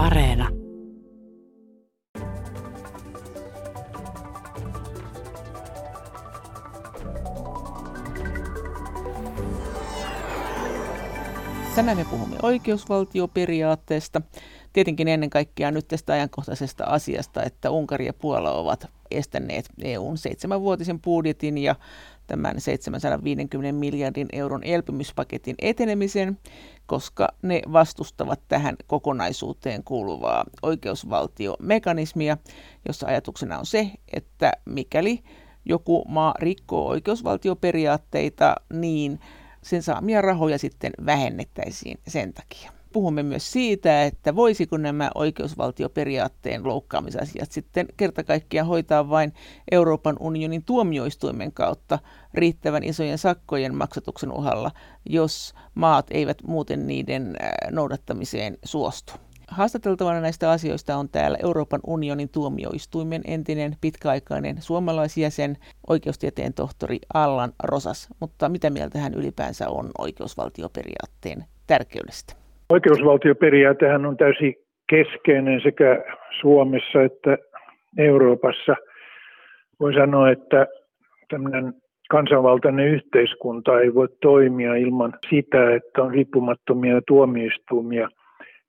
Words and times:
Areena. 0.00 0.48
Tänään 11.74 11.96
me 11.96 12.04
puhumme 12.10 12.36
oikeusvaltioperiaatteesta. 12.42 14.22
Tietenkin 14.72 15.08
ennen 15.08 15.30
kaikkea 15.30 15.70
nyt 15.70 15.88
tästä 15.88 16.12
ajankohtaisesta 16.12 16.84
asiasta, 16.84 17.42
että 17.42 17.70
Unkari 17.70 18.06
ja 18.06 18.12
Puola 18.12 18.52
ovat 18.52 18.86
estäneet 19.10 19.68
EUn 19.82 20.18
seitsemänvuotisen 20.18 21.00
budjetin 21.00 21.58
ja 21.58 21.74
tämän 22.30 22.60
750 22.60 23.78
miljardin 23.78 24.28
euron 24.32 24.64
elpymispaketin 24.64 25.54
etenemisen, 25.58 26.38
koska 26.86 27.28
ne 27.42 27.62
vastustavat 27.72 28.40
tähän 28.48 28.76
kokonaisuuteen 28.86 29.84
kuuluvaa 29.84 30.44
oikeusvaltiomekanismia, 30.62 32.36
jossa 32.88 33.06
ajatuksena 33.06 33.58
on 33.58 33.66
se, 33.66 33.90
että 34.12 34.52
mikäli 34.64 35.22
joku 35.64 36.04
maa 36.08 36.34
rikkoo 36.38 36.88
oikeusvaltioperiaatteita, 36.88 38.54
niin 38.72 39.20
sen 39.62 39.82
saamia 39.82 40.22
rahoja 40.22 40.58
sitten 40.58 40.92
vähennettäisiin 41.06 41.98
sen 42.08 42.32
takia. 42.32 42.79
Puhumme 42.92 43.22
myös 43.22 43.52
siitä, 43.52 44.04
että 44.04 44.36
voisiko 44.36 44.76
nämä 44.76 45.10
oikeusvaltioperiaatteen 45.14 46.66
loukkaamisasiat 46.66 47.52
sitten 47.52 47.86
kerta 47.96 48.24
kaikkiaan 48.24 48.68
hoitaa 48.68 49.08
vain 49.08 49.32
Euroopan 49.70 50.16
unionin 50.20 50.64
tuomioistuimen 50.64 51.52
kautta 51.52 51.98
riittävän 52.34 52.84
isojen 52.84 53.18
sakkojen 53.18 53.74
maksatuksen 53.74 54.32
uhalla, 54.32 54.70
jos 55.06 55.54
maat 55.74 56.06
eivät 56.10 56.42
muuten 56.42 56.86
niiden 56.86 57.36
noudattamiseen 57.70 58.58
suostu. 58.64 59.12
Haastateltavana 59.48 60.20
näistä 60.20 60.50
asioista 60.50 60.96
on 60.96 61.08
täällä 61.08 61.38
Euroopan 61.42 61.80
unionin 61.86 62.28
tuomioistuimen 62.28 63.22
entinen 63.24 63.76
pitkäaikainen 63.80 64.62
suomalaisjäsen, 64.62 65.58
oikeustieteen 65.88 66.54
tohtori 66.54 66.98
Allan 67.14 67.52
Rosas. 67.62 68.08
Mutta 68.20 68.48
mitä 68.48 68.70
mieltä 68.70 68.98
hän 68.98 69.14
ylipäänsä 69.14 69.68
on 69.68 69.90
oikeusvaltioperiaatteen 69.98 71.44
tärkeydestä? 71.66 72.40
Oikeusvaltioperiaatehan 72.70 74.06
on 74.06 74.16
täysin 74.16 74.54
keskeinen 74.90 75.60
sekä 75.60 76.04
Suomessa 76.40 77.02
että 77.02 77.38
Euroopassa. 77.98 78.76
Voi 79.80 79.94
sanoa, 79.94 80.30
että 80.30 80.66
tämmöinen 81.28 81.74
kansanvaltainen 82.10 82.88
yhteiskunta 82.88 83.80
ei 83.80 83.94
voi 83.94 84.08
toimia 84.22 84.74
ilman 84.74 85.14
sitä, 85.30 85.74
että 85.74 86.02
on 86.02 86.10
riippumattomia 86.10 87.00
tuomioistuimia– 87.06 88.08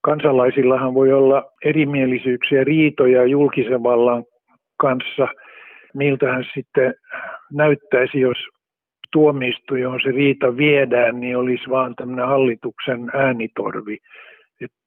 kansalaisillahan 0.02 0.94
voi 0.94 1.14
olla 1.14 1.52
erimielisyyksiä, 1.66 2.64
riitoja 2.64 3.26
julkisen 3.26 3.84
vallan 3.84 4.24
kanssa. 4.78 5.28
Miltähän 5.94 6.46
sitten 6.54 6.94
näyttäisi, 7.54 8.20
jos 8.20 8.38
tuomistu, 9.12 9.76
johon 9.76 10.00
se 10.04 10.12
riita 10.12 10.58
viedään, 10.58 11.20
niin 11.20 11.38
olisi 11.38 11.70
vaan 11.70 11.96
tämmöinen 11.96 12.28
hallituksen 12.28 13.12
äänitorvi, 13.14 13.98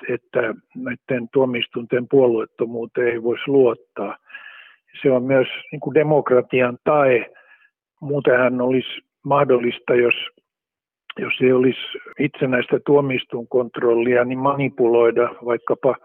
että, 0.09 0.55
näiden 0.77 1.29
tuomistunten 1.33 2.09
puolueettomuuteen 2.09 3.09
ei 3.09 3.23
voisi 3.23 3.43
luottaa. 3.47 4.17
Se 5.03 5.13
on 5.13 5.23
myös 5.23 5.49
niin 5.73 5.81
kuin 5.81 5.95
demokratian 5.95 6.79
tae. 6.85 7.31
Muutenhan 8.01 8.61
olisi 8.61 9.01
mahdollista, 9.25 9.95
jos 9.95 10.15
jos 11.19 11.33
ei 11.43 11.53
olisi 11.53 11.81
itsenäistä 12.19 12.81
tuomistuinkontrollia, 12.87 14.25
niin 14.25 14.39
manipuloida 14.39 15.29
vaikkapa 15.45 15.97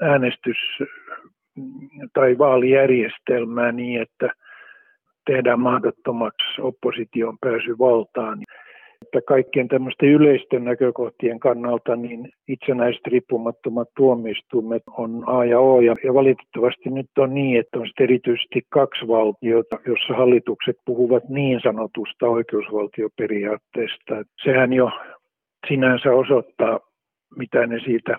äänestys- 0.00 0.88
tai 2.12 2.38
vaalijärjestelmää 2.38 3.72
niin, 3.72 4.02
että 4.02 4.30
tehdään 5.26 5.60
mahdottomaksi 5.60 6.60
opposition 6.60 7.38
pääsy 7.40 7.78
valtaan 7.78 8.38
että 9.02 9.20
kaikkien 9.26 9.68
tämmöisten 9.68 10.08
yleisten 10.08 10.64
näkökohtien 10.64 11.40
kannalta 11.40 11.96
niin 11.96 12.28
itsenäiset 12.48 13.06
riippumattomat 13.06 13.88
tuomioistuimet 13.96 14.82
on 14.96 15.24
A 15.26 15.44
ja 15.44 15.60
O. 15.60 15.80
Ja, 15.80 15.94
ja 16.04 16.14
valitettavasti 16.14 16.90
nyt 16.90 17.10
on 17.18 17.34
niin, 17.34 17.60
että 17.60 17.78
on 17.78 17.90
erityisesti 18.00 18.62
kaksi 18.68 19.08
valtiota, 19.08 19.76
jossa 19.86 20.14
hallitukset 20.14 20.76
puhuvat 20.84 21.28
niin 21.28 21.60
sanotusta 21.62 22.26
oikeusvaltioperiaatteesta. 22.26 24.14
Sehän 24.44 24.72
jo 24.72 24.90
sinänsä 25.68 26.12
osoittaa, 26.12 26.80
mitä 27.36 27.66
ne 27.66 27.80
siitä 27.84 28.18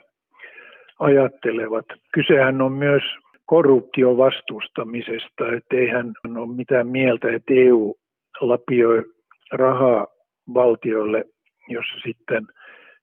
ajattelevat. 1.00 1.85
Kysehän 2.13 2.62
on 2.62 2.72
myös 2.72 3.03
korruption 3.51 4.17
vastustamisesta, 4.17 5.44
että 5.57 5.75
eihän 5.75 6.13
ole 6.38 6.56
mitään 6.56 6.88
mieltä, 6.88 7.28
että 7.35 7.53
EU 7.53 7.95
lapioi 8.41 9.03
rahaa 9.51 10.07
valtioille, 10.53 11.25
jossa 11.67 11.95
sitten 12.06 12.47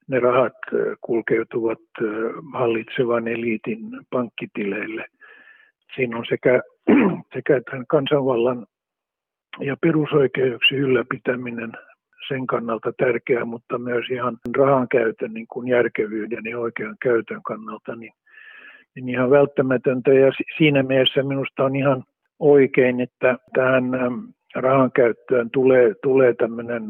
ne 0.08 0.20
rahat 0.20 0.58
kulkeutuvat 1.00 1.78
hallitsevan 2.54 3.28
eliitin 3.28 3.80
pankkitileille. 4.10 5.04
Siinä 5.94 6.18
on 6.18 6.24
sekä, 6.28 6.62
sekä 7.34 7.60
tämän 7.70 7.86
kansanvallan 7.86 8.66
ja 9.60 9.76
perusoikeuksien 9.82 10.80
ylläpitäminen 10.80 11.72
sen 12.28 12.46
kannalta 12.46 12.92
tärkeää, 12.98 13.44
mutta 13.44 13.78
myös 13.78 14.10
ihan 14.10 14.38
rahan 14.56 14.88
käytön 14.88 15.34
niin 15.34 15.46
kuin 15.48 15.68
järkevyyden 15.68 16.44
ja 16.50 16.58
oikean 16.58 16.96
käytön 17.02 17.42
kannalta 17.42 17.96
niin, 17.96 18.12
niin 19.00 19.14
ihan 19.14 19.30
välttämätöntä. 19.30 20.12
Ja 20.12 20.32
siinä 20.58 20.82
mielessä 20.82 21.22
minusta 21.22 21.64
on 21.64 21.76
ihan 21.76 22.04
oikein, 22.38 23.00
että 23.00 23.38
tähän 23.54 23.84
rahan 24.54 24.92
käyttöön 24.92 25.50
tulee, 25.50 25.94
tulee 26.02 26.34
tämmöinen 26.34 26.82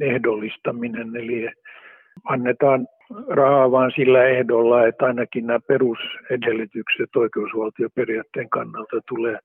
ehdollistaminen, 0.00 1.16
eli 1.16 1.48
annetaan 2.24 2.86
rahaa 3.28 3.70
vain 3.70 3.92
sillä 3.96 4.24
ehdolla, 4.24 4.86
että 4.86 5.06
ainakin 5.06 5.46
nämä 5.46 5.60
perusedellytykset 5.68 7.16
oikeusvaltioperiaatteen 7.16 8.50
kannalta 8.50 9.00
tulee 9.08 9.38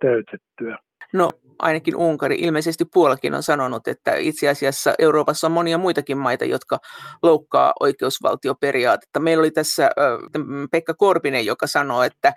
täytettyä. 0.00 0.78
No 1.14 1.30
ainakin 1.58 1.96
Unkari, 1.96 2.36
ilmeisesti 2.38 2.84
Puolakin 2.84 3.34
on 3.34 3.42
sanonut, 3.42 3.88
että 3.88 4.16
itse 4.16 4.48
asiassa 4.48 4.94
Euroopassa 4.98 5.46
on 5.46 5.52
monia 5.52 5.78
muitakin 5.78 6.18
maita, 6.18 6.44
jotka 6.44 6.78
loukkaa 7.22 7.72
oikeusvaltioperiaatetta. 7.80 9.20
Meillä 9.20 9.40
oli 9.40 9.50
tässä 9.50 9.90
Pekka 10.70 10.94
Korpinen, 10.94 11.46
joka 11.46 11.66
sanoi, 11.66 12.06
että 12.06 12.32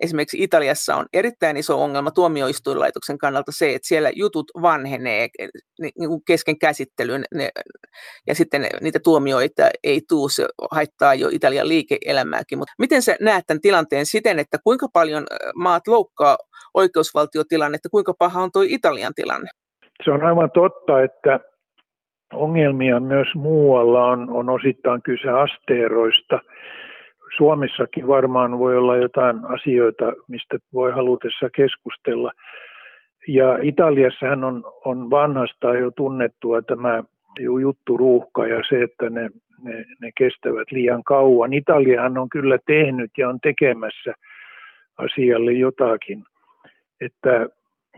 esimerkiksi 0.00 0.42
Italiassa 0.42 0.96
on 0.96 1.06
erittäin 1.12 1.56
iso 1.56 1.82
ongelma 1.82 2.10
tuomioistuinlaitoksen 2.10 3.18
kannalta 3.18 3.52
se, 3.52 3.74
että 3.74 3.88
siellä 3.88 4.10
jutut 4.14 4.50
vanhenee 4.62 5.28
niin 5.80 6.08
kuin 6.08 6.24
kesken 6.24 6.58
käsittelyn 6.58 7.24
ne, 7.34 7.50
ja 8.26 8.34
sitten 8.34 8.66
niitä 8.80 8.98
tuomioita 9.04 9.70
ei 9.84 10.00
tule, 10.08 10.30
se 10.30 10.46
haittaa 10.70 11.14
jo 11.14 11.28
Italian 11.32 11.68
liike-elämääkin. 11.68 12.58
Mutta 12.58 12.74
miten 12.78 13.02
sä 13.02 13.16
näet 13.20 13.44
tämän 13.46 13.60
tilanteen 13.60 14.06
siten, 14.06 14.38
että 14.38 14.58
kuinka 14.64 14.88
paljon 14.92 15.26
maat 15.54 15.86
loukkaa 15.86 16.36
oikeusvaltiotilannetta, 16.74 17.88
kuinka 17.90 18.14
paha 18.18 18.42
on 18.42 18.50
tuo 18.52 18.62
Italian 18.66 19.14
tilanne? 19.14 19.50
Se 20.04 20.10
on 20.10 20.24
aivan 20.24 20.50
totta, 20.50 21.02
että 21.02 21.40
ongelmia 22.32 23.00
myös 23.00 23.28
muualla 23.34 24.06
on, 24.06 24.30
on 24.30 24.48
osittain 24.48 25.02
kyse 25.02 25.30
asteeroista. 25.30 26.38
Suomessakin 27.36 28.08
varmaan 28.08 28.58
voi 28.58 28.76
olla 28.76 28.96
jotain 28.96 29.44
asioita, 29.44 30.12
mistä 30.28 30.58
voi 30.72 30.92
halutessa 30.92 31.50
keskustella. 31.56 32.32
Ja 33.28 33.58
Italiassahan 33.62 34.44
on, 34.44 34.64
on 34.84 35.10
vanhastaan 35.10 35.78
jo 35.78 35.90
tunnettua 35.90 36.62
tämä 36.62 37.02
jutturuuhka 37.60 38.46
ja 38.46 38.62
se, 38.68 38.82
että 38.82 39.10
ne, 39.10 39.30
ne, 39.62 39.84
ne 40.00 40.10
kestävät 40.18 40.70
liian 40.70 41.04
kauan. 41.04 41.52
Italiahan 41.52 42.18
on 42.18 42.28
kyllä 42.28 42.58
tehnyt 42.66 43.10
ja 43.18 43.28
on 43.28 43.40
tekemässä 43.40 44.14
asialle 44.98 45.52
jotakin, 45.52 46.24
että 47.04 47.46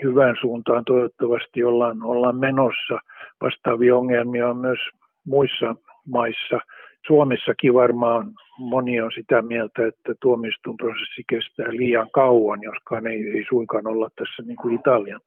hyvään 0.02 0.36
suuntaan 0.40 0.84
toivottavasti 0.84 1.64
ollaan, 1.64 2.02
ollaan 2.02 2.36
menossa. 2.36 2.98
Vastaavia 3.40 3.96
ongelmia 3.96 4.48
on 4.48 4.56
myös 4.56 4.78
muissa 5.26 5.76
maissa. 6.06 6.60
Suomessakin 7.06 7.74
varmaan 7.74 8.26
moni 8.58 9.00
on 9.00 9.12
sitä 9.14 9.42
mieltä, 9.42 9.86
että 9.86 10.14
tuomistunprosessi 10.20 11.22
kestää 11.28 11.66
liian 11.70 12.10
kauan, 12.10 12.62
joskaan 12.62 13.06
ei, 13.06 13.30
ei 13.30 13.44
suinkaan 13.48 13.86
olla 13.86 14.08
tässä 14.16 14.42
niin 14.42 14.56
kuin 14.56 14.74
Italian 14.74 15.20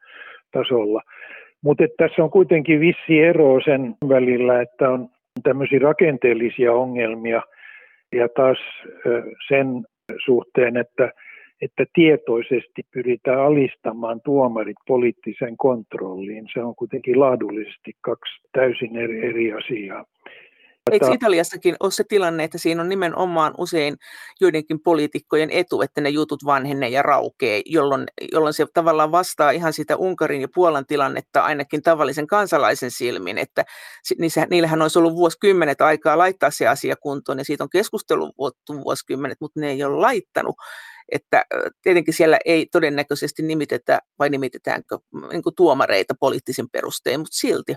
tasolla. 0.51 1.01
Mutta 1.63 1.83
tässä 1.97 2.23
on 2.23 2.29
kuitenkin 2.29 2.79
vissi 2.79 3.19
ero 3.19 3.59
sen 3.65 3.95
välillä, 4.09 4.61
että 4.61 4.89
on 4.89 5.09
tämmöisiä 5.43 5.79
rakenteellisia 5.79 6.73
ongelmia 6.73 7.41
ja 8.11 8.27
taas 8.35 8.57
sen 9.47 9.67
suhteen, 10.25 10.77
että 10.77 11.11
että 11.61 11.85
tietoisesti 11.93 12.83
pyritään 12.93 13.39
alistamaan 13.39 14.21
tuomarit 14.21 14.77
poliittiseen 14.87 15.57
kontrolliin. 15.57 16.47
Se 16.53 16.63
on 16.63 16.75
kuitenkin 16.75 17.19
laadullisesti 17.19 17.93
kaksi 18.01 18.33
täysin 18.51 18.97
eri, 18.97 19.25
eri 19.25 19.53
asiaa. 19.53 20.05
Eikö 20.91 21.05
Italiassakin 21.13 21.75
ole 21.79 21.91
se 21.91 22.03
tilanne, 22.09 22.43
että 22.43 22.57
siinä 22.57 22.81
on 22.81 22.89
nimenomaan 22.89 23.53
usein 23.57 23.95
joidenkin 24.41 24.79
poliitikkojen 24.79 25.49
etu, 25.51 25.81
että 25.81 26.01
ne 26.01 26.09
jutut 26.09 26.45
vanhenee 26.45 26.89
ja 26.89 27.01
raukee, 27.01 27.61
jolloin, 27.65 28.03
jolloin 28.31 28.53
se 28.53 28.65
tavallaan 28.73 29.11
vastaa 29.11 29.51
ihan 29.51 29.73
sitä 29.73 29.97
Unkarin 29.97 30.41
ja 30.41 30.47
Puolan 30.55 30.85
tilannetta 30.85 31.41
ainakin 31.41 31.81
tavallisen 31.81 32.27
kansalaisen 32.27 32.91
silmin, 32.91 33.37
että 33.37 33.65
niillähän 34.49 34.81
olisi 34.81 34.99
ollut 34.99 35.15
vuosikymmenet 35.15 35.81
aikaa 35.81 36.17
laittaa 36.17 36.51
se 36.51 36.67
asia 36.67 36.95
kuntoon 36.95 37.37
ja 37.37 37.45
siitä 37.45 37.63
on 37.63 37.69
keskustelu 37.69 38.33
vuosikymmenet, 38.83 39.37
mutta 39.41 39.59
ne 39.59 39.69
ei 39.69 39.83
ole 39.83 39.97
laittanut 39.97 40.55
että 41.11 41.43
tietenkin 41.83 42.13
siellä 42.13 42.37
ei 42.45 42.65
todennäköisesti 42.71 43.43
nimitetä, 43.43 43.99
vai 44.19 44.29
nimitetäänkö 44.29 44.97
niin 45.31 45.41
tuomareita 45.57 46.13
poliittisin 46.19 46.65
perustein, 46.71 47.19
mutta 47.19 47.37
silti. 47.37 47.73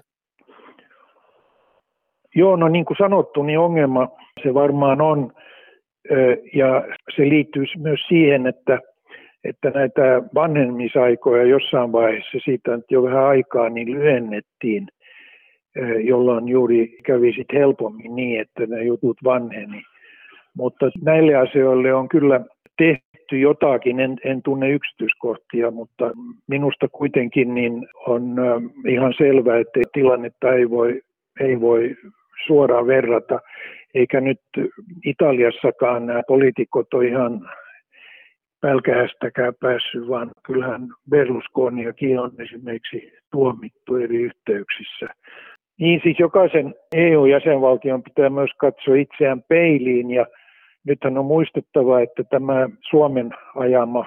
Joo, 2.35 2.57
no 2.57 2.69
niin 2.69 2.85
kuin 2.85 2.97
sanottu, 2.97 3.43
niin 3.43 3.59
ongelma 3.59 4.09
se 4.43 4.55
varmaan 4.55 5.01
on, 5.01 5.33
ja 6.55 6.85
se 7.17 7.23
liittyy 7.23 7.65
myös 7.79 8.01
siihen, 8.09 8.47
että, 8.47 8.79
että 9.45 9.71
näitä 9.71 10.03
vanhemmisaikoja 10.35 11.45
jossain 11.45 11.93
vaiheessa, 11.93 12.39
siitä 12.45 12.77
nyt 12.77 12.91
jo 12.91 13.03
vähän 13.03 13.25
aikaa, 13.25 13.69
niin 13.69 13.93
lyhennettiin, 13.93 14.89
jolloin 16.05 16.49
juuri 16.49 16.99
kävi 17.05 17.33
sitten 17.33 17.59
helpommin 17.59 18.17
niin, 18.17 18.41
että 18.41 18.67
ne 18.67 18.85
jutut 18.85 19.17
vanheni. 19.25 19.83
Mutta 20.57 20.91
näille 21.03 21.35
asioille 21.35 21.95
on 21.95 22.09
kyllä 22.09 22.41
tehty 22.79 23.10
jotakin, 23.37 24.01
en, 24.01 24.17
en 24.25 24.43
tunne 24.43 24.71
yksityiskohtia, 24.71 25.71
mutta 25.71 26.11
minusta 26.47 26.89
kuitenkin 26.89 27.55
niin 27.55 27.89
on 28.07 28.37
ihan 28.89 29.15
selvää, 29.19 29.59
että 29.59 29.81
tilannetta 29.93 30.53
ei 30.53 30.71
voi, 30.71 31.01
ei 31.41 31.61
voi 31.61 31.97
suoraan 32.47 32.87
verrata, 32.87 33.41
eikä 33.95 34.21
nyt 34.21 34.41
Italiassakaan 35.05 36.07
nämä 36.07 36.23
poliitikot 36.29 36.95
ole 36.95 37.07
ihan 37.07 37.51
pälkähästäkään 38.61 39.55
päässyt, 39.61 40.09
vaan 40.09 40.31
kyllähän 40.47 40.89
Berlusconiakin 41.11 42.19
on 42.19 42.31
esimerkiksi 42.39 43.13
tuomittu 43.33 43.97
eri 43.97 44.17
yhteyksissä. 44.17 45.07
Niin 45.81 46.01
siis 46.03 46.19
jokaisen 46.19 46.75
EU-jäsenvaltion 46.97 48.03
pitää 48.03 48.31
myös 48.31 48.51
katsoa 48.57 48.95
itseään 48.95 49.43
peiliin 49.49 50.11
ja 50.11 50.27
nythän 50.87 51.19
on 51.19 51.25
muistettava, 51.25 52.01
että 52.01 52.25
tämä 52.25 52.69
Suomen 52.91 53.31
ajama 53.55 54.07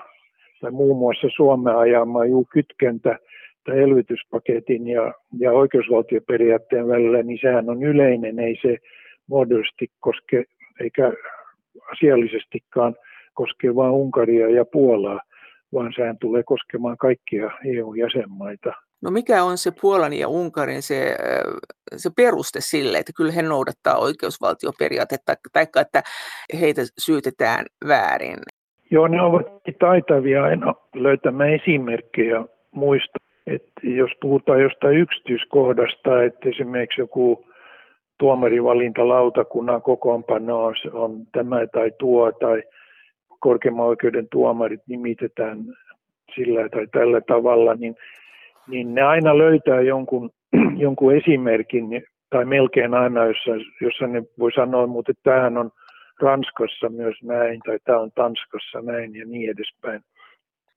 tai 0.61 0.71
muun 0.71 0.97
muassa 0.97 1.27
Suomen 1.35 1.77
ajama 1.77 2.25
juu 2.25 2.47
kytkentä 2.53 3.19
tai 3.65 3.79
elvytyspaketin 3.79 4.87
ja, 4.87 5.13
ja 5.39 5.51
oikeusvaltioperiaatteen 5.51 6.87
välillä, 6.87 7.23
niin 7.23 7.39
sehän 7.41 7.69
on 7.69 7.83
yleinen, 7.83 8.39
ei 8.39 8.55
se 8.61 8.77
muodollisesti 9.27 9.87
koske, 9.99 10.43
eikä 10.79 11.13
asiallisestikaan 11.91 12.95
koske 13.33 13.75
vain 13.75 13.91
Unkaria 13.91 14.49
ja 14.49 14.65
Puolaa, 14.65 15.19
vaan 15.73 15.93
sehän 15.95 16.17
tulee 16.17 16.43
koskemaan 16.43 16.97
kaikkia 16.97 17.51
EU-jäsenmaitä. 17.65 18.73
No 19.03 19.11
mikä 19.11 19.43
on 19.43 19.57
se 19.57 19.71
Puolan 19.81 20.13
ja 20.13 20.27
Unkarin 20.27 20.81
se, 20.81 21.15
se 21.95 22.09
peruste 22.15 22.59
sille, 22.61 22.97
että 22.97 23.11
kyllä 23.17 23.31
he 23.31 23.41
noudattaa 23.41 23.97
oikeusvaltioperiaatetta, 23.97 25.33
tai 25.53 25.65
että 25.81 26.03
heitä 26.59 26.81
syytetään 26.99 27.65
väärin? 27.87 28.37
Joo, 28.91 29.07
ne 29.07 29.21
ovat 29.21 29.45
taitavia 29.79 30.43
aina 30.43 30.75
löytämään 30.95 31.53
esimerkkejä 31.53 32.45
muista 32.71 33.19
että 33.47 33.81
jos 33.83 34.11
puhutaan 34.21 34.61
jostain 34.61 34.97
yksityiskohdasta, 34.97 36.23
että 36.23 36.49
esimerkiksi 36.49 37.01
joku 37.01 37.45
tuomarivalintalautakunnan 38.19 39.81
kokoonpano 39.81 40.63
on, 40.63 40.75
on 40.93 41.27
tämä 41.31 41.67
tai 41.67 41.91
tuo, 41.99 42.31
tai 42.31 42.63
korkeimman 43.39 43.85
oikeuden 43.85 44.27
tuomarit 44.31 44.81
nimitetään 44.87 45.57
sillä 46.35 46.69
tai 46.69 46.87
tällä 46.87 47.21
tavalla, 47.21 47.75
niin, 47.75 47.95
niin 48.67 48.95
ne 48.95 49.01
aina 49.01 49.37
löytää 49.37 49.81
jonkun, 49.81 50.29
jonkun 50.85 51.15
esimerkin, 51.15 52.03
tai 52.29 52.45
melkein 52.45 52.93
aina, 52.93 53.25
jossa, 53.25 53.51
jossa 53.81 54.07
ne 54.07 54.23
voi 54.39 54.51
sanoa, 54.51 54.87
mutta 54.87 55.13
tämähän 55.23 55.57
on 55.57 55.71
Ranskassa 56.21 56.89
myös 56.89 57.15
näin, 57.23 57.59
tai 57.65 57.77
tämä 57.83 57.99
on 57.99 58.11
Tanskassa 58.15 58.81
näin 58.81 59.15
ja 59.15 59.25
niin 59.25 59.49
edespäin. 59.49 60.01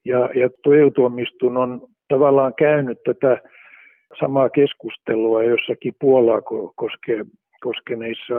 Ja, 0.05 0.19
ja 0.35 0.51
tuo 0.63 0.75
EU-tuomistun 0.75 1.57
on 1.57 1.81
tavallaan 2.09 2.55
käynyt 2.59 2.99
tätä 3.05 3.39
samaa 4.21 4.51
keskustelua 4.51 5.43
jossakin 5.43 5.95
Puolaa 6.01 6.43
koske, 6.75 7.25
koskeneissa 7.61 8.35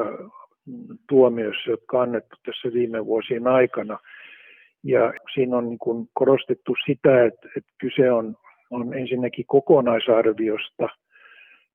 tuomioissa, 1.09 1.69
jotka 1.69 1.97
on 1.97 2.03
annettu 2.03 2.35
tässä 2.45 2.73
viime 2.73 3.05
vuosien 3.05 3.47
aikana. 3.47 3.99
Ja 4.83 5.13
siinä 5.33 5.57
on 5.57 5.69
niin 5.69 5.79
kuin 5.79 6.09
korostettu 6.13 6.75
sitä, 6.85 7.25
että, 7.25 7.49
että 7.57 7.71
kyse 7.77 8.11
on, 8.11 8.35
on 8.71 8.93
ensinnäkin 8.93 9.45
kokonaisarviosta, 9.47 10.89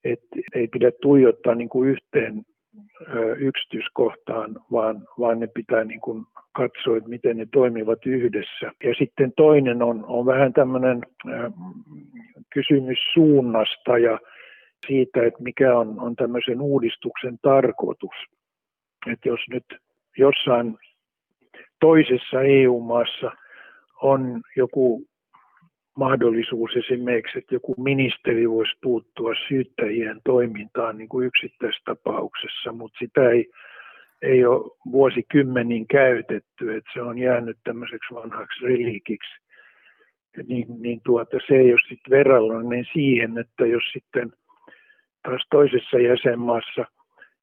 että 0.05 0.27
ei 0.55 0.69
pidä 0.69 0.93
tuijottaa 1.03 1.55
niin 1.55 1.69
kuin 1.69 1.91
yhteen 1.91 2.43
yksityiskohtaan, 3.39 4.57
vaan, 4.73 5.09
vaan 5.19 5.41
ne 5.41 5.47
pitää 5.47 5.85
niin 5.85 6.01
kuin 6.01 6.25
katsoa, 6.53 6.97
että 6.97 7.09
miten 7.09 7.37
ne 7.37 7.47
toimivat 7.53 8.07
yhdessä. 8.07 8.73
Ja 8.85 8.95
sitten 8.99 9.33
toinen 9.37 9.83
on, 9.83 10.05
on 10.07 10.27
vähän 10.27 10.53
tämmöinen 10.53 11.03
kysymys 12.55 12.99
suunnasta 13.15 13.99
ja 13.99 14.19
siitä, 14.87 15.27
että 15.27 15.43
mikä 15.43 15.79
on, 15.79 16.01
on 16.01 16.17
tämmöisen 16.17 16.61
uudistuksen 16.61 17.39
tarkoitus. 17.43 18.17
Että 19.13 19.29
jos 19.29 19.41
nyt 19.51 19.65
jossain 20.19 20.79
toisessa 21.81 22.43
EU-maassa 22.43 23.33
on 24.03 24.41
joku 24.57 25.07
mahdollisuus 25.97 26.71
esimerkiksi, 26.77 27.39
että 27.39 27.55
joku 27.55 27.75
ministeri 27.79 28.51
voisi 28.51 28.73
puuttua 28.83 29.33
syyttäjien 29.49 30.21
toimintaan 30.25 30.99
niin 30.99 31.09
kuin 31.09 31.27
yksittäistapauksessa, 31.27 32.73
mutta 32.73 32.99
sitä 32.99 33.31
ei, 33.31 33.51
ei 34.23 34.45
ole 34.45 34.71
vuosikymmeniin 34.93 35.87
käytetty, 35.89 36.77
että 36.77 36.91
se 36.95 37.03
on 37.03 37.19
jäänyt 37.19 37.59
tämmöiseksi 37.65 38.15
vanhaksi 38.15 38.65
reliikiksi. 38.65 39.43
Niin, 40.49 40.67
niin 40.79 41.01
tuota, 41.05 41.39
se 41.47 41.55
ei 41.55 41.73
ole 41.73 41.81
sitten 41.89 42.11
verrallinen 42.11 42.85
siihen, 42.93 43.39
että 43.39 43.67
jos 43.67 43.83
sitten 43.93 44.33
taas 45.23 45.47
toisessa 45.51 45.99
jäsenmaassa 45.99 46.85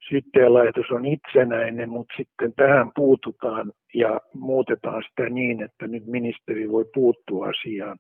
syyttäjälaitos 0.09 0.91
on 0.91 1.05
itsenäinen, 1.05 1.89
mutta 1.89 2.13
sitten 2.17 2.53
tähän 2.53 2.91
puututaan 2.95 3.71
ja 3.93 4.21
muutetaan 4.33 5.03
sitä 5.09 5.29
niin, 5.29 5.63
että 5.63 5.87
nyt 5.87 6.05
ministeri 6.05 6.71
voi 6.71 6.85
puuttua 6.93 7.47
asiaan, 7.47 7.97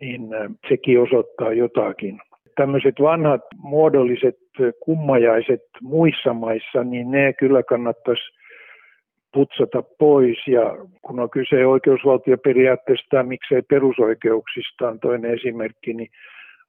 niin 0.00 0.28
sekin 0.68 1.00
osoittaa 1.00 1.52
jotakin. 1.52 2.20
Tämmöiset 2.56 2.94
vanhat 3.00 3.40
muodolliset 3.56 4.38
kummajaiset 4.80 5.62
muissa 5.82 6.34
maissa, 6.34 6.84
niin 6.84 7.10
ne 7.10 7.32
kyllä 7.32 7.62
kannattaisi 7.62 8.22
putsata 9.32 9.82
pois. 9.98 10.38
Ja 10.46 10.76
kun 11.02 11.20
on 11.20 11.30
kyse 11.30 11.66
oikeusvaltioperiaatteesta 11.66 13.22
miksei 13.22 13.62
perusoikeuksista 13.62 14.88
on 14.88 15.00
toinen 15.00 15.34
esimerkki, 15.34 15.94
niin 15.94 16.10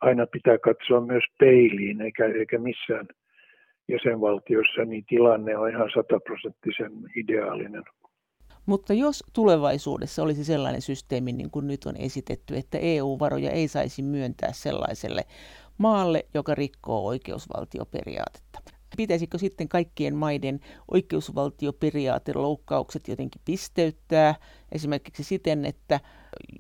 aina 0.02 0.28
pitää 0.28 0.58
katsoa 0.58 1.02
myös 1.02 1.24
peiliin, 1.40 2.02
eikä, 2.02 2.26
eikä 2.26 2.58
missään 2.58 3.08
jäsenvaltiossa 3.88 4.86
niin 4.86 5.04
tilanne 5.08 5.58
on 5.58 5.70
ihan 5.70 5.90
sataprosenttisen 5.94 6.92
ideaalinen. 7.16 7.84
Mutta 8.70 8.94
jos 8.94 9.24
tulevaisuudessa 9.34 10.24
olisi 10.24 10.44
sellainen 10.44 10.82
systeemi, 10.82 11.32
niin 11.32 11.52
kuin 11.52 11.68
nyt 11.68 11.86
on 11.86 11.98
esitetty, 11.98 12.58
että 12.58 12.78
EU-varoja 12.78 13.52
ei 13.52 13.68
saisi 13.68 14.02
myöntää 14.02 14.54
sellaiselle 14.54 15.26
maalle, 15.78 16.26
joka 16.34 16.56
rikkoo 16.56 17.06
oikeusvaltioperiaatetta. 17.06 18.62
Pitäisikö 18.98 19.38
sitten 19.38 19.70
kaikkien 19.70 20.16
maiden 20.16 20.60
oikeusvaltioperiaateloukkaukset 20.92 23.08
jotenkin 23.08 23.42
pisteyttää 23.46 24.36
esimerkiksi 24.72 25.24
siten, 25.24 25.66
että 25.66 26.00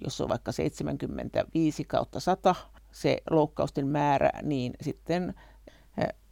jos 0.03 0.21
on 0.21 0.29
vaikka 0.29 0.51
75 0.51 1.83
kautta 1.83 2.19
100 2.19 2.55
se 2.91 3.17
loukkausten 3.29 3.87
määrä, 3.87 4.31
niin 4.43 4.73
sitten 4.81 5.33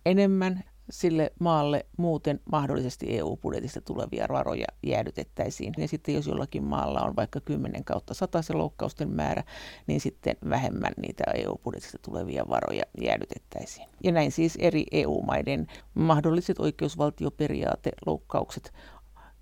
enemmän 0.05 0.63
sille 0.89 1.31
maalle 1.39 1.85
muuten 1.97 2.39
mahdollisesti 2.51 3.17
EU-budjetista 3.17 3.81
tulevia 3.81 4.25
varoja 4.29 4.67
jäädytettäisiin. 4.83 5.73
Ja 5.77 5.87
sitten 5.87 6.15
jos 6.15 6.27
jollakin 6.27 6.63
maalla 6.63 7.01
on 7.01 7.15
vaikka 7.15 7.39
10 7.39 7.83
kautta 7.83 8.13
100 8.13 8.41
se 8.41 8.53
loukkausten 8.53 9.09
määrä, 9.09 9.43
niin 9.87 9.99
sitten 9.99 10.35
vähemmän 10.49 10.93
niitä 11.01 11.23
EU-budjetista 11.35 11.97
tulevia 12.05 12.45
varoja 12.49 12.83
jäädytettäisiin. 13.01 13.87
Ja 14.03 14.11
näin 14.11 14.31
siis 14.31 14.57
eri 14.61 14.83
EU-maiden 14.91 15.67
mahdolliset 15.93 16.59
oikeusvaltioperiaate-loukkaukset 16.59 18.73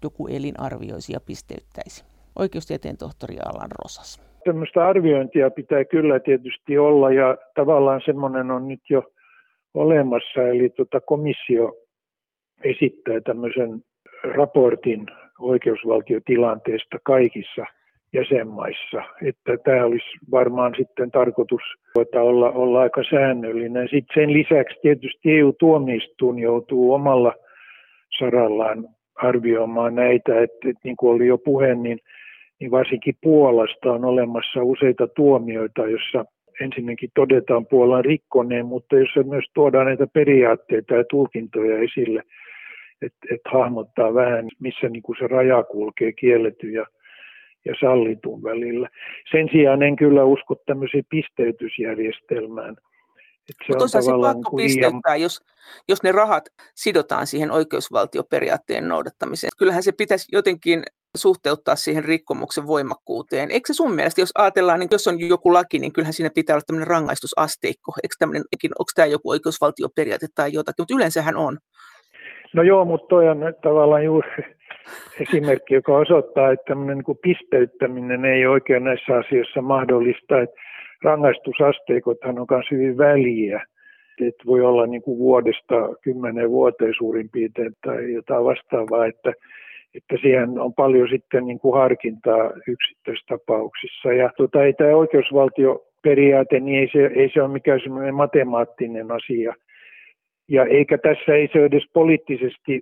joku 0.04 0.28
elin 0.28 0.60
arvioisi 0.60 1.14
ja 1.14 1.20
pisteyttäisi. 1.20 2.06
Oikeustieteen 2.36 2.98
tohtori 2.98 3.38
Alan 3.40 3.72
Rosas. 3.84 4.22
Tämmöistä 4.46 4.88
arviointia 4.88 5.52
pitää 5.52 5.86
kyllä 5.86 6.20
tietysti 6.20 6.78
olla 6.78 7.12
ja 7.12 7.38
tavallaan 7.56 8.02
semmoinen 8.06 8.52
on 8.52 8.68
nyt 8.68 8.82
jo 8.90 9.04
olemassa, 9.76 10.42
eli 10.42 10.70
tuota 10.70 11.02
komissio 11.02 11.74
esittää 12.64 13.22
tämmöisen 13.22 13.82
raportin 14.24 15.06
oikeusvaltiotilanteesta 15.40 16.98
kaikissa 17.04 17.66
jäsenmaissa. 18.14 19.02
Että 19.26 19.58
tämä 19.64 19.86
olisi 19.86 20.06
varmaan 20.32 20.74
sitten 20.78 21.12
tarkoitus 21.12 21.62
olla, 22.16 22.50
olla 22.52 22.82
aika 22.82 23.02
säännöllinen. 23.10 23.88
Sitten 23.92 24.14
sen 24.22 24.34
lisäksi 24.34 24.80
tietysti 24.82 25.38
EU-tuomioistuin 25.38 26.40
joutuu 26.40 26.94
omalla 26.94 27.34
sarallaan 28.20 28.88
arvioimaan 29.16 29.96
näitä, 29.96 30.42
että, 30.42 30.70
että 30.70 30.82
niin 30.84 30.98
kuin 30.98 31.16
oli 31.16 31.28
jo 31.28 31.38
puhe, 31.38 31.76
niin, 31.76 32.00
niin 32.60 32.72
varsinkin 32.72 33.16
Puolasta 33.22 33.92
on 33.92 34.06
olemassa 34.06 34.64
useita 34.64 35.08
tuomioita, 35.08 35.88
jossa 35.88 36.26
ensinnäkin 36.62 37.10
todetaan 37.16 37.66
Puolan 37.66 38.06
rikkoneen, 38.06 38.66
mutta 38.66 38.96
jossa 38.96 39.24
myös 39.24 39.46
tuodaan 39.54 39.86
näitä 39.86 40.08
periaatteita 40.08 40.94
ja 40.94 41.04
tulkintoja 41.10 41.78
esille, 41.78 42.24
että 43.02 43.28
et 43.32 43.42
hahmottaa 43.54 44.14
vähän, 44.14 44.50
missä 44.60 44.90
niin 44.90 45.04
kuin 45.04 45.16
se 45.20 45.28
raja 45.28 45.64
kulkee 45.64 46.12
kielletty 46.12 46.72
ja, 46.72 46.86
ja 47.66 47.74
sallitun 47.80 48.44
välillä. 48.44 48.90
Sen 49.32 49.50
sijaan 49.52 49.84
en 49.84 49.96
kyllä 49.96 50.24
usko 50.24 50.56
tämmöiseen 50.56 51.04
pisteytysjärjestelmään. 51.10 52.76
Mutta 53.70 54.02
se 54.02 54.14
on 54.14 54.22
pakko 54.22 54.58
niin 54.58 54.68
pisteyttää, 54.68 55.16
jos, 55.16 55.42
jos 55.88 56.04
ne 56.04 56.12
rahat 56.12 56.44
sidotaan 56.76 57.28
siihen 57.28 57.52
oikeusvaltioperiaatteen 57.52 58.88
noudattamiseen. 58.88 59.52
Kyllähän 59.58 59.84
se 59.84 59.92
pitäisi 59.92 60.28
jotenkin 60.32 60.84
suhteuttaa 61.18 61.76
siihen 61.76 62.06
rikkomuksen 62.06 62.68
voimakkuuteen. 62.68 63.52
Eikö 63.52 63.68
se 63.68 63.74
sun 63.74 63.96
mielestä, 63.96 64.22
jos 64.22 64.32
ajatellaan, 64.38 64.80
niin 64.80 64.88
jos 64.92 65.08
on 65.08 65.20
joku 65.20 65.54
laki, 65.54 65.80
niin 65.80 65.94
kyllähän 65.94 66.14
siinä 66.14 66.30
pitää 66.36 66.54
olla 66.56 66.64
tämmöinen 66.68 66.88
rangaistusasteikko. 66.88 67.92
Eikö 68.04 68.16
onko 68.80 68.92
tämä 68.96 69.06
joku 69.06 69.30
oikeusvaltioperiaate 69.30 70.28
tai 70.36 70.54
jotakin, 70.54 70.82
mutta 70.82 70.96
yleensähän 70.96 71.36
on. 71.36 71.58
No 72.54 72.64
joo, 72.64 72.86
mutta 72.86 73.08
toi 73.08 73.30
on 73.30 73.38
tavallaan 73.64 74.04
juuri 74.04 74.30
esimerkki, 75.20 75.74
joka 75.74 75.98
osoittaa, 75.98 76.52
että 76.52 76.64
tämmöinen 76.68 76.98
niin 76.98 77.18
pisteyttäminen 77.22 78.26
ei 78.26 78.46
oikein 78.46 78.84
näissä 78.84 79.16
asioissa 79.16 79.62
mahdollista. 79.62 80.42
Että 80.42 80.56
rangaistusasteikothan 81.04 82.40
on 82.40 82.48
myös 82.50 82.66
hyvin 82.72 82.98
väliä. 82.98 83.66
Että 84.22 84.44
voi 84.46 84.62
olla 84.62 84.88
niin 84.88 85.02
kuin 85.02 85.18
vuodesta 85.18 85.76
kymmenen 86.02 86.50
vuoteen 86.50 86.94
suurin 86.98 87.30
piirtein 87.30 87.74
tai 87.86 88.14
jotain 88.14 88.46
vastaavaa, 88.46 89.06
että, 89.06 89.34
että 89.96 90.16
siihen 90.22 90.60
on 90.60 90.74
paljon 90.74 91.10
sitten 91.10 91.46
niin 91.46 91.60
kuin 91.60 91.78
harkintaa 91.78 92.52
yksittäistapauksissa. 92.68 94.14
Ja 94.14 94.30
tuota, 94.38 94.64
ei 94.64 94.74
tämä 94.74 94.96
oikeusvaltioperiaate, 94.96 96.60
niin 96.60 96.80
ei 96.80 96.90
se, 96.92 97.06
ei 97.16 97.30
se 97.34 97.42
ole 97.42 97.54
mikään 97.54 97.80
semmoinen 97.84 98.16
matemaattinen 98.16 99.12
asia. 99.12 99.54
Ja 100.50 100.66
eikä 100.66 100.98
tässä 100.98 101.36
ei 101.36 101.50
se 101.54 101.66
edes 101.66 101.84
poliittisesti 101.94 102.82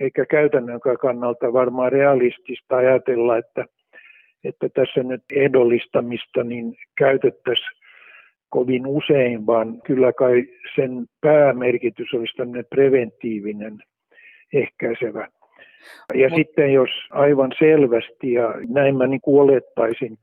eikä 0.00 0.26
käytännön 0.26 0.80
kannalta 1.00 1.52
varmaan 1.52 1.92
realistista 1.92 2.76
ajatella, 2.76 3.36
että, 3.38 3.64
että 4.44 4.68
tässä 4.68 5.02
nyt 5.02 5.22
ehdollistamista 5.32 6.44
niin 6.44 6.74
käytettäisiin 6.98 7.82
kovin 8.48 8.86
usein, 8.86 9.46
vaan 9.46 9.82
kyllä 9.82 10.12
kai 10.12 10.44
sen 10.74 11.06
päämerkitys 11.20 12.14
olisi 12.14 12.36
tämmöinen 12.36 12.66
preventiivinen, 12.70 13.78
ehkäisevä. 14.52 15.28
Ja 16.14 16.28
Mut... 16.28 16.36
sitten 16.36 16.72
jos 16.72 16.90
aivan 17.10 17.52
selvästi, 17.58 18.32
ja 18.32 18.54
näin 18.68 18.96
mä 18.96 19.06
niin 19.06 19.20
kuin 19.20 19.42
olettaisin, 19.42 20.18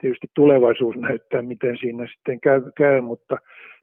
tietysti 0.00 0.26
tulevaisuus 0.34 0.96
näyttää, 0.96 1.42
miten 1.42 1.78
siinä 1.78 2.06
sitten 2.06 2.40
käy, 2.40 2.62
käy 2.76 3.00
mutta 3.00 3.36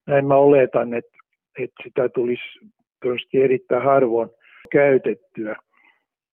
näin 0.08 0.26
mä 0.28 0.36
oletan, 0.36 0.94
että, 0.94 1.18
että 1.60 1.84
sitä 1.84 2.10
tulisi 2.10 2.60
todennäköisesti 3.00 3.42
erittäin 3.42 3.84
harvoin 3.84 4.30
käytettyä. 4.72 5.56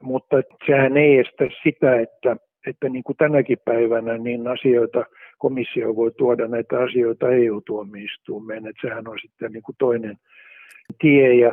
Mutta 0.02 0.36
sehän 0.66 0.96
ei 0.96 1.18
estä 1.18 1.44
sitä, 1.62 2.00
että, 2.00 2.36
että 2.66 2.88
niin 2.88 3.04
kuin 3.04 3.16
tänäkin 3.16 3.58
päivänä 3.64 4.18
niin 4.18 4.48
asioita, 4.48 5.04
komissio 5.38 5.96
voi 5.96 6.10
tuoda 6.12 6.48
näitä 6.48 6.80
asioita 6.80 7.30
EU-tuomioistuimeen, 7.30 8.66
että 8.66 8.88
sehän 8.88 9.08
on 9.08 9.18
sitten 9.22 9.52
niin 9.52 9.62
kuin 9.62 9.76
toinen 9.78 10.16
tie. 11.00 11.34
Ja 11.34 11.52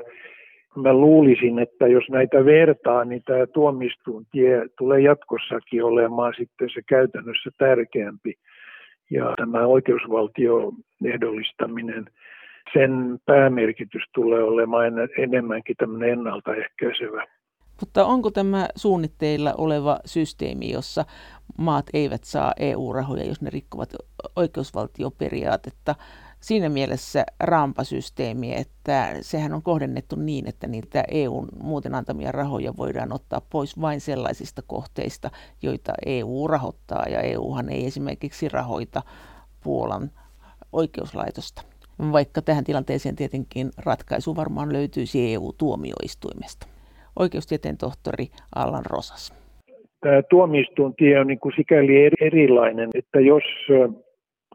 mä 0.75 0.94
luulisin, 0.94 1.60
että 1.60 1.88
jos 1.88 2.04
näitä 2.10 2.46
vertaa, 2.46 3.06
niin 3.06 3.22
tämä 3.25 3.48
tuomistuun 3.48 4.25
tie 4.32 4.66
tulee 4.78 5.01
jatkossakin 5.01 5.84
olemaan 5.84 6.34
sitten 6.38 6.70
se 6.74 6.82
käytännössä 6.88 7.50
tärkeämpi. 7.58 8.34
Ja 9.10 9.34
tämä 9.38 9.66
oikeusvaltio 9.66 10.72
ehdollistaminen, 11.06 12.06
sen 12.74 13.20
päämerkitys 13.25 14.04
tulee 14.13 14.44
olemaan 14.44 14.94
enemmänkin 15.18 15.75
tämmöinen 15.75 16.10
ennaltaehkäisevä. 16.10 17.25
Mutta 17.82 18.06
onko 18.06 18.32
tämä 18.32 18.68
suunnitteilla 18.75 19.54
oleva 19.58 20.00
systeemi, 20.06 20.72
jossa 20.72 21.06
maat 21.58 21.86
eivät 21.94 22.24
saa 22.24 22.54
EU-rahoja, 22.60 23.25
jos 23.25 23.42
ne 23.42 23.50
rikkovat 23.50 23.90
oikeusvaltioperiaatetta, 24.36 25.96
siinä 26.41 26.69
mielessä 26.69 27.25
rampasysteemi, 27.39 28.55
että 28.55 29.10
sehän 29.21 29.53
on 29.53 29.62
kohdennettu 29.62 30.15
niin, 30.15 30.48
että 30.48 30.67
niitä 30.67 31.03
EUn 31.12 31.48
muuten 31.63 31.95
antamia 31.95 32.31
rahoja 32.31 32.74
voidaan 32.77 33.13
ottaa 33.13 33.41
pois 33.50 33.81
vain 33.81 34.01
sellaisista 34.01 34.62
kohteista, 34.67 35.29
joita 35.62 35.93
EU 36.05 36.48
rahoittaa, 36.48 37.05
ja 37.10 37.21
EUhan 37.21 37.69
ei 37.69 37.86
esimerkiksi 37.86 38.50
rahoita 38.50 39.01
Puolan 39.63 40.12
oikeuslaitosta. 40.74 41.62
Vaikka 42.12 42.41
tähän 42.41 42.63
tilanteeseen 42.63 43.15
tietenkin 43.15 43.69
ratkaisu 43.77 44.36
varmaan 44.36 44.74
löytyisi 44.74 45.33
EU-tuomioistuimesta. 45.33 46.67
Oikeustieteen 47.19 47.77
tohtori 47.77 48.27
Allan 48.55 48.86
Rosas. 48.86 49.33
Tämä 50.01 50.21
tuomioistuintie 50.29 51.19
on 51.19 51.27
niin 51.27 51.39
kuin 51.39 51.53
sikäli 51.55 51.93
erilainen, 52.21 52.89
että 52.93 53.19
jos 53.19 53.43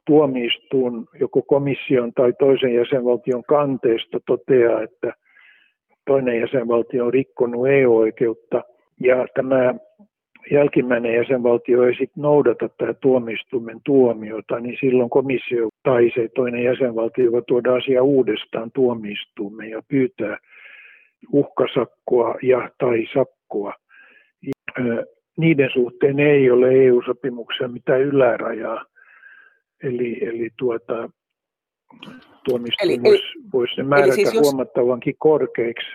tuomioistuin 0.06 1.04
joko 1.20 1.42
komission 1.42 2.12
tai 2.12 2.32
toisen 2.38 2.74
jäsenvaltion 2.74 3.44
kanteesta 3.44 4.20
toteaa, 4.26 4.82
että 4.82 5.12
toinen 6.06 6.40
jäsenvaltio 6.40 7.06
on 7.06 7.12
rikkonut 7.12 7.68
EU-oikeutta 7.68 8.62
ja 9.00 9.26
tämä 9.34 9.74
jälkimmäinen 10.50 11.14
jäsenvaltio 11.14 11.82
ei 11.82 11.94
sitten 11.94 12.22
noudata 12.22 12.68
tätä 12.68 12.94
tuomioistuimen 12.94 13.80
tuomiota, 13.84 14.60
niin 14.60 14.76
silloin 14.80 15.10
komissio 15.10 15.68
tai 15.82 16.10
se 16.14 16.28
toinen 16.34 16.64
jäsenvaltio 16.64 17.32
voi 17.32 17.42
tuoda 17.48 17.74
asia 17.74 18.02
uudestaan 18.02 18.70
tuomioistuimeen 18.74 19.70
ja 19.70 19.82
pyytää 19.88 20.38
uhkasakkoa 21.32 22.34
ja 22.42 22.70
tai 22.78 23.06
sakkoa. 23.14 23.72
Niiden 25.36 25.70
suhteen 25.72 26.20
ei 26.20 26.50
ole 26.50 26.72
EU-sopimuksen 26.72 27.72
mitään 27.72 28.00
ylärajaa. 28.00 28.84
Eli, 29.82 30.24
eli 30.24 30.50
tuota, 30.58 31.10
tuomioistuin 32.44 33.02
voisi 33.02 33.24
vois 33.52 33.70
ne 33.76 33.82
määrätä 33.82 34.14
siis 34.14 34.34
jos, 34.34 34.46
huomattavankin 34.46 35.14
korkeiksi. 35.18 35.86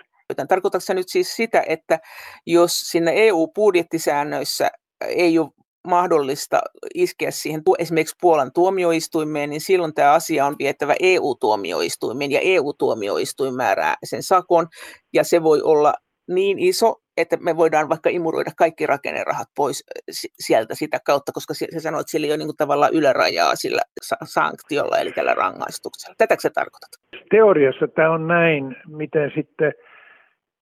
Tarkoitatko 0.48 0.80
se 0.80 0.94
nyt 0.94 1.08
siis 1.08 1.36
sitä, 1.36 1.64
että 1.68 2.00
jos 2.46 2.80
sinne 2.80 3.12
EU-budjettisäännöissä 3.14 4.70
ei 5.06 5.38
ole 5.38 5.50
mahdollista 5.88 6.60
iskeä 6.94 7.30
siihen 7.30 7.62
esimerkiksi 7.78 8.16
Puolan 8.20 8.52
tuomioistuimeen, 8.52 9.50
niin 9.50 9.60
silloin 9.60 9.94
tämä 9.94 10.12
asia 10.12 10.46
on 10.46 10.56
viettävä 10.58 10.94
EU-tuomioistuimeen 11.00 12.32
ja 12.32 12.40
EU-tuomioistuin 12.40 13.54
määrää 13.54 13.96
sen 14.04 14.22
sakon 14.22 14.68
ja 15.12 15.24
se 15.24 15.42
voi 15.42 15.62
olla 15.62 15.94
niin 16.28 16.58
iso, 16.58 17.01
että 17.16 17.36
me 17.40 17.56
voidaan 17.56 17.88
vaikka 17.88 18.10
imuroida 18.10 18.50
kaikki 18.56 18.86
rakennerahat 18.86 19.48
pois 19.56 19.84
sieltä 20.38 20.74
sitä 20.74 20.98
kautta, 21.06 21.32
koska 21.32 21.54
se 21.54 21.80
sanoo, 21.80 22.00
että 22.00 22.10
sillä 22.10 22.26
ei 22.26 22.30
ole 22.32 22.38
niin 22.38 22.56
tavallaan 22.56 22.94
ylärajaa 22.94 23.54
sillä 23.54 23.82
sanktiolla, 24.24 24.98
eli 24.98 25.12
tällä 25.12 25.34
rangaistuksella. 25.34 26.14
Tätäkö 26.18 26.40
se 26.40 26.50
tarkoitat? 26.50 26.90
Teoriassa 27.30 27.88
tämä 27.88 28.10
on 28.10 28.28
näin, 28.28 28.76
miten 28.88 29.32
sitten 29.34 29.72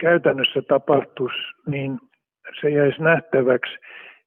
käytännössä 0.00 0.62
tapahtuisi, 0.69 1.38
niin 1.66 1.99
se 2.61 2.71
jäisi 2.71 3.02
nähtäväksi. 3.02 3.73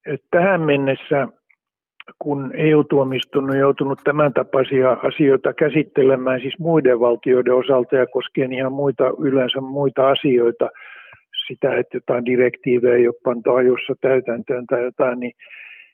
Että 0.05 0.27
tähän 0.31 0.61
mennessä, 0.61 1.27
kun 2.19 2.51
EU-tuomiston 2.55 3.49
on 3.49 3.57
joutunut 3.57 3.99
tämän 4.03 4.33
tapaisia 4.33 4.91
asioita 4.91 5.53
käsittelemään 5.53 6.39
siis 6.39 6.59
muiden 6.59 6.99
valtioiden 6.99 7.53
osalta 7.53 7.95
ja 7.95 8.07
koskien 8.07 8.53
ihan 8.53 8.73
muita, 8.73 9.03
yleensä 9.19 9.61
muita 9.61 10.09
asioita, 10.09 10.69
sitä, 11.47 11.75
että 11.75 11.97
jotain 11.97 12.25
direktiivejä 12.25 12.95
ei 12.95 13.07
ole 13.07 13.15
pantu 13.23 13.53
ajoissa 13.53 13.93
täytäntöön 14.01 14.65
tai 14.65 14.83
jotain, 14.83 15.19
niin, 15.19 15.33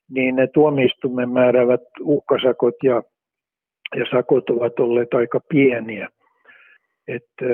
niin 0.09 0.35
ne 0.35 0.47
tuomioistuimen 0.47 1.29
määräävät 1.29 1.81
uhkasakot 2.01 2.75
ja, 2.83 3.03
ja 3.95 4.05
sakot 4.11 4.49
ovat 4.49 4.79
olleet 4.79 5.13
aika 5.13 5.39
pieniä. 5.49 6.09
Että 7.07 7.45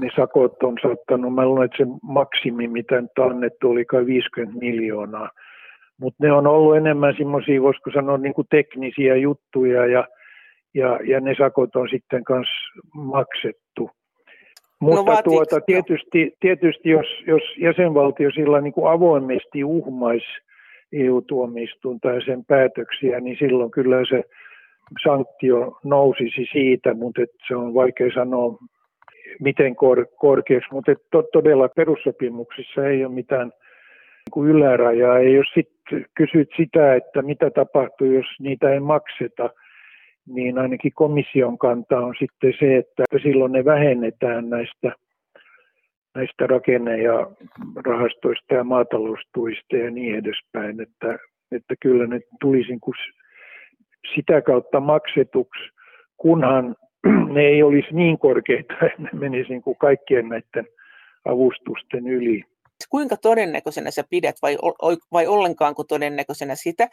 ne 0.00 0.08
sakot 0.16 0.62
on 0.62 0.76
saattanut, 0.82 1.34
mä 1.34 1.46
luulen, 1.46 1.64
että 1.64 1.76
se 1.76 1.90
maksimi, 2.02 2.68
mitä 2.68 3.00
nyt 3.00 3.18
annettu, 3.18 3.70
oli 3.70 3.84
kai 3.84 4.06
50 4.06 4.58
miljoonaa. 4.58 5.30
Mutta 6.00 6.26
ne 6.26 6.32
on 6.32 6.46
ollut 6.46 6.76
enemmän 6.76 7.14
semmoisia, 7.18 7.62
voisiko 7.62 7.90
sanoa, 7.90 8.18
niin 8.18 8.34
kuin 8.34 8.46
teknisiä 8.50 9.16
juttuja 9.16 9.86
ja, 9.86 10.08
ja, 10.74 11.00
ja 11.04 11.20
ne 11.20 11.34
sakot 11.38 11.76
on 11.76 11.88
sitten 11.90 12.22
myös 12.28 12.48
maksettu. 12.94 13.90
Mutta 14.80 15.12
no, 15.12 15.22
tuota, 15.24 15.60
tietysti, 15.60 16.36
tietysti 16.40 16.90
jos, 16.90 17.06
jos 17.26 17.42
jäsenvaltio 17.56 18.30
sillä 18.30 18.60
niin 18.60 18.72
kuin 18.72 18.92
avoimesti 18.92 19.64
uhmaisi 19.64 20.26
EU-tuomioistuinta 20.92 22.08
ja 22.08 22.20
sen 22.20 22.44
päätöksiä, 22.44 23.20
niin 23.20 23.36
silloin 23.38 23.70
kyllä 23.70 23.96
se 24.08 24.22
sanktio 25.04 25.78
nousisi 25.84 26.48
siitä, 26.52 26.94
mutta 26.94 27.22
se 27.48 27.56
on 27.56 27.74
vaikea 27.74 28.10
sanoa 28.14 28.58
miten 29.40 29.76
kor, 29.76 30.06
korkeaksi, 30.16 30.68
mutta 30.72 30.92
to, 31.10 31.22
todella 31.22 31.68
perussopimuksissa 31.68 32.86
ei 32.86 33.04
ole 33.04 33.14
mitään 33.14 33.52
niin 34.34 34.46
ylärajaa. 34.46 35.20
Ja 35.20 35.30
jos 35.30 35.46
sitten 35.54 36.06
kysyt 36.14 36.50
sitä, 36.56 36.94
että 36.94 37.22
mitä 37.22 37.50
tapahtuu, 37.50 38.06
jos 38.12 38.26
niitä 38.40 38.72
ei 38.72 38.80
makseta, 38.80 39.50
niin 40.28 40.58
ainakin 40.58 40.92
komission 40.94 41.58
kanta 41.58 41.98
on 41.98 42.14
sitten 42.18 42.52
se, 42.58 42.76
että 42.76 43.04
silloin 43.22 43.52
ne 43.52 43.64
vähennetään 43.64 44.50
näistä, 44.50 44.92
näistä 46.14 46.46
rakenne- 46.46 47.02
ja 47.02 47.30
rahastoista 47.86 48.54
ja 48.54 48.64
maataloustuista 48.64 49.76
ja 49.76 49.90
niin 49.90 50.14
edespäin, 50.14 50.80
että, 50.80 51.18
että 51.52 51.74
kyllä 51.80 52.06
ne 52.06 52.20
tulisi 52.40 52.80
sitä 54.14 54.40
kautta 54.42 54.80
maksetuksi, 54.80 55.62
kunhan 56.16 56.76
ne 57.34 57.40
ei 57.40 57.62
olisi 57.62 57.88
niin 57.90 58.18
korkeita, 58.18 58.74
että 58.74 59.02
ne 59.02 59.10
menisi 59.12 59.52
kaikkien 59.78 60.28
näiden 60.28 60.66
avustusten 61.24 62.08
yli 62.08 62.44
kuinka 62.90 63.16
todennäköisenä 63.16 63.90
sä 63.90 64.04
pidät 64.10 64.36
vai, 64.42 64.58
vai 65.12 65.26
ollenkaanko 65.26 65.84
todennäköisenä 65.84 66.54
sitä, 66.54 66.88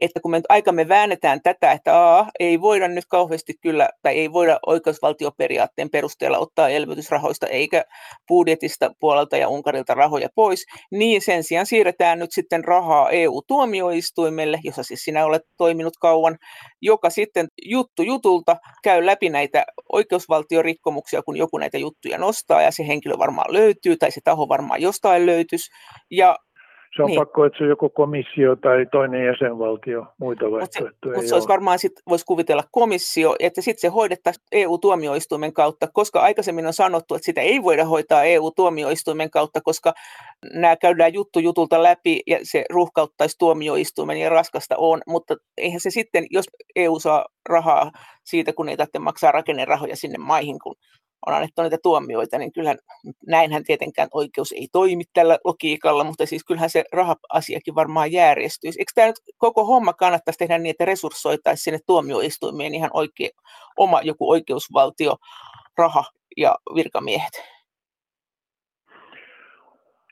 että 0.00 0.20
kun 0.20 0.30
me 0.30 0.40
aikamme 0.48 0.88
väännetään 0.88 1.40
tätä, 1.42 1.72
että 1.72 2.18
a, 2.18 2.26
ei 2.40 2.60
voida 2.60 2.88
nyt 2.88 3.04
kauheasti 3.08 3.54
kyllä, 3.60 3.88
tai 4.02 4.18
ei 4.18 4.32
voida 4.32 4.58
oikeusvaltioperiaatteen 4.66 5.90
perusteella 5.90 6.38
ottaa 6.38 6.68
elvytysrahoista 6.68 7.46
eikä 7.46 7.84
budjetista 8.28 8.90
puolelta 9.00 9.36
ja 9.36 9.48
Unkarilta 9.48 9.94
rahoja 9.94 10.28
pois, 10.34 10.64
niin 10.90 11.22
sen 11.22 11.44
sijaan 11.44 11.66
siirretään 11.66 12.18
nyt 12.18 12.32
sitten 12.32 12.64
rahaa 12.64 13.10
EU-tuomioistuimelle, 13.10 14.60
jossa 14.64 14.82
siis 14.82 15.00
sinä 15.00 15.24
olet 15.24 15.42
toiminut 15.56 15.96
kauan, 16.00 16.36
joka 16.82 17.10
sitten 17.10 17.48
juttu 17.62 18.02
jutulta 18.02 18.56
käy 18.82 19.06
läpi 19.06 19.28
näitä 19.30 19.64
oikeusvaltiorikkomuksia, 19.92 21.22
kun 21.22 21.36
joku 21.36 21.58
näitä 21.58 21.78
juttuja 21.78 22.18
nostaa 22.18 22.62
ja 22.62 22.70
se 22.70 22.86
henkilö 22.86 23.18
varmaan 23.18 23.52
löytyy 23.52 23.96
tai 23.96 24.10
se 24.10 24.20
taho 24.24 24.48
varmaan 24.48 24.82
jostain 24.82 25.26
löytyisi. 25.28 25.70
Ja 26.10 26.36
se 26.96 27.02
on 27.02 27.06
niin. 27.06 27.20
pakko, 27.20 27.44
että 27.44 27.58
se 27.58 27.64
on 27.64 27.70
joko 27.70 27.90
komissio 27.90 28.56
tai 28.56 28.86
toinen 28.92 29.26
jäsenvaltio, 29.26 30.06
muita 30.20 30.50
vaihtoehtoja. 30.50 31.14
Mutta 31.14 31.20
se, 31.20 31.28
se 31.28 31.34
olisi 31.34 31.48
varmaan, 31.48 31.78
sit, 31.78 31.92
voisi 32.08 32.24
kuvitella 32.24 32.64
komissio, 32.72 33.36
että 33.38 33.60
sitten 33.60 33.80
se 33.80 33.88
hoidettaisiin 33.88 34.46
EU-tuomioistuimen 34.52 35.52
kautta, 35.52 35.88
koska 35.92 36.20
aikaisemmin 36.20 36.66
on 36.66 36.72
sanottu, 36.72 37.14
että 37.14 37.24
sitä 37.26 37.40
ei 37.40 37.62
voida 37.62 37.84
hoitaa 37.84 38.24
EU-tuomioistuimen 38.24 39.30
kautta, 39.30 39.60
koska 39.60 39.92
nämä 40.54 40.76
käydään 40.76 41.14
juttu 41.14 41.38
jutulta 41.38 41.82
läpi 41.82 42.20
ja 42.26 42.38
se 42.42 42.64
ruuhkauttaisi 42.70 43.36
tuomioistuimen 43.38 44.16
ja 44.16 44.28
raskasta 44.28 44.74
on, 44.78 45.00
mutta 45.06 45.36
eihän 45.56 45.80
se 45.80 45.90
sitten, 45.90 46.26
jos 46.30 46.44
EU 46.76 46.98
saa 46.98 47.24
rahaa 47.48 47.90
siitä, 48.24 48.52
kun 48.52 48.68
ei 48.68 48.76
tarvitse 48.76 48.98
maksaa 48.98 49.32
rakennerahoja 49.32 49.96
sinne 49.96 50.18
maihin, 50.18 50.58
kun 50.62 50.74
on 51.26 51.34
annettu 51.34 51.62
niitä 51.62 51.78
tuomioita, 51.82 52.38
niin 52.38 52.52
kyllähän 52.52 52.78
näinhän 53.26 53.64
tietenkään 53.64 54.08
oikeus 54.12 54.52
ei 54.52 54.68
toimi 54.72 55.04
tällä 55.12 55.38
logiikalla, 55.44 56.04
mutta 56.04 56.26
siis 56.26 56.44
kyllähän 56.44 56.70
se 56.70 56.84
raha-asiakin 56.92 57.74
varmaan 57.74 58.12
järjestyisi. 58.12 58.80
Eikö 58.80 58.92
tämä 58.94 59.06
nyt 59.06 59.16
koko 59.38 59.64
homma 59.64 59.92
kannattaisi 59.92 60.38
tehdä 60.38 60.58
niin, 60.58 60.70
että 60.70 60.84
resurssoitaisiin 60.84 61.64
sinne 61.64 61.78
tuomioistuimien 61.86 62.74
ihan 62.74 62.90
oikein 62.92 63.30
oma 63.76 64.00
joku 64.02 64.30
oikeusvaltio, 64.30 65.16
raha 65.78 66.04
ja 66.36 66.56
virkamiehet? 66.74 67.42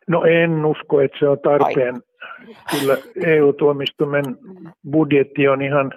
No 0.08 0.24
en 0.24 0.64
usko, 0.64 1.00
että 1.00 1.18
se 1.18 1.28
on 1.28 1.38
tarpeen. 1.38 1.94
Ai. 1.94 2.00
Kyllä 2.70 2.96
EU-tuomistuimen 3.26 4.24
budjetti 4.90 5.48
on 5.48 5.62
ihan, 5.62 5.92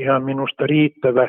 ihan 0.00 0.24
minusta 0.24 0.66
riittävä 0.66 1.28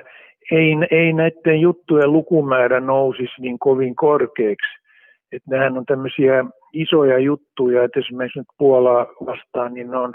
ei, 0.51 0.75
ei 0.91 1.13
näiden 1.13 1.62
juttujen 1.62 2.13
lukumäärä 2.13 2.79
nousisi 2.79 3.41
niin 3.41 3.60
kovin 3.60 3.95
korkeaksi. 3.95 4.84
Että 5.32 5.51
nehän 5.51 5.77
on 5.77 5.86
tämmöisiä 5.86 6.45
isoja 6.73 7.19
juttuja, 7.19 7.84
että 7.84 7.99
esimerkiksi 7.99 8.39
nyt 8.39 8.47
Puolaa 8.58 9.08
vastaan, 9.25 9.73
niin 9.73 9.95
on, 9.95 10.13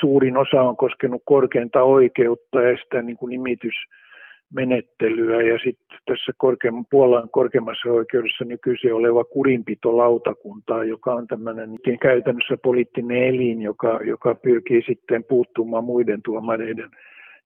suurin 0.00 0.36
osa 0.36 0.62
on 0.62 0.76
koskenut 0.76 1.22
korkeinta 1.24 1.82
oikeutta 1.82 2.62
ja 2.62 2.76
sitä 2.76 3.02
niin 3.02 3.16
kuin 3.16 3.30
nimitysmenettelyä. 3.30 5.42
Ja 5.42 5.58
sitten 5.64 5.98
tässä 6.06 6.32
korkeam, 6.36 6.84
Puolan 6.90 7.30
korkeimmassa 7.30 7.88
oikeudessa 7.88 8.44
nykyisin 8.44 8.94
oleva 8.94 9.24
kurinpitolautakunta, 9.24 10.84
joka 10.84 11.14
on 11.14 11.26
tämmöinen 11.26 11.70
käytännössä 12.00 12.56
poliittinen 12.62 13.22
elin, 13.22 13.62
joka, 13.62 14.00
joka 14.04 14.34
pyrkii 14.34 14.82
sitten 14.82 15.24
puuttumaan 15.24 15.84
muiden 15.84 16.22
tuomareiden 16.22 16.90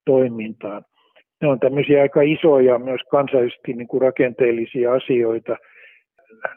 toimintaan 0.04 0.84
ne 1.44 1.50
on 1.50 1.60
tämmöisiä 1.60 2.02
aika 2.02 2.22
isoja 2.22 2.78
myös 2.78 3.00
kansallisesti 3.10 3.72
niin 3.72 3.88
kuin 3.88 4.02
rakenteellisia 4.02 4.92
asioita. 4.92 5.56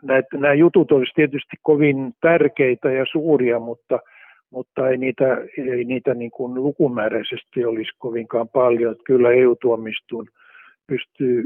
Näitä, 0.03 0.37
nämä 0.37 0.53
jutut 0.53 0.91
olisivat 0.91 1.15
tietysti 1.15 1.55
kovin 1.61 2.13
tärkeitä 2.21 2.91
ja 2.91 3.05
suuria, 3.11 3.59
mutta, 3.59 3.99
mutta 4.51 4.89
ei 4.89 4.97
niitä, 4.97 5.37
ei 5.57 5.83
niitä 5.83 6.13
niin 6.13 6.31
kuin 6.31 6.53
lukumääräisesti 6.53 7.65
olisi 7.65 7.91
kovinkaan 7.97 8.49
paljon. 8.49 8.91
Että 8.91 9.03
kyllä 9.03 9.31
EU-tuomistuin 9.31 10.27
pystyy 10.87 11.43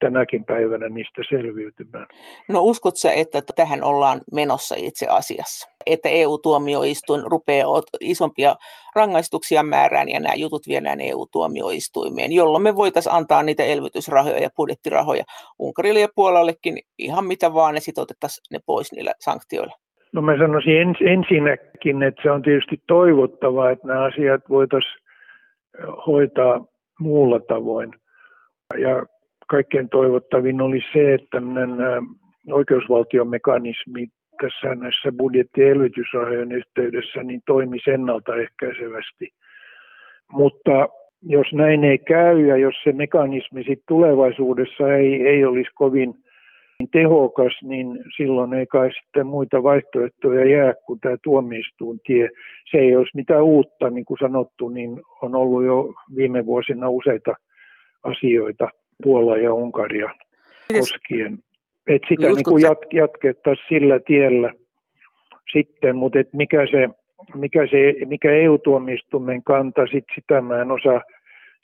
tänäkin 0.00 0.44
päivänä 0.44 0.88
niistä 0.88 1.22
selviytymään. 1.28 2.06
No 2.48 2.60
uskot 2.62 2.96
sä, 2.96 3.12
että 3.12 3.40
tähän 3.56 3.84
ollaan 3.84 4.20
menossa 4.32 4.74
itse 4.78 5.06
asiassa? 5.06 5.68
Että 5.86 6.08
EU-tuomioistuin 6.08 7.22
rupeaa 7.30 7.82
isompia 8.00 8.54
rangaistuksia 8.94 9.62
määrään 9.62 10.08
ja 10.08 10.20
nämä 10.20 10.34
jutut 10.34 10.62
viedään 10.68 11.00
EU-tuomioistuimeen, 11.00 12.32
jolloin 12.32 12.62
me 12.62 12.76
voitaisiin 12.76 13.14
antaa 13.14 13.42
niitä 13.42 13.64
elvytysrahoja 13.64 14.38
ja 14.38 14.50
budjettirahoja 14.56 15.24
Unkarille 15.58 16.00
ja 16.00 16.08
Puolallekin 16.14 16.78
ihan 16.98 17.24
mitä 17.24 17.54
vaan, 17.54 17.74
ne 17.74 17.80
sitten 17.80 18.02
otettaisiin 18.02 18.44
ne 18.52 18.58
pois 18.66 18.92
niillä 18.92 19.12
sanktioilla. 19.20 19.74
No 20.12 20.22
mä 20.22 20.38
sanoisin 20.38 20.80
ens, 20.80 20.96
ensinnäkin, 21.00 22.02
että 22.02 22.22
se 22.22 22.30
on 22.30 22.42
tietysti 22.42 22.82
toivottavaa, 22.86 23.70
että 23.70 23.86
nämä 23.86 24.04
asiat 24.04 24.40
voitaisiin 24.48 25.02
hoitaa 26.06 26.64
muulla 27.00 27.40
tavoin. 27.40 27.94
Ja 28.78 29.06
kaikkein 29.48 29.88
toivottavin 29.88 30.60
oli 30.60 30.80
se, 30.92 31.14
että 31.14 31.42
oikeusvaltiomekanismi 32.52 34.06
tässä 34.42 34.74
näissä 34.74 35.12
budjetti- 35.12 35.60
ja 35.60 35.74
yhteydessä 36.56 37.22
niin 37.22 37.40
toimisi 37.46 37.90
ennaltaehkäisevästi. 37.90 39.28
Mutta 40.32 40.88
jos 41.22 41.46
näin 41.52 41.84
ei 41.84 41.98
käy 41.98 42.46
ja 42.46 42.56
jos 42.56 42.74
se 42.84 42.92
mekanismi 42.92 43.64
sit 43.64 43.82
tulevaisuudessa 43.88 44.94
ei, 44.94 45.28
ei 45.28 45.44
olisi 45.44 45.70
kovin 45.74 46.14
tehokas, 46.92 47.52
niin 47.62 47.98
silloin 48.16 48.54
ei 48.54 48.66
kai 48.66 48.90
sitten 48.92 49.26
muita 49.26 49.62
vaihtoehtoja 49.62 50.50
jää 50.50 50.74
kuin 50.86 51.00
tämä 51.00 51.16
tuomioistuin 51.22 52.00
tie. 52.06 52.28
Se 52.70 52.78
ei 52.78 52.96
olisi 52.96 53.16
mitään 53.16 53.44
uutta, 53.44 53.90
niin 53.90 54.04
kuin 54.04 54.18
sanottu, 54.18 54.68
niin 54.68 55.00
on 55.22 55.34
ollut 55.34 55.64
jo 55.64 55.94
viime 56.16 56.46
vuosina 56.46 56.88
useita 56.88 57.34
asioita, 58.02 58.68
Puola 59.02 59.36
ja 59.36 59.54
Unkaria 59.54 60.10
koskien. 60.72 61.38
Et 61.86 62.02
sitä 62.08 62.26
niin 62.26 62.44
kuin 62.44 62.62
jat, 62.62 62.78
jatkettaisiin 62.92 63.66
sillä 63.68 64.00
tiellä 64.06 64.52
sitten, 65.52 65.96
mutta 65.96 66.18
et 66.18 66.32
mikä, 66.32 66.66
se, 66.70 66.88
mikä, 67.34 67.66
se, 67.66 68.06
mikä 68.06 68.30
EU-tuomioistuimen 68.30 69.42
kanta, 69.42 69.86
sit 69.86 70.04
sitä 70.14 70.40
mä 70.40 70.62
en 70.62 70.70
osaa 70.70 71.00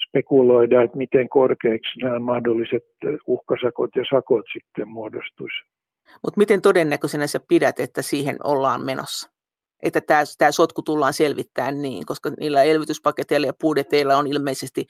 spekuloida, 0.09 0.83
että 0.83 0.97
miten 0.97 1.29
korkeiksi 1.29 1.99
nämä 1.99 2.19
mahdolliset 2.19 2.85
uhkasakot 3.27 3.91
ja 3.97 4.05
sakot 4.11 4.45
sitten 4.53 4.89
muodostuisi. 4.89 5.57
Mutta 6.23 6.39
miten 6.39 6.63
todennäköisenä 6.63 7.27
sä 7.27 7.41
pidät, 7.49 7.81
että 7.81 8.03
siihen 8.03 8.37
ollaan 8.45 8.85
menossa? 8.85 9.34
Että 9.85 10.01
tämä, 10.01 10.23
tämä 10.39 10.51
sotku 10.51 10.83
tullaan 10.83 11.13
selvittämään 11.13 11.83
niin, 11.83 12.07
koska 12.07 12.31
niillä 12.41 12.63
elvytyspaketeilla 12.63 13.47
ja 13.47 13.53
budjeteilla 13.61 14.17
on 14.17 14.27
ilmeisesti 14.27 14.87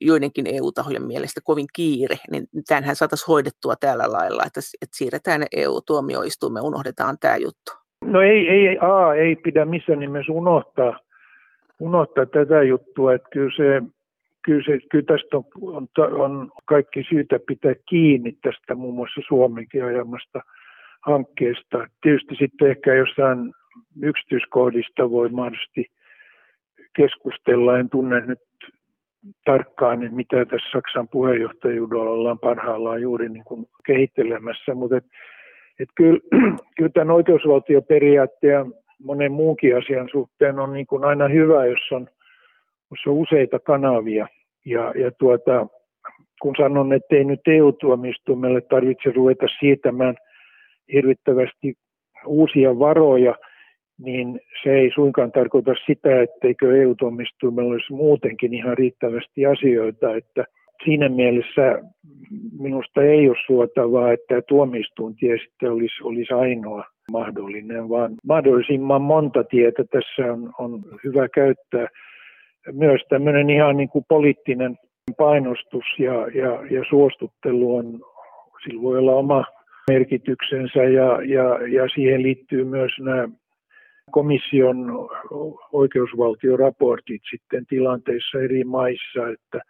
joidenkin 0.00 0.46
EU-tahojen 0.46 1.06
mielestä 1.06 1.40
kovin 1.44 1.66
kiire, 1.72 2.16
niin 2.30 2.46
tämähän 2.68 2.96
saataisiin 2.96 3.26
hoidettua 3.28 3.74
tällä 3.80 4.12
lailla, 4.12 4.42
että, 4.46 4.60
että 4.82 4.96
siirretään 4.96 5.42
EU-tuomioistuimme, 5.56 6.60
unohdetaan 6.60 7.16
tämä 7.20 7.36
juttu. 7.36 7.72
No 8.04 8.20
ei, 8.20 8.48
ei, 8.48 8.78
A, 8.80 9.14
ei 9.14 9.36
pidä 9.36 9.64
missään 9.64 9.98
nimessä 9.98 10.32
unohtaa, 10.32 10.98
unohtaa 11.80 12.26
tätä 12.26 12.62
juttua, 12.62 13.14
että 13.14 13.28
kyllä 13.32 13.52
se 13.56 13.82
kyllä, 14.42 14.62
se, 14.66 14.78
kyllä 14.90 15.04
tästä 15.04 15.36
on, 15.36 15.44
on, 15.60 15.88
on 16.20 16.50
kaikki 16.64 17.04
syytä 17.08 17.38
pitää 17.46 17.74
kiinni 17.88 18.32
tästä 18.42 18.74
muun 18.74 18.94
muassa 18.94 19.20
Suomenkin 19.28 19.84
ajamasta 19.84 20.40
hankkeesta. 21.00 21.86
Tietysti 22.02 22.34
sitten 22.34 22.70
ehkä 22.70 22.94
jossain 22.94 23.52
yksityiskohdista 24.02 25.10
voi 25.10 25.28
mahdollisesti 25.28 25.86
keskustella. 26.96 27.78
En 27.78 27.90
tunne 27.90 28.26
nyt 28.26 28.40
tarkkaan, 29.44 30.02
että 30.02 30.16
mitä 30.16 30.44
tässä 30.44 30.70
Saksan 30.72 31.08
puheenjohtajuudella 31.08 32.10
ollaan 32.10 32.38
parhaillaan 32.38 33.02
juuri 33.02 33.28
niin 33.28 33.44
kuin 33.44 33.66
kehittelemässä, 33.86 34.74
mutta 34.74 34.96
et, 34.96 35.04
et 35.80 35.88
kyllä, 35.94 36.20
kyllä 36.76 36.90
tämän 36.94 37.10
oikeusvaltioperiaatteen 37.10 38.52
ja 38.52 38.66
monen 39.04 39.32
muunkin 39.32 39.76
asian 39.76 40.08
suhteen 40.12 40.58
on 40.58 40.72
niin 40.72 40.86
kuin 40.86 41.04
aina 41.04 41.28
hyvä, 41.28 41.66
jos 41.66 41.92
on, 41.92 42.08
jos 42.90 43.06
on 43.06 43.12
useita 43.14 43.58
kanavia. 43.58 44.26
Ja, 44.64 44.92
ja 44.96 45.10
tuota, 45.10 45.66
kun 46.42 46.54
sanon, 46.56 46.92
että 46.92 47.16
ei 47.16 47.24
nyt 47.24 47.40
EU-tuomioistuimelle 47.46 48.60
tarvitse 48.60 49.12
ruveta 49.14 49.46
siirtämään 49.60 50.16
hirvittävästi 50.92 51.74
uusia 52.26 52.78
varoja, 52.78 53.34
niin 53.98 54.40
se 54.62 54.70
ei 54.70 54.90
suinkaan 54.94 55.32
tarkoita 55.32 55.74
sitä, 55.86 56.22
etteikö 56.22 56.82
EU-tuomioistuimella 56.82 57.72
olisi 57.72 57.92
muutenkin 57.92 58.54
ihan 58.54 58.78
riittävästi 58.78 59.46
asioita, 59.46 60.14
että 60.14 60.44
siinä 60.84 61.08
mielessä 61.08 61.82
minusta 62.58 63.02
ei 63.02 63.28
ole 63.28 63.36
suotavaa, 63.46 64.12
että 64.12 64.42
tuomioistuintie 64.48 65.38
sitten 65.38 65.72
olisi, 65.72 66.02
olisi 66.02 66.34
ainoa 66.34 66.84
mahdollinen, 67.12 67.88
vaan 67.88 68.14
mahdollisimman 68.26 69.02
monta 69.02 69.44
tietä 69.44 69.84
tässä 69.84 70.32
on, 70.32 70.52
on 70.58 70.82
hyvä 71.04 71.28
käyttää. 71.28 71.86
Myös 72.72 73.00
tämmöinen 73.08 73.50
ihan 73.50 73.76
niin 73.76 73.88
kuin 73.88 74.04
poliittinen 74.08 74.76
painostus 75.16 75.84
ja, 75.98 76.14
ja, 76.14 76.66
ja 76.70 76.84
suostuttelu 76.88 77.76
on, 77.76 78.00
sillä 78.64 78.82
voi 78.82 78.98
olla 78.98 79.14
oma 79.14 79.44
merkityksensä 79.90 80.84
ja, 80.84 81.22
ja, 81.22 81.68
ja 81.68 81.88
siihen 81.94 82.22
liittyy 82.22 82.64
myös 82.64 82.92
nämä 83.00 83.28
komission 84.12 84.76
oikeusvaltioraportit 85.72 87.22
sitten 87.30 87.66
tilanteissa 87.66 88.38
eri 88.38 88.64
maissa, 88.64 89.28
että 89.32 89.60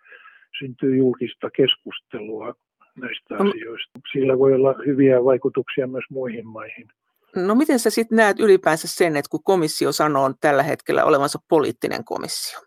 syntyy 0.59 0.96
julkista 0.96 1.50
keskustelua 1.50 2.55
näistä 2.96 3.35
no, 3.35 3.50
asioista. 3.50 4.00
Sillä 4.12 4.38
voi 4.38 4.55
olla 4.55 4.74
hyviä 4.87 5.24
vaikutuksia 5.24 5.87
myös 5.87 6.05
muihin 6.11 6.46
maihin. 6.46 6.88
No 7.37 7.55
miten 7.55 7.78
sä 7.78 7.90
sitten 7.90 8.16
näet 8.16 8.40
ylipäänsä 8.40 8.88
sen, 8.88 9.16
että 9.16 9.28
kun 9.31 9.42
komissio 9.44 9.92
sanoo 9.92 10.31
tällä 10.40 10.62
hetkellä 10.62 11.05
olevansa 11.05 11.38
poliittinen 11.48 12.05
komissio, 12.05 12.61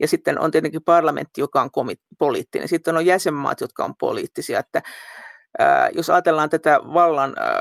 ja 0.00 0.08
sitten 0.08 0.40
on 0.40 0.50
tietenkin 0.50 0.84
parlamentti, 0.84 1.40
joka 1.40 1.62
on 1.62 1.70
komi- 1.70 2.16
poliittinen, 2.18 2.68
sitten 2.68 2.96
on 2.96 3.06
jäsenmaat, 3.06 3.60
jotka 3.60 3.84
on 3.84 3.94
poliittisia, 4.00 4.58
että 4.58 4.82
ää, 5.58 5.90
jos 5.94 6.10
ajatellaan 6.10 6.50
tätä 6.50 6.80
vallan 6.94 7.32
ää, 7.36 7.60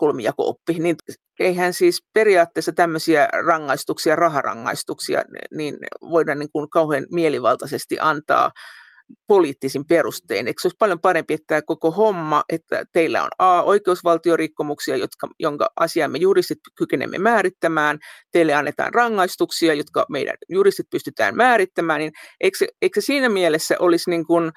kolmijakooppi, 0.00 0.72
niin 0.78 0.96
eihän 1.42 1.72
siis 1.72 2.04
periaatteessa 2.12 2.72
tämmöisiä 2.72 3.28
rangaistuksia, 3.46 4.16
raharangaistuksia, 4.16 5.22
niin 5.54 5.76
voidaan 6.00 6.38
niin 6.38 6.52
kuin 6.52 6.70
kauhean 6.70 7.06
mielivaltaisesti 7.10 7.96
antaa 8.00 8.50
poliittisin 9.26 9.84
perustein. 9.86 10.46
Eikö 10.46 10.60
se 10.62 10.68
olisi 10.68 10.76
paljon 10.78 11.00
parempi, 11.00 11.34
että 11.34 11.46
tämä 11.46 11.62
koko 11.62 11.90
homma, 11.90 12.42
että 12.48 12.84
teillä 12.92 13.22
on 13.22 13.28
A, 13.38 13.62
oikeusvaltiorikkomuksia, 13.62 14.96
jotka, 14.96 15.28
jonka 15.38 15.68
asiaa 15.80 16.08
me 16.08 16.18
juristit 16.18 16.58
kykenemme 16.78 17.18
määrittämään, 17.18 17.98
teille 18.32 18.54
annetaan 18.54 18.94
rangaistuksia, 18.94 19.74
jotka 19.74 20.06
meidän 20.08 20.34
juristit 20.48 20.86
pystytään 20.90 21.36
määrittämään, 21.36 22.00
niin 22.00 22.12
eikö 22.40 22.66
eikö 22.82 23.00
siinä 23.00 23.28
mielessä 23.28 23.76
olisi 23.78 24.10
niin 24.10 24.26
kuin 24.26 24.50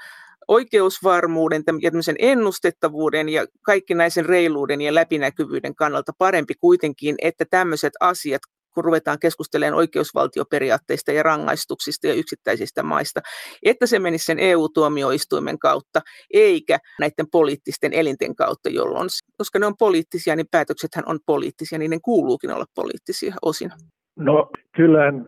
oikeusvarmuuden 0.48 1.64
ja 1.82 1.92
ennustettavuuden 2.20 3.30
ja 3.30 3.46
kaikkinaisen 3.62 4.26
reiluuden 4.26 4.82
ja 4.82 4.96
läpinäkyvyyden 4.96 5.76
kannalta 5.76 6.12
parempi 6.18 6.54
kuitenkin, 6.60 7.16
että 7.22 7.46
tämmöiset 7.50 7.94
asiat 8.00 8.42
kun 8.76 8.84
ruvetaan 8.84 9.20
keskustelemaan 9.20 9.78
oikeusvaltioperiaatteista 9.78 11.12
ja 11.12 11.24
rangaistuksista 11.24 12.08
ja 12.08 12.14
yksittäisistä 12.14 12.84
maista, 12.84 13.22
että 13.64 13.86
se 13.86 14.00
menisi 14.00 14.26
sen 14.26 14.40
EU-tuomioistuimen 14.40 15.60
kautta, 15.60 16.02
eikä 16.34 16.80
näiden 17.00 17.26
poliittisten 17.32 17.94
elinten 17.94 18.36
kautta, 18.36 18.70
jolloin, 18.70 19.10
koska 19.38 19.60
ne 19.60 19.66
on 19.66 19.78
poliittisia, 19.78 20.36
niin 20.36 20.48
päätöksethän 20.52 21.04
on 21.08 21.20
poliittisia, 21.26 21.80
niin 21.80 21.92
ne 21.92 21.98
kuuluukin 22.04 22.52
olla 22.52 22.66
poliittisia 22.76 23.36
osin. 23.42 23.72
No 24.16 24.50
kyllähän 24.76 25.28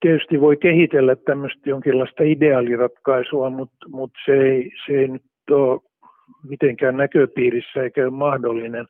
tietysti 0.00 0.40
voi 0.40 0.56
kehitellä 0.56 1.16
tämmöistä 1.16 1.70
jonkinlaista 1.70 2.22
ideaaliratkaisua, 2.22 3.50
mutta, 3.50 3.88
mutta 3.88 4.18
se, 4.24 4.32
ei, 4.32 4.70
se 4.86 4.92
ei 4.92 5.08
nyt 5.08 5.22
ole 5.50 5.80
mitenkään 6.48 6.96
näköpiirissä 6.96 7.82
eikä 7.82 8.02
ole 8.02 8.10
mahdollinen. 8.10 8.86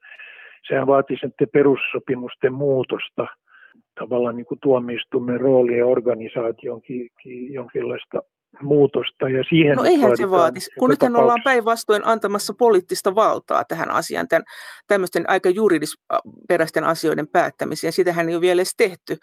Sehän 0.68 0.86
vaatisi 0.86 1.20
sitten 1.20 1.48
perussopimusten 1.52 2.52
muutosta– 2.52 3.26
tavallaan 3.98 4.36
niin 4.36 4.46
kuin 4.46 4.58
tuomioistuimen 4.62 5.40
rooli 5.40 5.78
ja 5.78 5.86
organisaation 5.86 6.80
jonkinlaista 7.50 8.22
muutosta. 8.62 9.28
Ja 9.28 9.44
siihen 9.48 9.76
no 9.76 9.84
eihän 9.84 10.16
se 10.16 10.30
vaatisi, 10.30 10.70
kun 10.78 10.90
nyt 10.90 11.02
ollaan 11.02 11.42
päinvastoin 11.44 12.02
antamassa 12.04 12.54
poliittista 12.58 13.14
valtaa 13.14 13.64
tähän 13.64 13.90
asiaan, 13.90 14.28
tämän, 14.28 14.42
tämmöisten 14.86 15.24
aika 15.30 15.50
juridisperäisten 15.50 16.84
asioiden 16.84 17.28
päättämiseen. 17.28 17.92
Sitähän 17.92 18.28
ei 18.28 18.34
ole 18.34 18.40
vielä 18.40 18.58
edes 18.58 18.74
tehty 18.76 19.16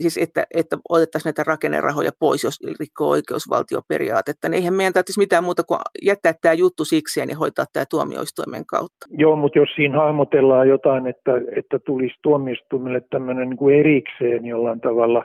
siis 0.00 0.18
että, 0.18 0.46
että 0.54 0.76
otettaisiin 0.88 1.30
näitä 1.30 1.42
rakennerahoja 1.46 2.10
pois, 2.20 2.44
jos 2.44 2.60
rikkoo 2.80 3.08
oikeusvaltioperiaatetta, 3.08 4.48
niin 4.48 4.58
eihän 4.58 4.74
meidän 4.74 4.92
tarvitsisi 4.92 5.20
mitään 5.20 5.44
muuta 5.44 5.62
kuin 5.62 5.80
jättää 6.02 6.34
tämä 6.42 6.54
juttu 6.54 6.84
sikseen 6.84 7.28
ja 7.28 7.36
hoitaa 7.36 7.64
tämä 7.72 7.84
tuomioistuimen 7.90 8.66
kautta. 8.66 9.06
Joo, 9.10 9.36
mutta 9.36 9.58
jos 9.58 9.68
siinä 9.76 9.98
hahmotellaan 9.98 10.68
jotain, 10.68 11.06
että, 11.06 11.32
että 11.56 11.78
tulisi 11.78 12.14
tuomioistuimelle 12.22 13.00
tämmöinen 13.10 13.50
niin 13.50 13.80
erikseen 13.80 14.46
jollain 14.46 14.80
tavalla 14.80 15.24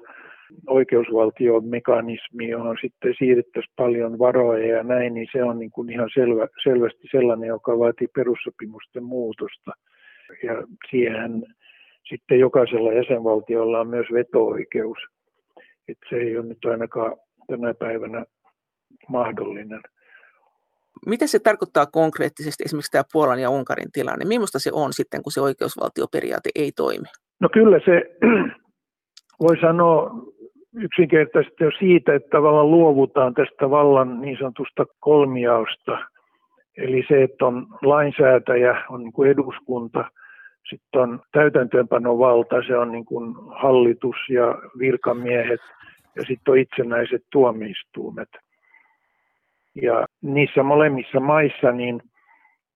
oikeusvaltiomekanismi, 0.68 2.50
johon 2.50 2.78
sitten 2.82 3.14
siirrettäisiin 3.18 3.74
paljon 3.76 4.20
varoja 4.20 4.78
ja 4.78 4.84
näin, 4.84 5.14
niin 5.14 5.28
se 5.32 5.44
on 5.44 5.60
niin 5.60 5.72
kuin 5.72 5.90
ihan 5.90 6.10
selvä, 6.14 6.48
selvästi 6.64 7.08
sellainen, 7.12 7.48
joka 7.48 7.80
vaatii 7.80 8.08
perussopimusten 8.16 9.04
muutosta. 9.04 9.72
Ja 10.44 10.64
siihen 10.90 11.44
sitten 12.10 12.40
jokaisella 12.40 12.94
jäsenvaltiolla 12.94 13.80
on 13.80 13.88
myös 13.88 14.08
veto-oikeus. 14.14 14.98
Että 15.88 16.06
se 16.10 16.16
ei 16.16 16.38
ole 16.38 16.46
nyt 16.46 16.66
ainakaan 16.66 17.16
tänä 17.48 17.74
päivänä 17.74 18.26
mahdollinen. 19.08 19.82
Mitä 21.06 21.28
se 21.28 21.40
tarkoittaa 21.40 21.86
konkreettisesti 21.86 22.64
esimerkiksi 22.64 22.92
tämä 22.92 23.04
Puolan 23.14 23.40
ja 23.40 23.50
Unkarin 23.50 23.92
tilanne? 23.92 24.26
Millaista 24.26 24.60
se 24.60 24.72
on 24.74 24.94
sitten, 24.94 25.24
kun 25.24 25.32
se 25.32 25.42
oikeusvaltioperiaate 25.42 26.50
ei 26.56 26.72
toimi? 26.72 27.06
No 27.40 27.50
kyllä 27.54 27.80
se 27.86 28.18
voi 29.44 29.58
sanoa 29.62 30.12
yksinkertaisesti 30.76 31.64
jo 31.64 31.72
siitä, 31.80 32.16
että 32.16 32.30
tavallaan 32.30 32.72
luovutaan 32.72 33.34
tästä 33.34 33.70
vallan 33.70 34.22
niin 34.22 34.38
sanotusta 34.38 34.86
kolmiausta. 35.00 36.00
Eli 36.78 37.06
se, 37.08 37.24
että 37.24 37.46
on 37.46 37.68
lainsäätäjä, 37.82 38.84
on 38.90 39.00
niin 39.00 39.14
kuin 39.14 39.32
eduskunta 39.32 40.12
sitten 40.70 41.02
on 41.02 41.22
täytäntöönpanovalta, 41.32 42.64
se 42.68 42.78
on 42.78 42.92
niin 42.92 43.06
kuin 43.06 43.36
hallitus 43.62 44.16
ja 44.30 44.56
virkamiehet 44.80 45.62
ja 46.16 46.22
sitten 46.28 46.52
on 46.52 46.58
itsenäiset 46.58 47.24
tuomioistuimet. 47.32 48.30
Ja 49.82 50.06
niissä 50.22 50.64
molemmissa 50.64 51.20
maissa 51.20 51.72
niin 51.72 52.02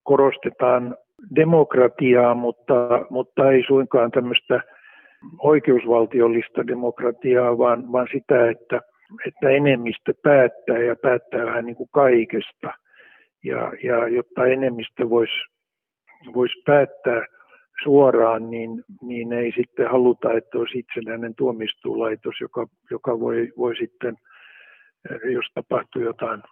korostetaan 0.03 0.95
demokratiaa, 1.36 2.36
mutta, 2.36 2.73
mutta 3.10 3.51
ei 3.51 3.63
suinkaan 3.67 4.12
tämmöistä 4.12 4.62
oikeusvaltiollista 5.39 6.67
demokratiaa, 6.67 7.58
vaan, 7.58 7.91
vaan 7.91 8.08
sitä, 8.12 8.49
että, 8.49 8.82
että 9.27 9.49
enemmistö 9.49 10.13
päättää 10.23 10.77
ja 10.77 10.95
päättää 10.95 11.45
vähän 11.45 11.65
niin 11.65 11.75
kuin 11.75 11.89
kaikesta. 11.91 12.73
Ja, 13.43 13.71
ja 13.84 14.08
jotta 14.08 14.45
enemmistö 14.45 15.10
voisi 15.10 15.34
vois 16.34 16.51
päättää 16.65 17.25
suoraan, 17.84 18.50
niin, 18.50 18.84
niin 19.02 19.34
ei 19.34 19.54
sitten 19.58 19.90
haluta, 19.90 20.34
että 20.34 20.58
olisi 20.58 20.80
itsenäinen 20.80 21.36
tuomistuulaitos, 21.36 22.36
joka, 22.42 22.68
joka 22.92 23.20
voi, 23.20 23.52
voi 23.58 23.76
sitten, 23.76 24.16
eh, 25.12 25.32
jos 25.34 25.46
tapahtuu 25.54 26.02
jotain 26.02 26.44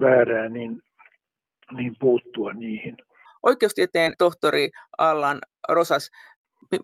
väärää, 0.00 0.48
niin, 0.48 0.82
niin 1.72 1.96
puuttua 2.00 2.52
niihin. 2.52 2.96
Oikeustieteen 3.42 4.12
tohtori 4.18 4.70
Allan 4.98 5.38
Rosas, 5.68 6.10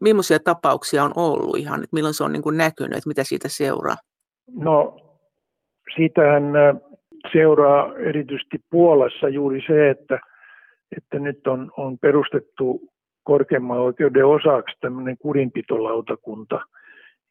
millaisia 0.01 0.39
tapauksia 0.39 1.05
on 1.05 1.13
ollut 1.17 1.57
ihan, 1.57 1.83
että 1.83 1.95
milloin 1.95 2.15
se 2.15 2.25
on 2.25 2.33
niin 2.33 2.43
kuin 2.43 2.57
näkynyt, 2.57 2.97
että 2.97 3.09
mitä 3.09 3.25
siitä 3.25 3.49
seuraa? 3.49 3.97
No, 4.55 4.97
siitähän 5.97 6.57
eh, 6.57 6.75
seuraa 7.33 7.97
erityisesti 7.97 8.59
Puolassa 8.71 9.29
juuri 9.29 9.61
se, 9.67 9.91
että, 9.91 10.19
että 10.97 11.19
nyt 11.19 11.47
on, 11.47 11.71
on 11.77 11.99
perustettu 11.99 12.92
korkeimman 13.25 13.79
oikeuden 13.79 14.27
osaksi 14.27 14.77
tämmöinen 14.81 15.17
kurinpitolautakunta. 15.19 16.61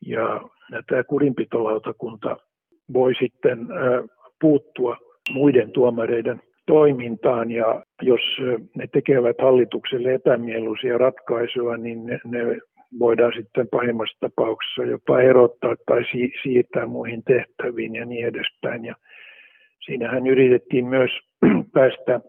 Ja 0.05 0.41
tämä 0.87 1.03
kurinpitolautakunta 1.03 2.37
voi 2.93 3.13
sitten 3.19 3.67
puuttua 4.41 4.97
muiden 5.33 5.71
tuomareiden 5.71 6.41
toimintaan 6.67 7.51
ja 7.51 7.83
jos 8.01 8.21
ne 8.77 8.87
tekevät 8.87 9.35
hallitukselle 9.41 10.13
epämieluisia 10.13 10.97
ratkaisuja, 10.97 11.77
niin 11.77 12.05
ne, 12.05 12.19
ne 12.25 12.59
voidaan 12.99 13.33
sitten 13.35 13.67
pahimmassa 13.67 14.17
tapauksessa 14.19 14.83
jopa 14.83 15.21
erottaa 15.21 15.75
tai 15.85 16.03
si- 16.11 16.33
siirtää 16.43 16.85
muihin 16.85 17.23
tehtäviin 17.23 17.95
ja 17.95 18.05
niin 18.05 18.25
edespäin. 18.27 18.85
Ja 18.85 18.95
Siinähän 19.85 20.27
yritettiin 20.27 20.85
myös 20.85 21.11
päästä 21.73 22.19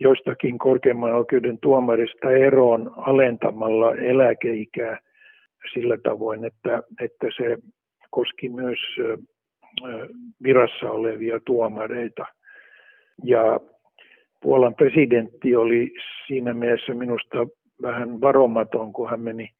joistakin 0.00 0.58
korkeimman 0.58 1.14
oikeuden 1.14 1.58
tuomarista 1.58 2.30
eroon 2.30 2.92
alentamalla 2.96 3.94
eläkeikää 3.94 4.98
sillä 5.72 5.98
tavoin, 6.02 6.44
että, 6.44 6.82
että 7.00 7.26
se 7.36 7.56
koski 8.10 8.48
myös 8.48 8.78
virassa 10.42 10.90
olevia 10.90 11.40
tuomareita. 11.46 12.26
Ja 13.24 13.60
Puolan 14.44 14.74
presidentti 14.74 15.56
oli 15.56 15.94
siinä 16.26 16.54
mielessä 16.54 16.94
minusta 16.94 17.46
vähän 17.82 18.20
varomaton, 18.20 18.92
kun 18.92 19.10
hän 19.10 19.20
meni 19.20 19.50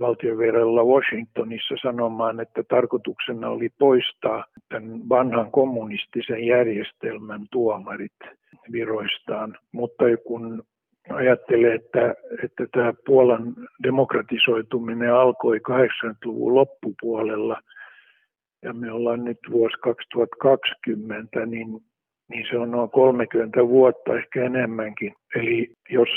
valtiovierailla 0.00 0.84
Washingtonissa 0.84 1.74
sanomaan, 1.82 2.40
että 2.40 2.62
tarkoituksena 2.68 3.48
oli 3.48 3.68
poistaa 3.78 4.44
tämän 4.68 5.08
vanhan 5.08 5.50
kommunistisen 5.50 6.46
järjestelmän 6.46 7.46
tuomarit 7.50 8.18
viroistaan. 8.72 9.56
Mutta 9.72 10.04
kun 10.26 10.62
ajattelee, 11.10 11.74
että, 11.74 12.14
että 12.44 12.66
tämä 12.72 12.92
Puolan 13.06 13.54
demokratisoituminen 13.82 15.14
alkoi 15.14 15.58
80-luvun 15.58 16.54
loppupuolella 16.54 17.60
ja 18.62 18.72
me 18.72 18.92
ollaan 18.92 19.24
nyt 19.24 19.38
vuosi 19.50 19.76
2020, 19.80 21.46
niin, 21.46 21.68
niin 22.28 22.46
se 22.50 22.58
on 22.58 22.70
noin 22.70 22.90
30 22.90 23.68
vuotta, 23.68 24.16
ehkä 24.16 24.44
enemmänkin. 24.44 25.14
Eli 25.34 25.74
jos 25.90 26.08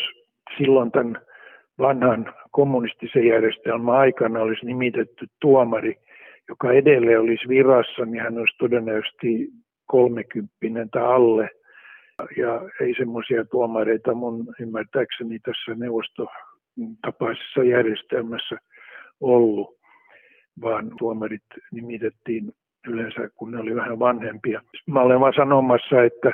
silloin 0.57 0.91
tämän 0.91 1.21
vanhan 1.79 2.33
kommunistisen 2.55 3.27
järjestelmän 3.27 3.95
aikana 3.95 4.39
olisi 4.39 4.65
nimitetty 4.65 5.25
tuomari, 5.41 5.95
joka 6.49 6.71
edelleen 6.71 7.19
olisi 7.19 7.47
virassa, 7.47 8.05
niin 8.05 8.23
hän 8.23 8.37
olisi 8.37 8.57
todennäköisesti 8.57 9.49
30 9.85 10.87
tai 10.91 11.03
alle. 11.03 11.49
Ja 12.37 12.61
ei 12.81 12.93
semmoisia 12.97 13.45
tuomareita 13.45 14.13
mun 14.13 14.47
ymmärtääkseni 14.59 15.39
tässä 15.39 15.75
neuvostotapaisessa 15.75 17.63
järjestelmässä 17.63 18.57
ollut, 19.21 19.77
vaan 20.61 20.91
tuomarit 20.99 21.43
nimitettiin 21.71 22.51
yleensä, 22.87 23.29
kun 23.35 23.51
ne 23.51 23.59
oli 23.59 23.75
vähän 23.75 23.99
vanhempia. 23.99 24.61
Mä 24.87 25.01
olen 25.01 25.19
vaan 25.19 25.33
sanomassa, 25.35 26.03
että 26.03 26.31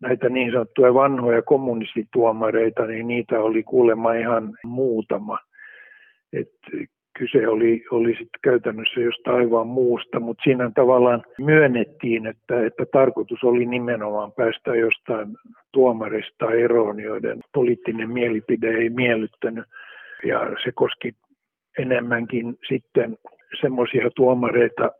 näitä 0.00 0.28
niin 0.28 0.52
sanottuja 0.52 0.94
vanhoja 0.94 1.42
kommunistituomareita, 1.42 2.86
niin 2.86 3.08
niitä 3.08 3.40
oli 3.40 3.62
kuulemma 3.62 4.12
ihan 4.12 4.52
muutama. 4.64 5.38
Et 6.32 6.48
kyse 7.18 7.48
oli, 7.48 7.84
oli 7.90 8.10
sitten 8.10 8.40
käytännössä 8.42 9.00
jostain 9.00 9.36
aivan 9.36 9.66
muusta, 9.66 10.20
mutta 10.20 10.42
siinä 10.42 10.70
tavallaan 10.74 11.22
myönnettiin, 11.38 12.26
että, 12.26 12.66
että 12.66 12.86
tarkoitus 12.92 13.44
oli 13.44 13.66
nimenomaan 13.66 14.32
päästä 14.32 14.74
jostain 14.76 15.28
tuomarista 15.72 16.52
eroon, 16.52 17.00
joiden 17.00 17.40
poliittinen 17.54 18.10
mielipide 18.10 18.68
ei 18.68 18.90
miellyttänyt. 18.90 19.64
Ja 20.24 20.40
se 20.64 20.72
koski 20.74 21.12
enemmänkin 21.78 22.58
sitten 22.68 23.18
semmoisia 23.60 24.10
tuomareita, 24.16 24.90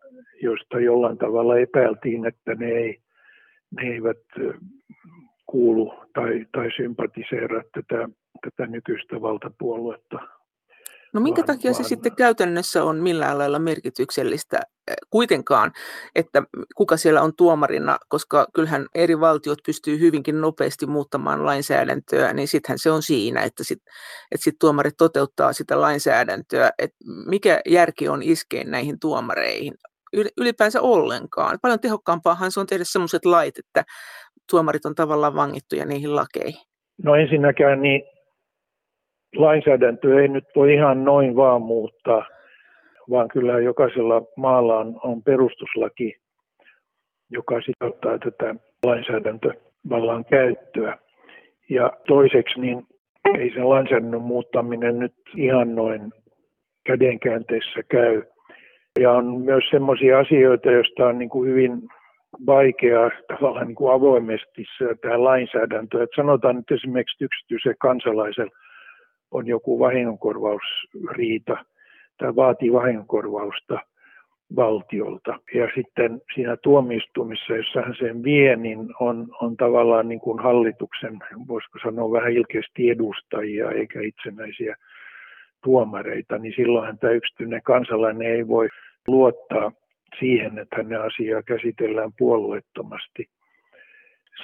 joista 0.42 0.80
jollain 0.80 1.18
tavalla 1.18 1.58
epäiltiin, 1.58 2.26
että 2.26 2.54
ne, 2.54 2.66
ei, 2.66 2.98
ne 3.76 3.92
eivät 3.92 4.56
kuulu 5.46 5.94
tai, 6.14 6.46
tai 6.52 6.70
sympatiseera 6.76 7.62
tätä, 7.74 8.08
tätä 8.40 8.66
nykyistä 8.66 9.20
valtapuoluetta. 9.20 10.37
No 11.14 11.20
minkä 11.20 11.42
takia 11.42 11.72
se 11.72 11.82
sitten 11.82 12.16
käytännössä 12.16 12.84
on 12.84 12.96
millään 12.96 13.38
lailla 13.38 13.58
merkityksellistä 13.58 14.60
kuitenkaan, 15.10 15.72
että 16.14 16.42
kuka 16.76 16.96
siellä 16.96 17.22
on 17.22 17.32
tuomarina, 17.36 17.98
koska 18.08 18.46
kyllähän 18.54 18.86
eri 18.94 19.20
valtiot 19.20 19.58
pystyy 19.66 20.00
hyvinkin 20.00 20.40
nopeasti 20.40 20.86
muuttamaan 20.86 21.46
lainsäädäntöä, 21.46 22.32
niin 22.32 22.48
sittenhän 22.48 22.78
se 22.78 22.90
on 22.90 23.02
siinä, 23.02 23.42
että 23.42 23.64
sit, 23.64 23.78
että 24.32 24.44
sit 24.44 24.54
tuomarit 24.60 24.94
toteuttaa 24.98 25.52
sitä 25.52 25.80
lainsäädäntöä, 25.80 26.70
että 26.78 26.96
mikä 27.26 27.60
järki 27.68 28.08
on 28.08 28.22
iskeen 28.22 28.70
näihin 28.70 29.00
tuomareihin 29.00 29.74
ylipäänsä 30.36 30.80
ollenkaan. 30.80 31.58
Paljon 31.62 31.80
tehokkaampaahan 31.80 32.52
se 32.52 32.60
on 32.60 32.66
tehdä 32.66 32.84
sellaiset 32.86 33.24
lait, 33.24 33.58
että 33.58 33.84
tuomarit 34.50 34.84
on 34.84 34.94
tavallaan 34.94 35.34
vangittuja 35.34 35.84
niihin 35.84 36.16
lakeihin. 36.16 36.60
No 37.04 37.14
ensinnäkään 37.14 37.82
niin 37.82 38.02
lainsäädäntö 39.38 40.22
ei 40.22 40.28
nyt 40.28 40.44
voi 40.56 40.74
ihan 40.74 41.04
noin 41.04 41.36
vaan 41.36 41.62
muuttaa, 41.62 42.26
vaan 43.10 43.28
kyllä 43.28 43.60
jokaisella 43.60 44.22
maalla 44.36 44.78
on, 44.78 45.00
on 45.04 45.22
perustuslaki, 45.22 46.16
joka 47.30 47.60
sitouttaa 47.60 48.18
tätä 48.18 48.54
lainsäädäntövallan 48.86 50.24
käyttöä. 50.24 50.98
Ja 51.70 51.92
toiseksi 52.06 52.60
niin 52.60 52.86
ei 53.38 53.50
sen 53.54 53.68
lainsäädännön 53.68 54.22
muuttaminen 54.22 54.98
nyt 54.98 55.14
ihan 55.36 55.74
noin 55.74 56.12
kädenkäänteessä 56.86 57.80
käy. 57.88 58.22
Ja 59.00 59.12
on 59.12 59.40
myös 59.40 59.64
sellaisia 59.70 60.18
asioita, 60.18 60.70
joista 60.70 61.06
on 61.06 61.18
niin 61.18 61.28
kuin 61.28 61.50
hyvin 61.50 61.72
vaikea 62.46 63.10
tavallaan 63.28 63.66
niin 63.66 63.74
kuin 63.74 63.92
avoimesti 63.92 64.64
tämä 65.00 65.24
lainsäädäntö. 65.24 66.02
Että 66.02 66.16
sanotaan 66.16 66.56
nyt 66.56 66.70
esimerkiksi 66.70 67.24
yksityisen 67.24 67.74
kansalaisen 67.80 68.50
on 69.30 69.46
joku 69.46 69.78
vahingonkorvausriita 69.78 71.56
tai 72.18 72.36
vaatii 72.36 72.72
vahingonkorvausta 72.72 73.78
valtiolta. 74.56 75.38
Ja 75.54 75.68
sitten 75.74 76.20
siinä 76.34 76.56
tuomioistuimissa, 76.56 77.56
jossa 77.56 77.82
hän 77.82 77.94
sen 77.98 78.22
vie, 78.22 78.56
niin 78.56 78.78
on, 79.00 79.26
on 79.42 79.56
tavallaan 79.56 80.08
niin 80.08 80.20
kuin 80.20 80.42
hallituksen, 80.42 81.18
voisiko 81.48 81.78
sanoa 81.82 82.12
vähän 82.12 82.32
ilkeästi 82.32 82.90
edustajia 82.90 83.70
eikä 83.70 84.00
itsenäisiä 84.00 84.76
tuomareita, 85.64 86.38
niin 86.38 86.52
silloinhan 86.56 86.98
tämä 86.98 87.12
yksityinen 87.12 87.62
kansalainen 87.62 88.32
ei 88.32 88.48
voi 88.48 88.68
luottaa 89.06 89.72
siihen, 90.18 90.58
että 90.58 90.76
hänen 90.76 91.00
asiaa 91.00 91.42
käsitellään 91.42 92.10
puolueettomasti. 92.18 93.28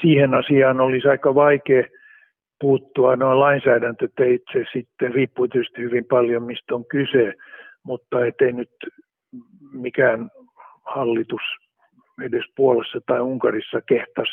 Siihen 0.00 0.34
asiaan 0.34 0.80
olisi 0.80 1.08
aika 1.08 1.34
vaikea 1.34 1.84
puuttua 2.60 3.16
noin 3.16 3.40
lainsäädäntöteitse 3.40 4.64
sitten, 4.72 5.14
riippuu 5.14 5.48
tietysti 5.48 5.82
hyvin 5.82 6.04
paljon 6.04 6.42
mistä 6.42 6.74
on 6.74 6.84
kyse, 6.84 7.34
mutta 7.82 8.26
ettei 8.26 8.52
nyt 8.52 8.70
mikään 9.72 10.30
hallitus 10.84 11.42
edes 12.22 12.44
Puolassa 12.56 13.00
tai 13.06 13.20
Unkarissa 13.20 13.80
kehtas 13.80 14.28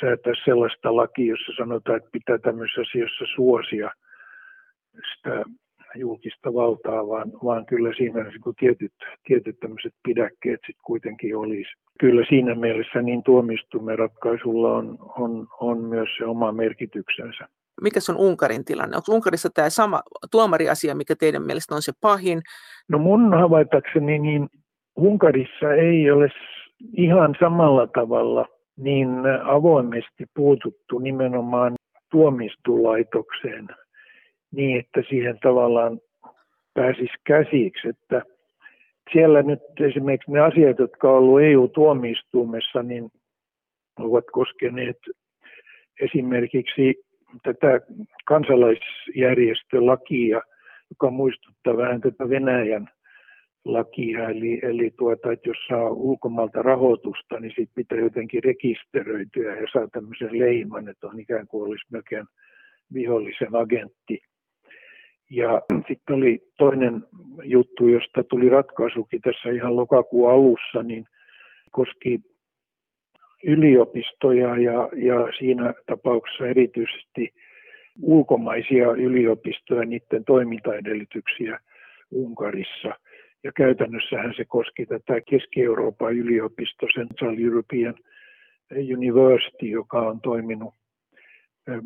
säätää 0.00 0.32
sellaista 0.44 0.96
lakia, 0.96 1.30
jossa 1.30 1.52
sanotaan, 1.56 1.96
että 1.96 2.08
pitää 2.12 2.38
tämmöisessä 2.38 2.80
asiassa 2.80 3.24
suosia 3.34 3.90
sitä 5.14 5.44
julkista 5.94 6.54
valtaa, 6.54 7.08
vaan, 7.08 7.32
vaan 7.44 7.66
kyllä 7.66 7.92
siinä 7.96 8.22
niin 8.22 8.54
tietyt, 8.58 8.92
tietyt 9.26 9.60
tämmöiset 9.60 9.92
pidäkkeet 10.02 10.60
sitten 10.60 10.86
kuitenkin 10.86 11.36
olisi. 11.36 11.70
Kyllä 12.00 12.26
siinä 12.28 12.54
mielessä 12.54 13.02
niin 13.02 13.22
tuomistumme 13.22 13.96
ratkaisulla 13.96 14.72
on, 14.72 14.98
on, 15.18 15.46
on 15.60 15.84
myös 15.84 16.08
se 16.18 16.24
oma 16.24 16.52
merkityksensä. 16.52 17.48
Mikä 17.82 18.00
on 18.08 18.16
Unkarin 18.16 18.64
tilanne? 18.64 18.96
Onko 18.96 19.12
Unkarissa 19.12 19.48
tämä 19.54 19.70
sama 19.70 20.02
tuomariasia, 20.30 20.94
mikä 20.94 21.14
teidän 21.16 21.46
mielestä 21.46 21.74
on 21.74 21.82
se 21.82 21.92
pahin? 22.00 22.42
No 22.88 22.98
mun 22.98 23.34
havaitakseni 23.34 24.18
niin 24.18 24.48
Unkarissa 24.96 25.74
ei 25.74 26.10
ole 26.10 26.28
ihan 26.96 27.34
samalla 27.40 27.86
tavalla 27.86 28.46
niin 28.76 29.08
avoimesti 29.44 30.24
puututtu 30.34 30.98
nimenomaan 30.98 31.74
tuomistulaitokseen 32.10 33.68
niin, 34.56 34.78
että 34.78 35.02
siihen 35.08 35.38
tavallaan 35.42 36.00
pääsisi 36.74 37.14
käsiksi. 37.26 37.88
Että 37.88 38.22
siellä 39.12 39.42
nyt 39.42 39.60
esimerkiksi 39.80 40.30
ne 40.30 40.40
asiat, 40.40 40.78
jotka 40.78 41.10
on 41.10 41.16
ollut 41.16 41.42
EU-tuomioistuimessa, 41.42 42.82
niin 42.82 43.10
ovat 43.98 44.24
koskeneet 44.32 44.98
esimerkiksi 46.00 46.94
tätä 47.42 47.80
kansalaisjärjestölakia, 48.26 50.40
joka 50.90 51.10
muistuttaa 51.10 51.76
vähän 51.76 52.00
tätä 52.00 52.28
Venäjän 52.28 52.88
lakia, 53.64 54.28
eli, 54.28 54.60
eli 54.62 54.90
tuota, 54.98 55.32
että 55.32 55.48
jos 55.48 55.56
saa 55.68 55.90
ulkomailta 55.90 56.62
rahoitusta, 56.62 57.40
niin 57.40 57.52
sitten 57.56 57.74
pitää 57.74 57.98
jotenkin 57.98 58.44
rekisteröityä 58.44 59.56
ja 59.56 59.66
saa 59.72 59.88
tämmöisen 59.92 60.38
leiman, 60.38 60.88
että 60.88 61.06
on 61.06 61.20
ikään 61.20 61.46
kuin 61.46 61.68
olisi 61.68 61.86
melkein 61.92 62.26
vihollisen 62.94 63.56
agentti. 63.56 64.18
Ja 65.30 65.62
sitten 65.88 66.16
oli 66.16 66.38
toinen 66.58 67.04
juttu, 67.42 67.88
josta 67.88 68.24
tuli 68.24 68.48
ratkaisukin 68.48 69.20
tässä 69.20 69.50
ihan 69.50 69.76
lokakuun 69.76 70.30
alussa, 70.30 70.82
niin 70.82 71.04
koski 71.70 72.20
yliopistoja 73.44 74.56
ja, 74.58 74.88
ja 74.96 75.32
siinä 75.38 75.74
tapauksessa 75.86 76.46
erityisesti 76.46 77.34
ulkomaisia 78.02 78.90
yliopistoja 78.92 79.80
ja 79.80 79.86
niiden 79.86 80.24
toimintaedellytyksiä 80.24 81.60
Unkarissa. 82.10 82.94
Ja 83.44 83.52
käytännössähän 83.52 84.34
se 84.36 84.44
koski 84.44 84.86
tätä 84.86 85.20
Keski-Euroopan 85.20 86.12
yliopisto, 86.12 86.86
Central 86.86 87.36
European 87.38 87.94
University, 88.96 89.66
joka 89.66 90.00
on 90.00 90.20
toiminut 90.20 90.74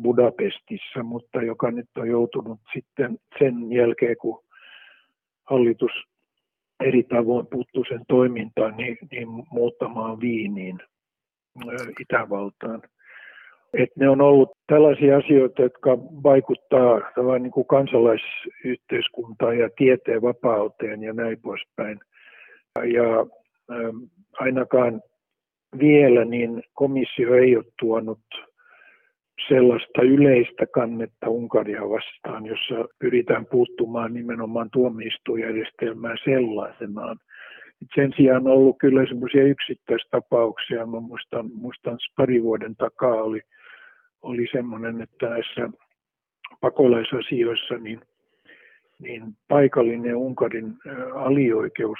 Budapestissa, 0.01 1.03
mutta 1.03 1.41
joka 1.41 1.71
nyt 1.71 1.89
on 1.97 2.07
joutunut 2.07 2.59
sitten 2.73 3.17
sen 3.39 3.71
jälkeen, 3.71 4.17
kun 4.17 4.43
hallitus 5.43 5.91
eri 6.79 7.03
tavoin 7.03 7.47
puuttuu 7.47 7.85
sen 7.89 8.01
toimintaan, 8.07 8.77
niin, 8.77 8.97
niin 9.11 9.27
muuttamaan 9.51 10.19
Viiniin 10.19 10.79
Itävaltaan. 11.99 12.81
Et 13.73 13.89
ne 13.95 14.09
on 14.09 14.21
ollut 14.21 14.51
tällaisia 14.67 15.17
asioita, 15.17 15.61
jotka 15.61 15.97
vaikuttaa 15.97 17.01
niin 17.39 17.51
kuin 17.51 17.67
kansalaisyhteiskuntaan 17.67 19.57
ja 19.57 19.69
tieteen 19.77 20.21
vapauteen 20.21 21.03
ja 21.03 21.13
näin 21.13 21.41
poispäin. 21.41 21.99
Ja 22.75 23.25
ainakaan 24.39 25.01
vielä 25.79 26.25
niin 26.25 26.63
komissio 26.73 27.35
ei 27.35 27.55
ole 27.55 27.65
tuonut 27.79 28.19
sellaista 29.47 30.01
yleistä 30.01 30.65
kannetta 30.73 31.29
Unkaria 31.29 31.81
vastaan, 31.81 32.45
jossa 32.45 32.87
pyritään 32.99 33.45
puuttumaan 33.45 34.13
nimenomaan 34.13 34.69
tuomioistuinjärjestelmään 34.73 36.17
sellaisenaan. 36.23 37.17
Sen 37.95 38.13
sijaan 38.17 38.47
on 38.47 38.53
ollut 38.53 38.77
kyllä 38.79 39.05
semmoisia 39.07 39.43
yksittäistapauksia. 39.43 40.85
Mä 40.85 40.99
muistan, 40.99 41.49
muistan 41.53 41.97
pari 42.17 42.43
vuoden 42.43 42.75
takaa 42.75 43.23
oli, 43.23 43.41
oli 44.21 44.47
semmoinen, 44.51 45.01
että 45.01 45.29
näissä 45.29 45.69
pakolaisasioissa 46.61 47.77
niin, 47.77 48.01
niin 48.99 49.23
paikallinen 49.47 50.15
Unkarin 50.15 50.73
alioikeus 51.15 51.99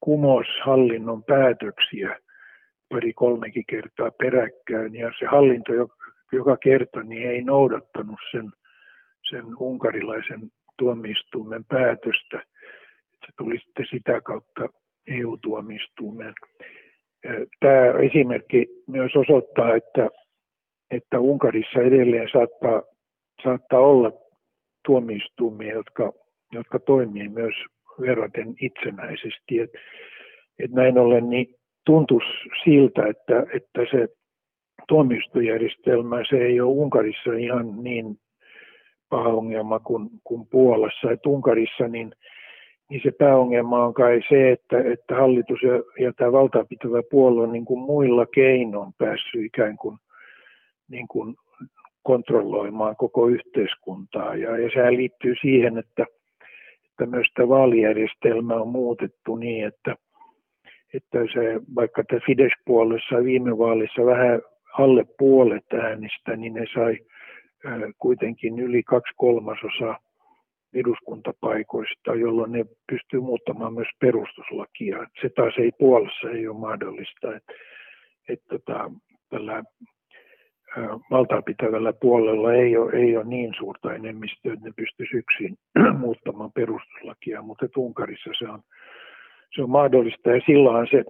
kumos 0.00 0.46
hallinnon 0.64 1.24
päätöksiä 1.24 2.18
pari-kolmekin 2.94 3.64
kertaa 3.66 4.10
peräkkäin. 4.10 4.94
Ja 4.94 5.12
se 5.18 5.26
hallinto 5.26 5.72
joka 6.32 6.56
kerta 6.56 7.02
niin 7.02 7.30
ei 7.30 7.42
noudattanut 7.42 8.18
sen, 8.30 8.50
sen 9.30 9.44
unkarilaisen 9.58 10.40
tuomioistuimen 10.78 11.64
päätöstä. 11.64 12.42
Se 13.26 13.32
tuli 13.38 13.58
sitten 13.58 13.86
sitä 13.90 14.20
kautta 14.20 14.68
EU-tuomioistuimeen. 15.06 16.34
Tämä 17.60 17.98
esimerkki 18.02 18.66
myös 18.86 19.16
osoittaa, 19.16 19.74
että, 19.74 20.08
että 20.90 21.18
Unkarissa 21.18 21.80
edelleen 21.80 22.28
saattaa, 22.32 22.82
saattaa 23.42 23.80
olla 23.80 24.12
tuomioistuimia, 24.86 25.74
jotka, 25.74 26.12
jotka 26.52 26.78
toimii 26.78 27.28
myös 27.28 27.54
verraten 28.00 28.54
itsenäisesti. 28.60 29.60
Et, 29.60 29.70
et 30.58 30.70
näin 30.70 30.98
ollen 30.98 31.30
niin 31.30 31.54
tuntuisi 31.86 32.28
siltä, 32.64 33.06
että, 33.06 33.46
että 33.52 33.80
se 33.90 34.08
tuomioistujärjestelmä, 34.88 36.16
se 36.30 36.36
ei 36.36 36.60
ole 36.60 36.70
Unkarissa 36.70 37.32
ihan 37.32 37.84
niin 37.84 38.18
paha 39.08 39.28
ongelma 39.28 39.80
kuin, 39.80 40.10
kuin 40.24 40.46
Puolassa. 40.46 41.10
Et 41.10 41.26
Unkarissa 41.26 41.88
niin, 41.88 42.12
niin 42.90 43.00
se 43.04 43.10
pääongelma 43.18 43.84
on 43.84 43.94
kai 43.94 44.20
se, 44.28 44.52
että, 44.52 44.78
että 44.92 45.14
hallitus 45.14 45.62
ja, 45.62 46.04
ja 46.04 46.12
tämä 46.12 46.32
valtaapitävä 46.32 47.02
puolue 47.10 47.42
on 47.42 47.52
niin 47.52 47.64
kuin 47.64 47.80
muilla 47.80 48.26
keinoin 48.26 48.92
päässyt 48.98 49.44
ikään 49.44 49.76
kuin, 49.76 49.96
niin 50.88 51.08
kuin 51.08 51.34
kontrolloimaan 52.02 52.96
koko 52.96 53.26
yhteiskuntaa. 53.26 54.34
Ja, 54.34 54.58
ja 54.58 54.70
sehän 54.74 54.96
liittyy 54.96 55.34
siihen, 55.40 55.78
että, 55.78 56.06
että 56.90 57.06
myös 57.06 57.26
tämä 57.34 57.48
vaalijärjestelmä 57.48 58.54
on 58.54 58.68
muutettu 58.68 59.36
niin, 59.36 59.66
että, 59.66 59.96
että 60.94 61.18
se, 61.18 61.60
vaikka 61.74 62.04
tämä 62.04 62.20
Fidesz-puolessa 62.26 63.24
viime 63.24 63.58
vaalissa 63.58 64.06
vähän 64.06 64.42
alle 64.78 65.04
puolet 65.18 65.72
äänistä, 65.72 66.36
niin 66.36 66.54
ne 66.54 66.64
sai 66.74 66.98
kuitenkin 67.98 68.58
yli 68.58 68.82
kaksi 68.82 69.12
kolmasosaa 69.16 69.98
eduskuntapaikoista, 70.74 72.14
jolloin 72.14 72.52
ne 72.52 72.64
pystyy 72.92 73.20
muuttamaan 73.20 73.74
myös 73.74 73.88
perustuslakia. 74.00 75.06
Se 75.20 75.28
taas 75.28 75.54
ei 75.58 75.70
Puolassa 75.78 76.30
ei 76.30 76.48
ole 76.48 76.58
mahdollista, 76.58 77.36
että, 77.36 77.52
että 78.28 78.44
tota, 78.48 78.90
tällä 79.30 79.62
valtaapitävällä 81.10 81.92
puolella 81.92 82.54
ei 82.54 82.76
ole, 82.76 82.92
ei 82.92 83.16
ole 83.16 83.24
niin 83.24 83.54
suurta 83.58 83.94
enemmistöä, 83.94 84.52
että 84.52 84.64
ne 84.64 84.72
pystyisi 84.76 85.16
yksin 85.16 85.56
muuttamaan 85.98 86.52
perustuslakia, 86.52 87.42
mutta 87.42 87.66
Unkarissa 87.76 88.30
se 88.38 88.48
on, 88.48 88.60
se 89.54 89.62
on 89.62 89.70
mahdollista 89.70 90.30
ja 90.30 90.40
silloin 90.46 90.86
se, 90.90 91.04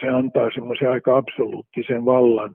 se 0.00 0.08
antaa 0.08 0.50
semmoisen 0.54 0.90
aika 0.90 1.16
absoluuttisen 1.16 2.04
vallan. 2.04 2.54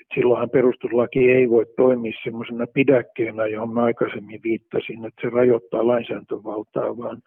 Et 0.00 0.06
silloinhan 0.14 0.50
perustuslaki 0.50 1.30
ei 1.30 1.50
voi 1.50 1.66
toimia 1.76 2.12
semmoisena 2.24 2.66
pidäkkeenä, 2.74 3.46
johon 3.46 3.74
mä 3.74 3.84
aikaisemmin 3.84 4.40
viittasin, 4.42 5.04
että 5.04 5.20
se 5.20 5.30
rajoittaa 5.30 5.86
lainsäädäntövaltaa, 5.86 6.96
vaan, 6.96 7.22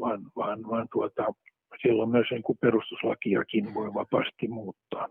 vaan, 0.00 0.20
vaan, 0.36 0.58
vaan 0.70 0.86
tuota, 0.92 1.26
silloin 1.82 2.10
myös 2.10 2.26
niin 2.30 2.42
kuin 2.42 2.58
perustuslakiakin 2.60 3.74
voi 3.74 3.94
vapaasti 3.94 4.48
muuttaa. 4.48 5.08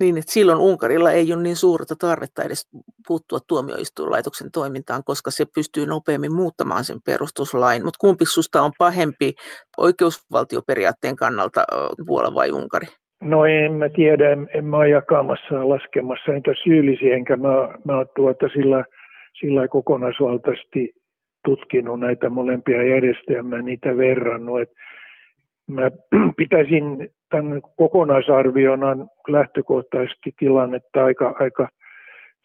Niin, 0.00 0.18
että 0.18 0.32
silloin 0.32 0.58
Unkarilla 0.58 1.12
ei 1.12 1.32
ole 1.32 1.42
niin 1.42 1.56
suurta 1.56 1.94
tarvetta 2.00 2.42
edes 2.42 2.68
puuttua 3.08 3.38
tuomioistuinlaitoksen 3.48 4.50
toimintaan, 4.52 5.02
koska 5.04 5.30
se 5.30 5.44
pystyy 5.54 5.86
nopeammin 5.86 6.34
muuttamaan 6.34 6.84
sen 6.84 6.98
perustuslain. 7.06 7.84
Mutta 7.84 7.98
kumpi 8.00 8.24
susta 8.24 8.62
on 8.62 8.72
pahempi 8.78 9.32
oikeusvaltioperiaatteen 9.78 11.16
kannalta, 11.16 11.64
Puola 12.06 12.34
vai 12.34 12.50
Unkari? 12.50 12.86
No 13.22 13.44
en 13.44 13.72
mä 13.72 13.88
tiedä, 13.88 14.32
en, 14.32 14.48
en 14.54 14.64
mä 14.64 14.76
ole 14.76 14.88
jakamassa 14.88 15.68
laskemassa 15.68 16.32
enkä 16.32 16.54
syyllisiä, 16.64 17.14
enkä 17.14 17.36
mä, 17.36 17.68
mä 17.84 18.04
tuota 18.16 18.48
sillä, 18.48 18.84
sillä 19.40 19.68
kokonaisvaltaisesti 19.68 20.92
tutkinut 21.44 22.00
näitä 22.00 22.30
molempia 22.30 22.82
järjestelmiä, 22.82 23.62
niitä 23.62 23.96
verrannut. 23.96 24.60
Et 24.60 24.70
mä 25.68 25.90
pitäisin 26.36 27.10
tämän 27.30 27.62
kokonaisarviona 27.76 29.06
lähtökohtaisesti 29.28 30.34
tilannetta 30.38 31.04
aika, 31.04 31.34
aika 31.40 31.68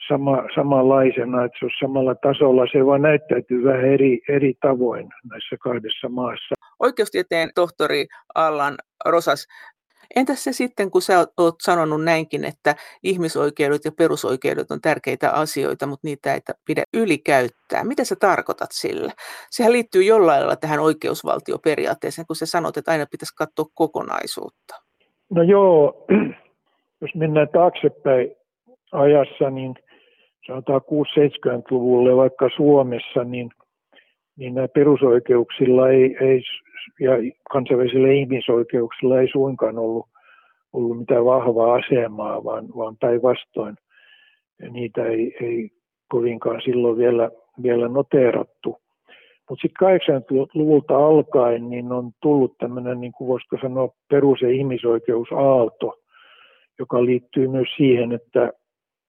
sama, 0.07 0.43
samanlaisena, 0.55 1.45
että 1.45 1.57
se 1.59 1.65
on 1.65 1.71
samalla 1.79 2.15
tasolla. 2.15 2.67
Se 2.71 2.86
vaan 2.86 3.01
näyttäytyy 3.01 3.63
vähän 3.63 3.86
eri, 3.86 4.19
eri 4.29 4.53
tavoin 4.62 5.09
näissä 5.31 5.55
kahdessa 5.63 6.09
maassa. 6.09 6.55
Oikeustieteen 6.79 7.49
tohtori 7.55 8.05
Allan 8.36 8.75
Rosas, 9.05 9.47
Entäs 10.15 10.43
se 10.43 10.53
sitten, 10.53 10.91
kun 10.91 11.01
sä 11.01 11.27
oot 11.37 11.55
sanonut 11.61 12.03
näinkin, 12.03 12.45
että 12.45 12.75
ihmisoikeudet 13.03 13.85
ja 13.85 13.91
perusoikeudet 13.97 14.71
on 14.71 14.81
tärkeitä 14.81 15.31
asioita, 15.31 15.87
mutta 15.87 16.07
niitä 16.07 16.33
ei 16.33 16.39
pidä 16.65 16.83
ylikäyttää. 16.93 17.83
Mitä 17.83 18.03
sä 18.03 18.15
tarkoitat 18.19 18.69
sillä? 18.71 19.11
Sehän 19.49 19.71
liittyy 19.71 20.03
jollain 20.03 20.39
lailla 20.39 20.55
tähän 20.55 20.79
oikeusvaltioperiaatteeseen, 20.79 22.27
kun 22.27 22.35
sä 22.35 22.45
sanot, 22.45 22.77
että 22.77 22.91
aina 22.91 23.05
pitäisi 23.11 23.35
katsoa 23.35 23.65
kokonaisuutta. 23.73 24.75
No 25.29 25.43
joo, 25.43 26.05
jos 27.01 27.15
mennään 27.15 27.49
taaksepäin 27.53 28.35
ajassa, 28.91 29.49
niin 29.49 29.75
sanotaan 30.47 30.81
6-70-luvulle 30.81 32.15
vaikka 32.15 32.49
Suomessa, 32.55 33.23
niin, 33.23 33.49
niin 34.37 34.55
nämä 34.55 34.67
perusoikeuksilla 34.67 35.89
ei, 35.89 36.17
ei 36.21 36.41
ja 36.99 37.11
kansainvälisillä 37.51 38.11
ihmisoikeuksilla 38.11 39.19
ei 39.19 39.27
suinkaan 39.31 39.77
ollut, 39.77 40.05
ollut 40.73 40.99
mitään 40.99 41.25
vahvaa 41.25 41.73
asemaa, 41.73 42.43
vaan, 42.43 42.67
vaan 42.77 42.97
päinvastoin 42.99 43.75
niitä 44.69 45.05
ei, 45.05 45.35
ei 45.41 45.69
kovinkaan 46.09 46.61
silloin 46.61 46.97
vielä, 46.97 47.29
vielä 47.63 47.87
noteerattu. 47.87 48.77
Mutta 49.49 49.61
sitten 49.61 49.87
80-luvulta 49.87 50.97
alkaen 50.97 51.69
niin 51.69 51.91
on 51.91 52.11
tullut 52.21 52.57
tämmöinen, 52.57 53.01
niin 53.01 53.11
kuin 53.11 53.27
voisiko 53.27 53.57
sanoa, 53.61 53.89
perus- 54.09 54.41
ja 54.41 54.49
ihmisoikeusaalto, 54.49 55.99
joka 56.79 57.05
liittyy 57.05 57.47
myös 57.47 57.67
siihen, 57.77 58.11
että, 58.11 58.53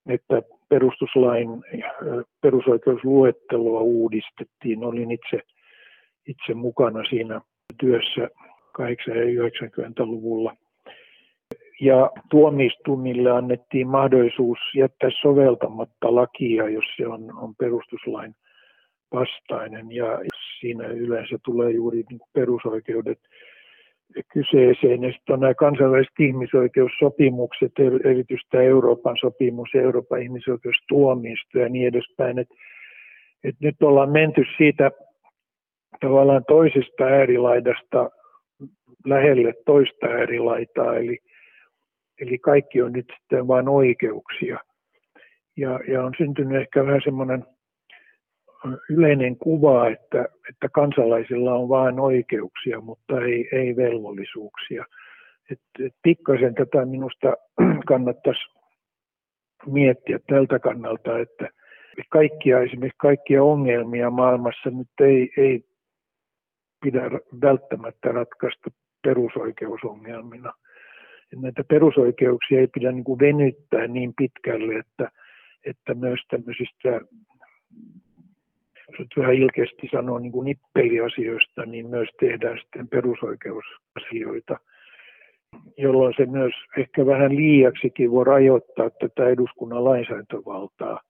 että 0.08 0.42
perustuslain 0.68 1.48
perusoikeusluettelua 2.40 3.80
uudistettiin. 3.80 4.84
Olin 4.84 5.10
itse, 5.10 5.40
itse 6.26 6.54
mukana 6.54 7.04
siinä 7.08 7.40
työssä 7.80 8.28
80- 8.80 8.84
ja 9.10 9.48
90-luvulla. 9.48 10.56
Ja 11.80 12.10
tuomistumille 12.30 13.30
annettiin 13.30 13.88
mahdollisuus 13.88 14.58
jättää 14.76 15.10
soveltamatta 15.22 16.14
lakia, 16.14 16.68
jos 16.68 16.84
se 16.96 17.06
on, 17.06 17.38
on 17.38 17.54
perustuslain 17.56 18.34
vastainen. 19.12 19.92
Ja 19.92 20.06
siinä 20.60 20.86
yleensä 20.86 21.38
tulee 21.44 21.70
juuri 21.70 22.04
niin 22.10 22.20
perusoikeudet 22.32 23.18
kyseeseen. 24.32 25.02
Ja 25.02 25.12
sitten 25.12 25.34
on 25.34 25.40
nämä 25.40 25.54
kansainväliset 25.54 26.20
ihmisoikeussopimukset, 26.20 27.72
erityisesti 28.04 28.56
Euroopan 28.56 29.16
sopimus 29.20 29.68
ja 29.74 29.82
Euroopan 29.82 30.22
ihmisoikeustuomioistuin 30.22 31.62
ja 31.62 31.68
niin 31.68 31.88
edespäin. 31.88 32.38
Et, 32.38 32.48
et 33.44 33.54
nyt 33.60 33.82
ollaan 33.82 34.10
menty 34.10 34.44
siitä 34.56 34.90
tavallaan 36.00 36.44
toisesta 36.48 37.04
äärilaidasta 37.04 38.10
lähelle 39.06 39.54
toista 39.66 40.06
äärilaitaa, 40.06 40.96
eli, 40.96 41.18
eli 42.20 42.38
kaikki 42.38 42.82
on 42.82 42.92
nyt 42.92 43.06
sitten 43.20 43.48
vain 43.48 43.68
oikeuksia. 43.68 44.58
Ja, 45.56 45.80
ja 45.88 46.04
on 46.04 46.12
syntynyt 46.18 46.60
ehkä 46.60 46.86
vähän 46.86 47.00
semmoinen 47.04 47.44
yleinen 48.90 49.36
kuva, 49.36 49.88
että, 49.88 50.28
että 50.50 50.68
kansalaisilla 50.68 51.54
on 51.54 51.68
vain 51.68 52.00
oikeuksia, 52.00 52.80
mutta 52.80 53.20
ei, 53.20 53.48
ei 53.52 53.76
velvollisuuksia. 53.76 54.84
Et, 55.50 55.60
et 55.86 55.94
pikkasen 56.02 56.54
tätä 56.54 56.84
minusta 56.86 57.36
kannattaisi 57.88 58.40
miettiä 59.66 60.18
tältä 60.28 60.58
kannalta, 60.58 61.18
että 61.18 61.48
kaikkia, 62.08 62.60
esimerkiksi 62.60 62.98
kaikkia 62.98 63.44
ongelmia 63.44 64.10
maailmassa 64.10 64.70
nyt 64.70 64.88
ei, 65.00 65.32
ei 65.36 65.64
pidä 66.84 67.10
välttämättä 67.42 68.08
ratkaista 68.08 68.70
perusoikeusongelmina. 69.04 70.52
Ja 71.32 71.38
näitä 71.40 71.64
perusoikeuksia 71.64 72.60
ei 72.60 72.66
pidä 72.66 72.92
niin 72.92 73.04
kuin 73.04 73.18
venyttää 73.18 73.86
niin 73.86 74.12
pitkälle, 74.18 74.74
että, 74.74 75.10
että 75.64 75.94
myös 75.94 76.20
tämmöisistä 76.30 77.00
jos 78.98 79.08
vähän 79.16 79.34
ilkeästi 79.34 79.88
sanoo 79.92 80.18
niin 80.18 80.32
kuin 80.32 80.44
nippeliasioista, 80.44 81.66
niin 81.66 81.86
myös 81.86 82.08
tehdään 82.20 82.58
sitten 82.58 82.88
perusoikeusasioita, 82.88 84.56
jolloin 85.76 86.14
se 86.16 86.26
myös 86.26 86.52
ehkä 86.78 87.06
vähän 87.06 87.36
liiaksikin 87.36 88.10
voi 88.10 88.24
rajoittaa 88.24 88.90
tätä 88.90 89.28
eduskunnan 89.28 89.84
lainsäädäntövaltaa. 89.84 91.00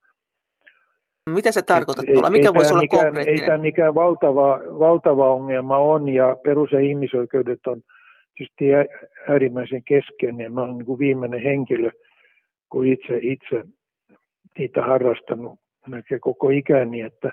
Mitä 1.30 1.52
se 1.52 1.62
tarkoittaa 1.62 2.04
tuolla? 2.12 2.30
Mikä 2.30 2.48
ei 2.48 2.54
voisi 2.54 2.72
olla 2.72 2.82
mikään, 2.82 3.04
konkreettinen? 3.04 3.40
Ei 3.40 3.46
tämä 3.46 3.58
mikään 3.58 3.94
valtava, 3.94 4.60
valtava 4.78 5.34
ongelma 5.34 5.78
on 5.78 6.08
ja 6.08 6.36
perus- 6.44 6.72
ja 6.72 6.80
ihmisoikeudet 6.80 7.66
on 7.66 7.82
tietysti 8.34 8.64
äärimmäisen 9.28 9.82
keskeinen. 9.84 10.52
Mä 10.52 10.62
olen 10.62 10.76
niin 10.76 10.86
kuin 10.86 10.98
viimeinen 10.98 11.42
henkilö, 11.42 11.90
kun 12.68 12.86
itse, 12.86 13.18
itse 13.20 13.64
niitä 14.58 14.82
harrastanut 14.82 15.60
melkein 15.88 16.20
koko 16.20 16.50
ikäni, 16.50 17.00
että 17.00 17.30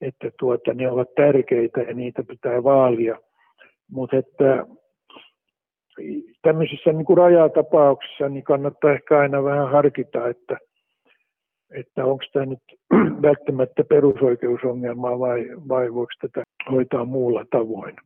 että 0.00 0.30
tuota, 0.38 0.74
ne 0.74 0.90
ovat 0.90 1.14
tärkeitä 1.14 1.80
ja 1.80 1.94
niitä 1.94 2.22
pitää 2.22 2.62
vaalia. 2.64 3.18
Mutta 3.90 4.16
että 4.16 4.66
tämmöisissä 6.42 6.92
niin 6.92 7.04
kuin 7.04 7.18
rajatapauksissa 7.18 8.28
niin 8.28 8.44
kannattaa 8.44 8.92
ehkä 8.92 9.18
aina 9.18 9.44
vähän 9.44 9.70
harkita, 9.70 10.28
että, 10.28 10.58
että 11.70 12.04
onko 12.04 12.24
tämä 12.32 12.46
nyt 12.46 12.62
välttämättä 13.28 13.84
perusoikeusongelmaa 13.84 15.18
vai, 15.18 15.46
vai 15.68 15.94
voiko 15.94 16.12
tätä 16.20 16.42
hoitaa 16.70 17.04
muulla 17.04 17.44
tavoin. 17.50 17.96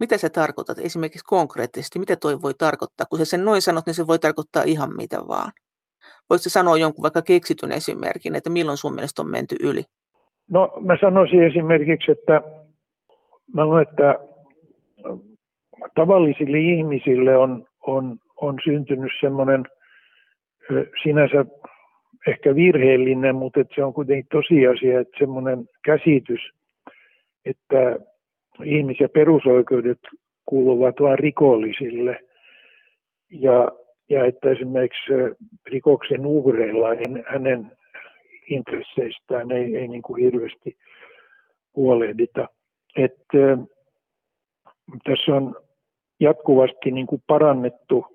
Mitä 0.00 0.18
se 0.18 0.30
tarkoitat 0.30 0.78
esimerkiksi 0.78 1.24
konkreettisesti? 1.26 1.98
Mitä 1.98 2.16
toi 2.16 2.42
voi 2.42 2.54
tarkoittaa? 2.54 3.06
Kun 3.10 3.18
sä 3.18 3.24
sen 3.24 3.44
noin 3.44 3.62
sanot, 3.62 3.86
niin 3.86 3.94
se 3.94 4.06
voi 4.06 4.18
tarkoittaa 4.18 4.62
ihan 4.62 4.96
mitä 4.96 5.18
vaan. 5.28 5.52
Voisitko 6.30 6.50
sanoa 6.50 6.76
jonkun 6.76 7.02
vaikka 7.02 7.22
keksityn 7.22 7.72
esimerkin, 7.72 8.34
että 8.34 8.50
milloin 8.50 8.78
sun 8.78 8.94
mielestä 8.94 9.22
on 9.22 9.30
menty 9.30 9.56
yli? 9.60 9.84
No 10.50 10.72
mä 10.80 10.96
sanoisin 11.00 11.42
esimerkiksi, 11.42 12.10
että 12.10 12.42
mä 13.54 13.64
luulen, 13.64 13.86
että 13.90 14.18
tavallisille 15.94 16.58
ihmisille 16.58 17.36
on, 17.36 17.66
on, 17.86 18.18
on 18.40 18.58
syntynyt 18.64 19.12
semmoinen 19.20 19.64
sinänsä 21.02 21.44
ehkä 22.26 22.54
virheellinen, 22.54 23.34
mutta 23.34 23.60
se 23.74 23.84
on 23.84 23.94
kuitenkin 23.94 24.26
tosiasia, 24.30 25.00
että 25.00 25.18
semmoinen 25.18 25.68
käsitys, 25.84 26.40
että 27.44 27.98
ihmis- 28.64 29.00
ja 29.00 29.08
perusoikeudet 29.08 29.98
kuuluvat 30.46 30.94
vain 31.00 31.18
rikollisille. 31.18 32.20
Ja, 33.30 33.68
ja 34.08 34.24
että 34.24 34.50
esimerkiksi 34.50 35.12
rikoksen 35.66 36.26
uhreilla 36.26 36.94
niin 36.94 37.24
hänen 37.26 37.72
intresseistään 38.50 39.50
ei, 39.52 39.76
ei 39.76 39.88
niin 39.88 40.02
kuin 40.02 40.22
hirveästi 40.22 40.76
huolehdita. 41.76 42.48
Et, 42.96 43.16
äh, 43.34 43.66
tässä 45.04 45.34
on 45.34 45.54
jatkuvasti 46.20 46.90
niin 46.90 47.06
kuin 47.06 47.22
parannettu 47.26 48.06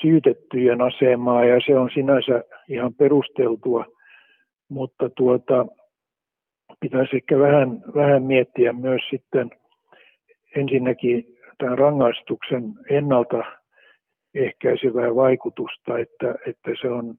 syytettyjen 0.00 0.80
asemaa 0.80 1.44
ja 1.44 1.60
se 1.66 1.78
on 1.78 1.90
sinänsä 1.94 2.44
ihan 2.68 2.94
perusteltua, 2.94 3.84
mutta 4.68 5.10
tuota, 5.16 5.66
pitäisi 6.80 7.16
ehkä 7.16 7.38
vähän, 7.38 7.82
vähän 7.94 8.22
miettiä 8.22 8.72
myös 8.72 9.02
sitten 9.10 9.50
ensinnäkin 10.56 11.24
tämän 11.58 11.78
rangaistuksen 11.78 12.62
ennalta 12.90 13.42
ehkäisevää 14.34 15.14
vaikutusta, 15.14 15.98
että, 15.98 16.34
että 16.46 16.70
se 16.80 16.88
on 16.88 17.14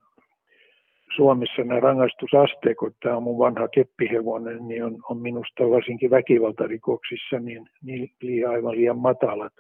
Suomessa 1.16 1.64
nämä 1.64 1.80
rangaistusasteikot, 1.80 2.94
tämä 3.04 3.18
on 3.18 3.24
mun 3.24 3.40
vanha 3.40 3.68
keppihevonen, 3.68 4.68
niin 4.68 4.86
on, 4.86 4.98
on 5.10 5.18
minusta 5.18 5.70
varsinkin 5.70 6.10
väkivaltarikoksissa 6.10 7.40
niin, 7.40 7.70
niin 7.84 8.12
liian, 8.22 8.52
aivan 8.52 8.72
liian 8.72 8.98
matalat. 8.98 9.54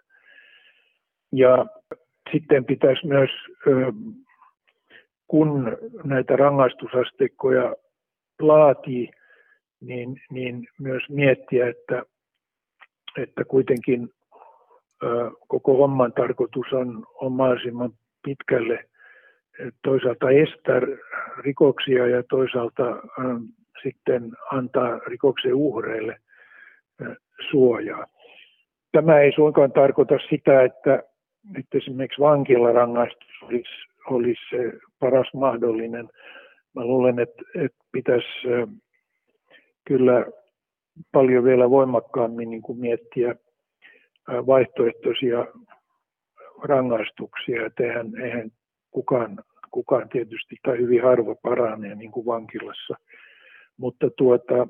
Ja 1.32 1.66
sitten 2.32 2.66
pitäisi 2.66 3.08
myös, 3.08 3.30
kun 5.28 5.78
näitä 6.04 6.36
rangaistusasteikkoja 6.36 7.76
laatii, 8.42 9.10
niin, 9.82 10.22
niin 10.32 10.68
myös 10.80 11.04
miettiä, 11.10 11.68
että, 11.70 12.04
että 13.18 13.44
kuitenkin 13.46 14.10
koko 15.48 15.78
homman 15.78 16.14
tarkoitus 16.14 16.74
on, 16.74 17.06
on 17.22 17.32
mahdollisimman 17.32 17.92
pitkälle 18.26 18.86
toisaalta 19.84 20.30
estää 20.30 20.82
rikoksia 21.38 22.08
ja 22.08 22.24
toisaalta 22.30 22.90
ähm, 22.90 23.44
sitten 23.84 24.32
antaa 24.52 25.00
rikoksen 25.08 25.54
uhreille 25.54 26.18
äh, 27.02 27.16
suojaa. 27.52 28.06
Tämä 28.92 29.20
ei 29.20 29.32
suinkaan 29.36 29.72
tarkoita 29.72 30.16
sitä, 30.30 30.64
että, 30.64 31.04
että 31.58 31.78
esimerkiksi 31.78 32.22
vankilarangaistus 32.22 33.30
olisi, 33.42 33.72
olisi 34.10 34.42
se 34.50 34.74
paras 35.00 35.34
mahdollinen. 35.34 36.10
Mä 36.76 36.86
luulen, 36.86 37.20
että, 37.20 37.44
että 37.56 37.78
pitäisi 37.92 38.28
äh, 38.46 38.70
kyllä 39.88 40.26
paljon 41.12 41.44
vielä 41.44 41.70
voimakkaammin 41.70 42.50
niin 42.50 42.62
kuin 42.62 42.80
miettiä 42.80 43.30
äh, 43.30 44.46
vaihtoehtoisia 44.46 45.46
rangaistuksia. 46.64 47.66
Että 47.66 47.84
eihän, 47.84 48.16
eihän 48.22 48.52
kukaan 48.96 49.38
kukaan 49.76 50.10
tietysti 50.10 50.56
tai 50.64 50.78
hyvin 50.78 51.04
harva 51.04 51.36
paranee 51.36 51.96
niin 51.96 52.12
kuin 52.12 52.26
vankilassa. 52.26 52.96
Mutta 53.78 54.10
tuota, 54.18 54.68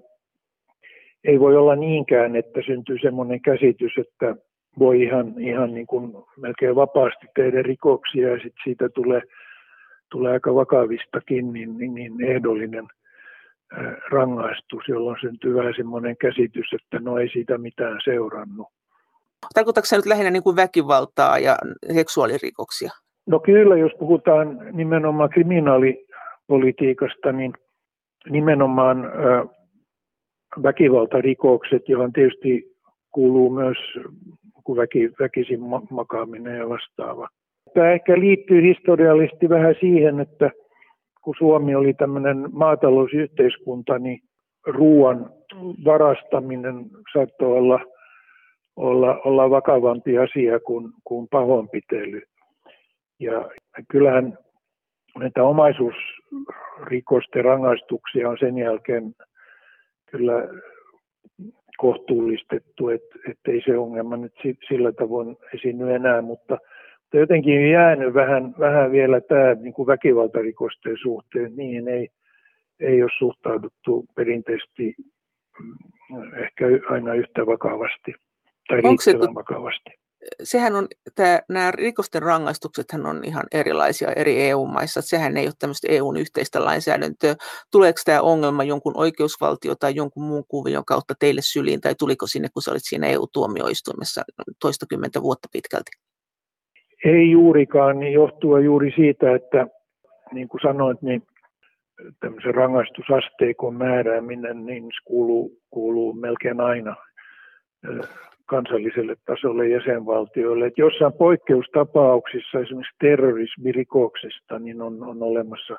ei 1.24 1.40
voi 1.40 1.58
olla 1.58 1.76
niinkään, 1.76 2.36
että 2.36 2.60
syntyy 2.66 2.98
semmoinen 3.02 3.42
käsitys, 3.42 3.92
että 3.98 4.36
voi 4.80 5.04
ihan, 5.04 5.40
ihan 5.40 5.74
niin 5.74 5.88
kuin 5.88 6.14
melkein 6.38 6.76
vapaasti 6.76 7.28
tehdä 7.36 7.62
rikoksia 7.62 8.30
ja 8.30 8.36
sitten 8.36 8.64
siitä 8.64 8.90
tulee, 8.90 9.22
tulee 10.12 10.32
aika 10.34 10.56
vakavistakin 10.56 11.54
niin, 11.54 11.78
niin, 11.78 11.94
niin 11.96 12.26
ehdollinen 12.26 12.88
rangaistus, 14.12 14.84
jolloin 14.88 15.18
syntyy 15.22 15.56
vähän 15.56 15.74
semmoinen 15.78 16.18
käsitys, 16.18 16.68
että 16.74 17.00
no 17.00 17.18
ei 17.18 17.30
siitä 17.30 17.58
mitään 17.58 18.00
seurannut. 18.04 18.68
Tarkoitatko 19.54 19.86
se 19.86 19.96
nyt 19.96 20.06
lähinnä 20.06 20.32
niin 20.32 20.44
kuin 20.44 20.56
väkivaltaa 20.56 21.40
ja 21.40 21.58
seksuaalirikoksia? 21.94 23.05
No 23.28 23.40
kyllä, 23.40 23.78
jos 23.78 23.92
puhutaan 24.00 24.60
nimenomaan 24.72 25.30
kriminaalipolitiikasta, 25.30 27.32
niin 27.32 27.54
nimenomaan 28.30 29.12
väkivaltarikokset, 30.64 31.90
johon 31.90 32.14
tietysti 32.14 32.76
kuuluu 33.12 33.50
myös 33.50 33.78
väki, 34.76 35.12
väkisin 35.20 35.60
makaaminen 35.90 36.58
ja 36.58 36.70
vastaava. 36.70 37.28
Tämä 37.74 37.92
ehkä 37.92 38.20
liittyy 38.20 38.62
historiallisesti 38.62 39.50
vähän 39.50 39.76
siihen, 39.80 40.20
että 40.20 40.52
kun 41.22 41.36
Suomi 41.38 41.76
oli 41.76 41.94
tämmöinen 41.94 42.48
maatalousyhteiskunta, 42.52 44.00
niin 44.00 44.20
ruoan 44.68 45.30
varastaminen 45.86 46.86
saattoi 47.14 47.58
olla, 47.58 47.80
olla, 48.76 49.20
olla 49.26 49.50
vakavampi 49.50 50.18
asia 50.18 50.60
kuin, 50.60 50.92
kuin 51.04 51.28
pahoinpitely. 51.32 52.22
Ja 53.20 53.50
kyllähän 53.92 54.38
näitä 55.20 55.44
omaisuusrikosten 55.44 57.46
rangaistuksia 57.46 58.30
on 58.30 58.38
sen 58.40 58.58
jälkeen 58.58 59.16
kyllä 60.12 60.48
kohtuullistettu, 61.78 62.90
että 62.90 63.52
ei 63.52 63.62
se 63.66 63.78
ongelma 63.78 64.18
nyt 64.18 64.34
sillä 64.68 64.92
tavoin 64.92 65.38
esiinny 65.54 65.94
enää, 65.94 66.22
mutta, 66.22 66.58
mutta 67.02 67.18
jotenkin 67.18 67.72
jäänyt 67.72 68.14
vähän, 68.14 68.56
vähän 68.60 68.92
vielä 68.92 69.22
tämä 69.22 69.54
niin 69.54 69.74
kuin 69.74 69.88
väkivaltarikosten 69.88 70.98
suhteen, 71.02 71.56
niihin 71.56 71.88
ei, 71.88 72.10
ei 72.80 73.04
ole 73.04 73.12
suhtauduttu 73.18 74.06
perinteisesti 74.16 74.96
mm, 75.60 75.74
ehkä 76.44 76.66
aina 76.90 77.14
yhtä 77.14 77.46
vakavasti 77.46 78.14
tai 78.68 78.82
riittävän 78.82 79.36
vakavasti 79.36 80.05
sehän 80.44 80.76
on, 80.76 80.88
tämä, 81.16 81.40
nämä 81.50 81.72
rikosten 81.72 82.22
rangaistuksethan 82.22 83.06
on 83.06 83.22
ihan 83.24 83.44
erilaisia 83.52 84.12
eri 84.16 84.42
EU-maissa. 84.42 85.02
Sehän 85.02 85.38
ei 85.38 85.46
ole 85.46 85.54
tämmöistä 85.60 85.88
EUn 85.92 86.18
yhteistä 86.18 86.66
lainsäädäntöä. 86.66 87.36
Tuleeko 87.72 88.00
tämä 88.06 88.22
ongelma 88.22 88.64
jonkun 88.64 88.94
oikeusvaltio 88.96 89.76
tai 89.76 89.96
jonkun 89.96 90.24
muun 90.24 90.44
kuvion 90.48 90.86
kautta 90.86 91.14
teille 91.20 91.42
syliin, 91.44 91.82
tai 91.82 91.96
tuliko 92.00 92.28
sinne, 92.28 92.48
kun 92.54 92.62
sä 92.62 92.72
olit 92.72 92.82
siinä 92.84 93.08
EU-tuomioistuimessa 93.08 94.22
toistakymmentä 94.62 95.22
vuotta 95.22 95.48
pitkälti? 95.52 95.92
Ei 97.06 97.32
juurikaan, 97.32 98.00
niin 98.00 98.14
johtuu 98.14 98.58
juuri 98.58 98.92
siitä, 98.96 99.36
että 99.36 99.68
niin 100.34 100.48
kuin 100.48 100.62
sanoit, 100.62 101.02
niin 101.02 101.24
tämmöisen 102.20 102.56
rangaistusasteikon 102.56 103.76
määrääminen 103.76 104.66
niin 104.66 104.84
kuuluu, 105.06 105.62
kuuluu 105.70 106.14
melkein 106.14 106.62
aina 106.62 106.96
kansalliselle 108.46 109.16
tasolle 109.26 109.68
jäsenvaltioille. 109.68 110.66
Että 110.68 110.82
jossain 110.82 111.14
poikkeustapauksissa, 111.14 112.60
esimerkiksi 112.60 112.96
terrorismirikoksesta, 113.00 114.60
niin 114.60 114.82
on, 114.82 115.04
on 115.04 115.24
olemassa, 115.24 115.78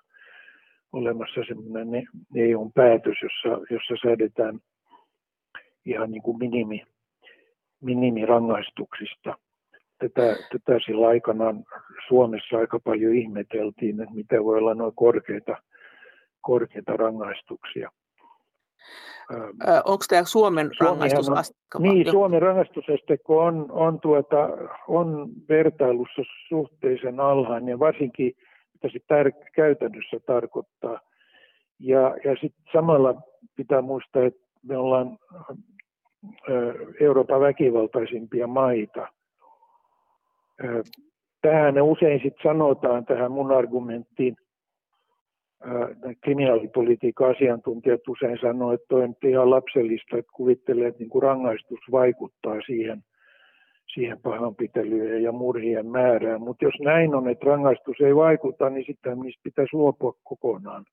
olemassa 0.92 1.40
semmoinen 1.48 2.08
EU-päätös, 2.36 3.16
jossa, 3.22 3.66
jossa 3.70 3.94
säädetään 4.02 4.58
ihan 5.84 6.10
niin 6.10 6.22
kuin 6.22 6.38
minimi, 6.38 6.82
minimirangaistuksista. 7.80 9.34
Tätä, 9.98 10.36
tätä 10.52 10.78
sillä 10.86 11.08
aikanaan 11.08 11.64
Suomessa 12.08 12.56
aika 12.56 12.78
paljon 12.84 13.14
ihmeteltiin, 13.14 14.00
että 14.00 14.14
mitä 14.14 14.44
voi 14.44 14.58
olla 14.58 14.74
noin 14.74 14.94
korkeita, 14.94 15.56
korkeita 16.40 16.96
rangaistuksia. 16.96 17.90
Onko 19.84 20.04
tämä 20.08 20.24
Suomen 20.24 20.70
rangaistusasteikko? 20.80 21.78
Niin, 21.78 22.10
Suomen 22.10 22.42
rangaistusasteikko 22.42 23.38
on, 23.38 23.66
on, 23.70 24.00
tuota, 24.00 24.48
on 24.88 25.28
vertailussa 25.48 26.22
suhteellisen 26.48 27.20
alhainen 27.20 27.68
ja 27.68 27.78
varsinkin 27.78 28.32
mitä 28.72 28.88
se 28.92 28.98
tär- 28.98 29.50
käytännössä 29.54 30.20
tarkoittaa. 30.26 31.00
Ja, 31.80 32.16
ja 32.24 32.36
sitten 32.40 32.64
samalla 32.72 33.14
pitää 33.56 33.82
muistaa, 33.82 34.24
että 34.24 34.46
me 34.62 34.76
ollaan 34.76 35.18
Euroopan 37.00 37.40
väkivaltaisimpia 37.40 38.46
maita. 38.46 39.08
Tähän 41.42 41.82
usein 41.82 42.20
sitten 42.22 42.42
sanotaan 42.42 43.04
tähän 43.04 43.32
mun 43.32 43.52
argumenttiin, 43.52 44.36
kriminaalipolitiikan 46.20 47.30
asiantuntijat 47.30 48.08
usein 48.08 48.38
sanoo, 48.40 48.72
että 48.72 48.96
on 48.96 49.14
ihan 49.24 49.50
lapsellista, 49.50 50.16
että 50.16 50.32
kuvittelee, 50.34 50.88
että 50.88 51.00
niin 51.00 51.10
kuin 51.10 51.22
rangaistus 51.22 51.80
vaikuttaa 51.92 52.60
siihen, 52.66 53.02
siihen 53.94 54.20
pahanpitelyyn 54.22 55.22
ja 55.22 55.32
murhien 55.32 55.86
määrään. 55.86 56.40
Mutta 56.40 56.64
jos 56.64 56.74
näin 56.80 57.14
on, 57.14 57.28
että 57.28 57.46
rangaistus 57.46 58.00
ei 58.00 58.16
vaikuta, 58.16 58.70
niin 58.70 58.86
sitten 58.86 59.20
niistä 59.20 59.40
pitäisi 59.42 59.76
luopua 59.76 60.12
kokonaan. 60.24 60.84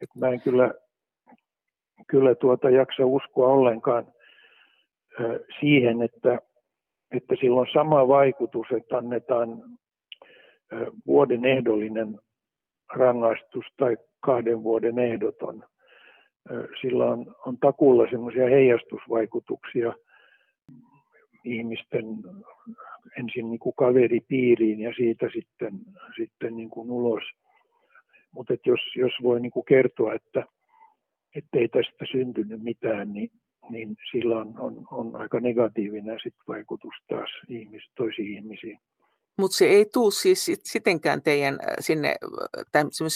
Et 0.00 0.08
mä 0.20 0.28
en 0.28 0.40
kyllä, 0.40 0.74
kyllä 2.06 2.34
tuota 2.34 2.70
jaksa 2.70 3.06
uskoa 3.06 3.48
ollenkaan 3.48 4.06
siihen, 5.60 6.02
että, 6.02 6.38
että 7.12 7.34
sillä 7.40 7.60
on 7.60 7.66
sama 7.72 8.08
vaikutus, 8.08 8.66
että 8.76 8.98
annetaan 8.98 9.48
vuoden 11.06 11.44
ehdollinen 11.44 12.18
rangaistus 12.94 13.64
tai 13.76 13.96
kahden 14.20 14.62
vuoden 14.62 14.98
ehdoton. 14.98 15.64
Sillä 16.80 17.04
on, 17.04 17.36
on 17.46 17.58
takulla 17.58 18.10
semmoisia 18.10 18.44
heijastusvaikutuksia 18.44 19.92
ihmisten 21.44 22.04
ensin 23.18 23.50
niin 23.50 23.58
kuin 23.58 23.74
kaveripiiriin 23.76 24.80
ja 24.80 24.92
siitä 24.96 25.30
sitten, 25.34 25.72
sitten 26.16 26.56
niin 26.56 26.70
kuin 26.70 26.90
ulos. 26.90 27.22
Mutta 28.32 28.54
jos, 28.66 28.80
jos 28.96 29.12
voi 29.22 29.40
niin 29.40 29.52
kuin 29.52 29.64
kertoa, 29.64 30.14
että 30.14 30.44
ei 31.52 31.68
tästä 31.68 32.04
syntynyt 32.12 32.62
mitään, 32.62 33.12
niin, 33.12 33.30
niin 33.70 33.96
sillä 34.10 34.36
on, 34.36 34.54
on, 34.58 34.86
on 34.90 35.16
aika 35.16 35.40
negatiivinen 35.40 36.18
sit 36.22 36.34
vaikutus 36.48 36.94
taas 37.08 37.30
ihmis, 37.48 37.90
toisiin 37.96 38.36
ihmisiin. 38.36 38.78
Mutta 39.40 39.56
se 39.56 39.64
ei 39.64 39.84
tule 39.94 40.10
siis 40.10 40.60
sitenkään 40.64 41.22
teidän 41.22 41.54
äh, 41.54 41.74
sinne 41.78 42.14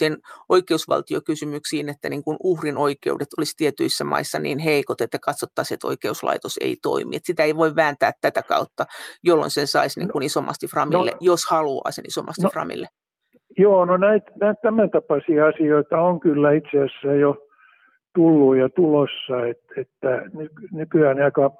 äh, 0.03 0.16
oikeusvaltiokysymyksiin, 0.49 1.89
että 1.89 2.09
niin 2.09 2.25
kun 2.25 2.37
uhrin 2.43 2.77
oikeudet 2.77 3.29
olisi 3.39 3.57
tietyissä 3.57 4.05
maissa 4.05 4.39
niin 4.39 4.59
heikot, 4.59 5.01
että 5.01 5.18
katsottaisiin, 5.18 5.77
että 5.77 5.87
oikeuslaitos 5.87 6.59
ei 6.61 6.77
toimi. 6.83 7.16
Et 7.16 7.25
sitä 7.25 7.43
ei 7.43 7.57
voi 7.57 7.77
vääntää 7.77 8.12
tätä 8.20 8.43
kautta, 8.43 8.85
jolloin 9.25 9.51
sen 9.51 9.66
saisi 9.66 10.01
niin 10.01 10.12
kuin 10.12 10.20
no, 10.20 10.27
isomasti 10.27 10.66
framille, 10.66 11.11
no, 11.11 11.16
jos 11.20 11.41
haluaa 11.51 11.91
sen 11.91 12.05
isomasti 12.07 12.43
no, 12.43 12.51
framille. 12.51 12.87
Joo, 13.59 13.85
no 13.85 13.97
näitä, 13.97 14.31
näitä 14.41 14.61
tämän 14.62 14.91
tapaisia 14.91 15.47
asioita 15.47 16.01
on 16.01 16.20
kyllä 16.20 16.53
itse 16.53 16.77
asiassa 16.85 17.12
jo 17.12 17.37
tullut 18.14 18.57
ja 18.57 18.68
tulossa, 18.68 19.47
että, 19.51 19.81
että 19.81 20.22
nykyään 20.72 21.22
aika, 21.22 21.51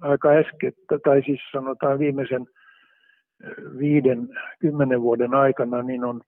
aika 0.00 0.28
äsken, 0.28 0.72
tai 1.04 1.22
siis 1.26 1.40
sanotaan 1.52 1.98
viimeisen– 1.98 2.46
viiden, 3.78 4.28
kymmenen 4.58 5.02
vuoden 5.02 5.34
aikana, 5.34 5.82
niin 5.82 6.04
on, 6.04 6.20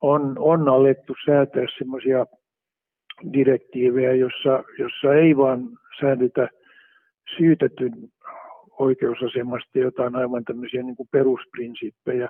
on, 0.00 0.34
on 0.38 0.68
alettu 0.68 1.14
säätää 1.26 1.64
semmoisia 1.78 2.26
direktiivejä, 3.32 4.14
jossa, 4.14 4.64
jossa 4.78 5.14
ei 5.14 5.36
vaan 5.36 5.68
säädetä 6.00 6.48
syytetyn 7.36 7.92
oikeusasemasta 8.78 9.78
jotain 9.78 10.16
aivan 10.16 10.44
tämmöisiä 10.44 10.82
niin 10.82 10.96
kuin 10.96 11.08
perusprinsiippejä, 11.12 12.28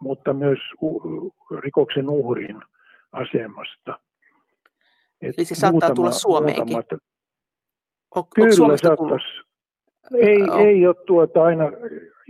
mutta 0.00 0.32
myös 0.32 0.58
rikoksen 1.60 2.08
uhrin 2.08 2.62
asemasta. 3.12 4.00
Et 5.22 5.34
Eli 5.38 5.44
se 5.44 5.54
saattaa 5.54 5.72
muutama, 5.72 5.94
tulla 5.94 6.10
Suomeenkin? 6.10 6.72
Muutama, 6.72 7.00
on, 8.14 8.24
kyllä 8.34 8.76
saattaisi. 8.76 9.26
Ei, 10.14 10.66
ei 10.66 10.86
ole 10.86 10.94
tuota 11.06 11.42
aina 11.42 11.64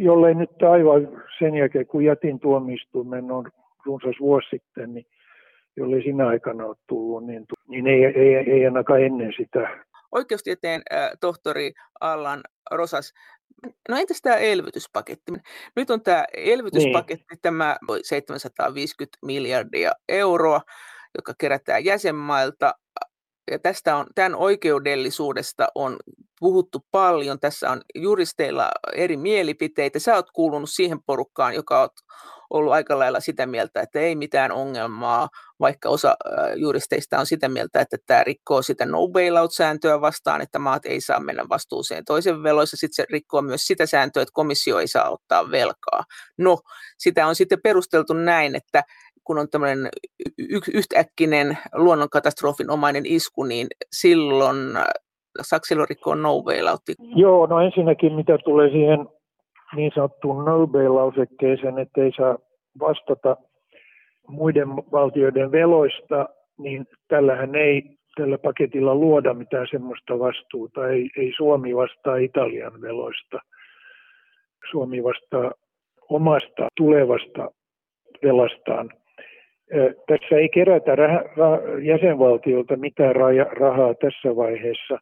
jollei 0.05 0.35
nyt 0.35 0.63
aivan 0.63 1.23
sen 1.39 1.55
jälkeen, 1.55 1.87
kun 1.87 2.05
jätin 2.05 2.41
tuomioistuimen 2.41 3.31
on 3.31 3.51
runsas 3.87 4.15
vuosi 4.21 4.49
sitten, 4.51 4.95
niin 4.95 5.07
jollei 5.77 6.03
siinä 6.03 6.29
aikana 6.29 6.67
ole 6.67 6.77
tullut, 6.87 7.27
niin, 7.27 7.47
niin 7.69 7.87
ei, 7.87 8.05
ei, 8.05 8.35
ei 8.37 8.65
ainakaan 8.65 9.03
ennen 9.03 9.33
sitä. 9.37 9.85
Oikeustieteen 10.13 10.83
äh, 10.93 11.11
tohtori 11.21 11.73
Allan 12.01 12.41
Rosas, 12.71 13.13
no 13.89 13.97
entäs 13.97 14.23
tämä 14.23 14.37
elvytyspaketti? 14.37 15.33
Nyt 15.77 15.91
on 15.91 16.03
tämä 16.03 16.25
elvytyspaketti, 16.37 17.25
niin. 17.31 17.41
tämä 17.43 17.77
750 18.03 19.19
miljardia 19.27 19.93
euroa, 20.09 20.61
joka 21.19 21.35
kerätään 21.39 21.85
jäsenmailta 21.85 22.75
ja 23.51 23.59
tästä 23.59 23.97
on, 23.97 24.07
tämän 24.15 24.35
oikeudellisuudesta 24.35 25.69
on 25.75 25.97
puhuttu 26.41 26.87
paljon. 26.91 27.41
Tässä 27.41 27.71
on 27.71 27.81
juristeilla 27.95 28.71
eri 28.95 29.17
mielipiteitä. 29.17 29.99
Sä 29.99 30.15
oot 30.15 30.31
kuulunut 30.31 30.71
siihen 30.71 30.99
porukkaan, 31.07 31.55
joka 31.55 31.83
on 31.83 31.89
ollut 32.51 32.73
aika 32.73 32.99
lailla 32.99 33.21
sitä 33.21 33.47
mieltä, 33.47 33.81
että 33.81 34.01
ei 34.01 34.17
mitään 34.17 34.53
ongelmaa, 34.53 35.29
vaikka 35.61 35.89
osa 35.89 36.17
juristeista 36.57 37.19
on 37.19 37.27
sitä 37.27 37.49
mieltä, 37.49 37.81
että 37.81 37.97
tämä 38.07 38.25
rikkoo 38.25 38.63
sitä 38.63 38.87
no 38.87 39.09
bailout-sääntöä 39.09 40.01
vastaan, 40.01 40.41
että 40.41 40.59
maat 40.59 40.87
ei 40.87 41.01
saa 41.01 41.21
mennä 41.21 41.49
vastuuseen 41.49 42.05
toisen 42.05 42.43
veloissa. 42.43 42.77
Sitten 42.77 42.95
se 42.95 43.07
rikkoo 43.11 43.43
myös 43.43 43.67
sitä 43.67 43.87
sääntöä, 43.87 44.23
että 44.23 44.33
komissio 44.33 44.79
ei 44.79 44.89
saa 44.89 45.11
ottaa 45.11 45.51
velkaa. 45.51 46.05
No, 46.39 46.59
sitä 46.99 47.27
on 47.27 47.35
sitten 47.35 47.63
perusteltu 47.63 48.13
näin, 48.13 48.55
että 48.55 48.83
kun 49.25 49.39
on 49.39 49.51
tämmöinen 49.51 49.89
yhtäkkinen 50.75 51.59
luonnonkatastrofin 51.75 52.71
omainen 52.71 53.07
isku, 53.07 53.45
niin 53.45 53.67
silloin 53.93 54.57
saksilorikko 55.43 56.11
on 56.11 56.23
no 56.23 56.43
bailoutti. 56.43 56.95
Joo, 57.15 57.47
no 57.47 57.61
ensinnäkin 57.61 58.13
mitä 58.13 58.39
tulee 58.45 58.71
siihen 58.71 59.09
niin 59.77 59.93
sanottuun 59.95 60.45
no 60.45 60.67
bail-lausekkeeseen, 60.67 61.79
että 61.79 62.03
ei 62.03 62.13
saa 62.17 62.39
vastata 62.81 63.37
muiden 64.29 64.69
valtioiden 64.77 65.53
veloista, 65.53 66.29
niin 66.59 66.87
tällähän 67.09 67.55
ei 67.55 67.83
tällä 68.17 68.39
paketilla 68.39 68.95
luoda 68.95 69.35
mitään 69.35 69.67
semmoista 69.71 70.19
vastuuta. 70.19 70.89
Ei, 70.89 71.11
ei 71.17 71.33
Suomi 71.37 71.77
vastaa 71.77 72.17
Italian 72.17 72.81
veloista. 72.81 73.39
Suomi 74.71 75.05
vastaa 75.05 75.53
omasta 76.09 76.69
tulevasta 76.77 77.51
velastaan. 78.23 78.91
Tässä 80.09 80.37
ei 80.37 80.49
kerätä 80.49 80.93
jäsenvaltiolta 81.83 82.77
mitään 82.77 83.17
rahaa 83.61 83.95
tässä 83.95 84.37
vaiheessa, 84.37 84.99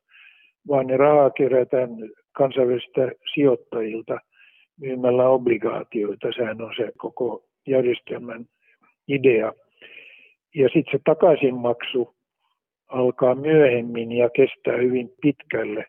vaan 0.69 0.87
ne 0.87 0.97
rahaa 0.97 1.31
kerätään 1.31 1.91
kansainvälisiltä 2.33 3.13
sijoittajilta 3.35 4.19
myymällä 4.81 5.29
obligaatioita. 5.29 6.29
Sehän 6.37 6.63
on 6.63 6.73
se 6.77 6.93
koko 6.99 7.45
järjestelmän 7.67 8.45
idea. 9.09 9.53
Ja 10.55 10.69
sitten 10.69 10.93
se 10.93 10.99
takaisinmaksu 11.05 12.15
alkaa 12.89 13.35
myöhemmin 13.35 14.13
ja 14.13 14.31
kestää 14.31 14.77
hyvin 14.77 15.11
pitkälle. 15.23 15.85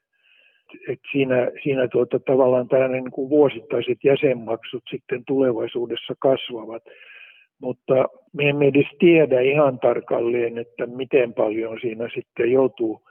Et 0.89 0.99
siinä 1.11 1.51
siinä 1.63 1.87
tuota, 1.87 2.19
tavallaan 2.19 2.67
tällainen 2.67 3.03
niin 3.03 3.11
kuin 3.11 3.29
vuosittaiset 3.29 3.97
jäsenmaksut 4.03 4.83
sitten 4.89 5.25
tulevaisuudessa 5.27 6.13
kasvavat. 6.19 6.83
Mutta 7.61 8.05
me 8.33 8.49
emme 8.49 8.67
edes 8.67 8.87
tiedä 8.99 9.41
ihan 9.41 9.79
tarkalleen, 9.79 10.57
että 10.57 10.85
miten 10.85 11.33
paljon 11.33 11.77
siinä 11.81 12.09
sitten 12.15 12.51
joutuu 12.51 13.01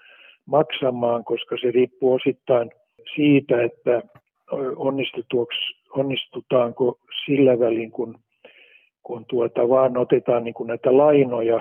maksamaan, 0.49 1.25
koska 1.25 1.57
se 1.61 1.71
riippuu 1.71 2.15
osittain 2.15 2.71
siitä, 3.15 3.63
että 3.63 4.03
onnistutaanko 5.97 6.99
sillä 7.25 7.59
välin, 7.59 7.91
kun, 7.91 8.19
kun 9.03 9.25
tuota, 9.29 9.69
vaan 9.69 9.97
otetaan 9.97 10.45
niin 10.45 10.55
kuin 10.55 10.67
näitä 10.67 10.97
lainoja, 10.97 11.61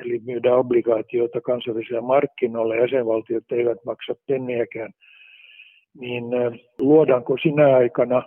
eli 0.00 0.20
myydään 0.26 0.58
obligaatioita 0.58 1.40
kansallisilla 1.40 2.00
markkinoilla, 2.00 2.76
jäsenvaltiot 2.76 3.52
eivät 3.52 3.78
maksa 3.86 4.14
penniäkään, 4.26 4.92
niin 6.00 6.24
luodaanko 6.78 7.36
sinä 7.42 7.76
aikana 7.76 8.22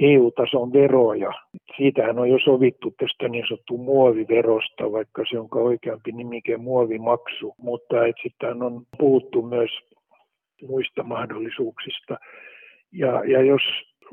EU-tason 0.00 0.72
veroja. 0.72 1.32
Siitähän 1.76 2.18
on 2.18 2.30
jo 2.30 2.38
sovittu 2.44 2.94
tästä 2.98 3.28
niin 3.28 3.44
sanottu 3.48 3.78
muoviverosta, 3.78 4.92
vaikka 4.92 5.22
se 5.30 5.38
onka 5.38 5.58
oikeampi 5.58 6.12
nimike 6.12 6.56
muovimaksu, 6.56 7.54
mutta 7.58 7.96
sitten 8.22 8.62
on 8.62 8.86
puhuttu 8.98 9.42
myös 9.42 9.70
muista 10.68 11.02
mahdollisuuksista. 11.02 12.18
Ja, 12.92 13.24
ja 13.24 13.42
jos 13.42 13.62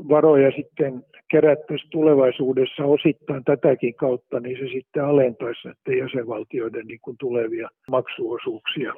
varoja 0.09 0.51
sitten 0.51 1.05
kerättäisiin 1.31 1.89
tulevaisuudessa 1.89 2.85
osittain 2.85 3.43
tätäkin 3.43 3.95
kautta, 3.95 4.39
niin 4.39 4.57
se 4.57 4.73
sitten 4.73 5.05
alentaisi 5.05 5.67
näiden 5.67 6.03
jäsenvaltioiden 6.03 6.87
niin 6.87 6.99
kuin 7.01 7.17
tulevia 7.17 7.69
maksuosuuksia. 7.91 8.93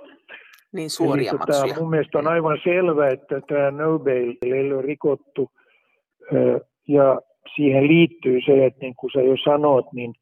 Niin 0.72 0.90
suoria 0.90 1.32
Eli, 1.32 1.40
tota, 1.40 1.46
maksuja. 1.48 1.68
Tota, 1.68 1.82
mun 1.82 1.90
mielestä 1.90 2.18
on 2.18 2.28
aivan 2.28 2.58
selvä, 2.64 3.10
että 3.10 3.42
tämä 3.48 3.72
no 3.72 4.00
bail 4.00 4.34
ei 4.42 4.74
ole 4.74 4.82
rikottu 4.82 5.52
ja 6.88 7.22
siihen 7.56 7.88
liittyy 7.88 8.40
se, 8.46 8.66
että 8.66 8.80
niin 8.82 8.96
kuin 8.96 9.12
sä 9.12 9.22
jo 9.22 9.36
sanot, 9.44 9.94
niin 9.94 10.14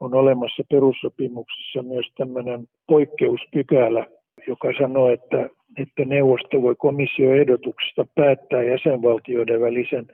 on 0.00 0.14
olemassa 0.14 0.62
perussopimuksessa 0.70 1.82
myös 1.82 2.06
tämmöinen 2.16 2.66
poikkeuspykälä, 2.86 4.06
joka 4.46 4.68
sanoo, 4.80 5.08
että 5.08 5.48
että 5.78 6.04
neuvosto 6.04 6.62
voi 6.62 6.74
komission 6.78 7.36
ehdotuksesta 7.36 8.06
päättää 8.14 8.62
jäsenvaltioiden 8.62 9.60
välisen 9.60 10.06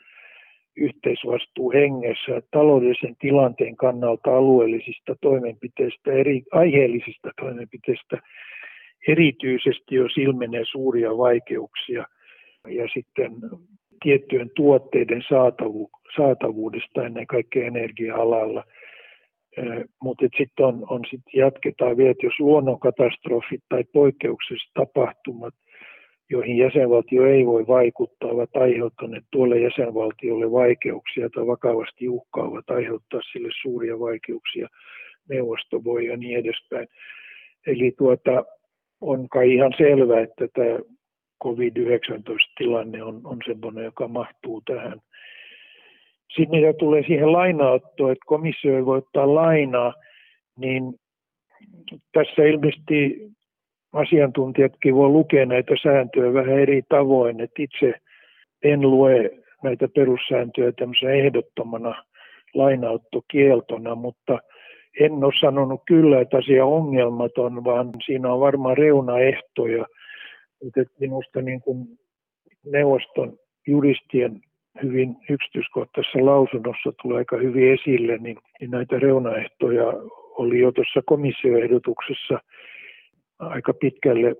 yhteisvastuu 0.76 1.72
hengessä 1.72 2.42
taloudellisen 2.50 3.16
tilanteen 3.20 3.76
kannalta 3.76 4.36
alueellisista 4.36 5.16
toimenpiteistä, 5.20 6.12
eri 6.12 6.42
aiheellisista 6.52 7.30
toimenpiteistä, 7.40 8.18
erityisesti 9.08 9.94
jos 9.94 10.18
ilmenee 10.18 10.64
suuria 10.64 11.18
vaikeuksia. 11.18 12.04
Ja 12.68 12.88
sitten 12.94 13.32
tiettyjen 14.02 14.50
tuotteiden 14.56 15.22
saatavu, 15.28 15.90
saatavuudesta 16.16 17.06
ennen 17.06 17.26
kaikkea 17.26 17.66
energia-alalla– 17.66 18.64
mutta 20.02 20.26
sitten 20.38 20.66
on, 20.66 20.86
on 20.90 21.04
sit 21.10 21.20
jatketaan 21.34 21.96
vielä, 21.96 22.10
että 22.10 22.26
jos 22.26 22.40
luonnonkatastrofit 22.40 23.62
tai 23.68 23.84
poikkeukselliset 23.92 24.70
tapahtumat, 24.74 25.54
joihin 26.30 26.58
jäsenvaltio 26.58 27.26
ei 27.26 27.46
voi 27.46 27.66
vaikuttaa, 27.66 28.30
ovat 28.30 28.56
aiheuttaneet 28.56 29.24
tuolle 29.30 29.60
jäsenvaltiolle 29.60 30.50
vaikeuksia 30.50 31.30
tai 31.30 31.46
vakavasti 31.46 32.08
uhkaavat 32.08 32.70
aiheuttaa 32.70 33.20
sille 33.32 33.48
suuria 33.62 33.98
vaikeuksia, 33.98 34.68
neuvosto 35.28 35.84
voi 35.84 36.06
ja 36.06 36.16
niin 36.16 36.38
edespäin. 36.38 36.88
Eli 37.66 37.92
tuota, 37.98 38.44
on 39.00 39.28
kai 39.28 39.54
ihan 39.54 39.74
selvää, 39.78 40.20
että 40.20 40.48
tämä 40.54 40.78
COVID-19-tilanne 41.44 43.02
on, 43.02 43.20
on 43.24 43.38
sellainen, 43.46 43.84
joka 43.84 44.08
mahtuu 44.08 44.60
tähän 44.60 45.00
sitten 46.36 46.60
mitä 46.60 46.72
tulee 46.78 47.02
siihen 47.06 47.32
lainaottoon, 47.32 48.12
että 48.12 48.24
komissio 48.26 48.76
ei 48.76 48.86
voi 48.86 48.98
ottaa 48.98 49.34
lainaa, 49.34 49.94
niin 50.58 50.94
tässä 52.12 52.42
ilmeisesti 52.42 53.28
asiantuntijatkin 53.92 54.94
voi 54.94 55.08
lukea 55.08 55.46
näitä 55.46 55.74
sääntöjä 55.82 56.32
vähän 56.32 56.58
eri 56.58 56.82
tavoin, 56.88 57.40
että 57.40 57.62
itse 57.62 57.94
en 58.62 58.80
lue 58.80 59.30
näitä 59.62 59.88
perussääntöjä 59.94 60.72
tämmöisenä 60.72 61.12
ehdottomana 61.12 62.04
lainaottokieltona, 62.54 63.94
mutta 63.94 64.38
en 65.00 65.24
ole 65.24 65.32
sanonut 65.40 65.80
kyllä, 65.86 66.20
että 66.20 66.36
asia 66.36 66.66
ongelmaton, 66.66 67.64
vaan 67.64 67.90
siinä 68.06 68.32
on 68.32 68.40
varmaan 68.40 68.78
reunaehtoja. 68.78 69.86
Mutta 70.64 70.80
minusta 71.00 71.42
niin 71.42 71.60
kuin 71.60 71.98
neuvoston 72.64 73.38
juristien 73.66 74.40
hyvin 74.82 75.16
yksityiskohtaisessa 75.30 76.26
lausunnossa 76.26 76.92
tulee 77.02 77.18
aika 77.18 77.36
hyvin 77.36 77.72
esille, 77.72 78.18
niin, 78.18 78.38
niin 78.60 78.70
näitä 78.70 78.98
reunaehtoja 78.98 79.86
oli 80.38 80.60
jo 80.60 80.72
tuossa 80.72 81.00
komissioehdotuksessa 81.06 82.40
aika 83.38 83.72
pitkälle 83.74 84.36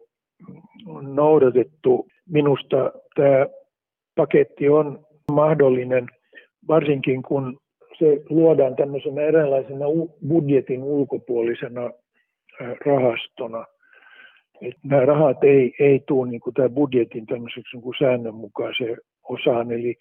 noudatettu. 1.02 2.06
Minusta 2.28 2.92
tämä 3.14 3.46
paketti 4.14 4.68
on 4.68 5.06
mahdollinen, 5.32 6.06
varsinkin 6.68 7.22
kun 7.22 7.58
se 7.98 8.22
luodaan 8.30 8.76
tämmöisenä 8.76 9.22
eräänlaisena 9.22 9.84
budjetin 10.28 10.82
ulkopuolisena 10.82 11.90
rahastona. 12.86 13.64
Et 14.62 14.74
nämä 14.84 15.04
rahat 15.04 15.44
ei, 15.44 15.74
ei 15.80 16.00
tule 16.06 16.30
niin 16.30 16.40
kuin 16.40 16.54
tämä 16.54 16.68
budjetin 16.68 17.26
tämmöiseksi 17.26 17.76
niin 17.76 17.82
kuin 17.82 17.94
säännönmukaiseen 17.98 18.96
osaan, 19.28 19.72
eli 19.72 19.96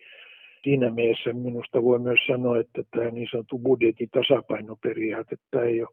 siinä 0.64 0.90
mielessä 0.90 1.34
minusta 1.34 1.84
voi 1.84 2.00
myös 2.00 2.20
sanoa, 2.28 2.60
että 2.60 2.84
tämä 2.92 3.10
niin 3.10 3.28
sanottu 3.32 3.60
budjetin 3.60 4.10
tasapainoperiaate 4.10 5.36
että 5.36 5.62
ei 5.62 5.82
ole 5.82 5.90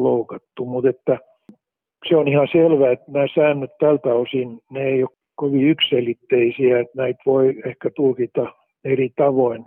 loukattu, 0.00 0.64
mutta 0.64 0.90
että 0.90 1.18
se 2.08 2.16
on 2.16 2.28
ihan 2.28 2.48
selvää, 2.52 2.92
että 2.92 3.12
nämä 3.12 3.26
säännöt 3.34 3.70
tältä 3.80 4.14
osin, 4.14 4.60
ne 4.70 4.82
ei 4.82 5.02
ole 5.02 5.10
kovin 5.34 5.68
ykselitteisiä, 5.68 6.80
että 6.80 6.92
näitä 6.96 7.22
voi 7.26 7.62
ehkä 7.66 7.90
tulkita 7.96 8.52
eri 8.84 9.10
tavoin. 9.16 9.64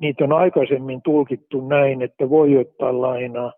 Niitä 0.00 0.24
on 0.24 0.32
aikaisemmin 0.32 1.02
tulkittu 1.02 1.68
näin, 1.68 2.02
että 2.02 2.30
voi 2.30 2.56
ottaa 2.56 3.00
lainaa. 3.00 3.52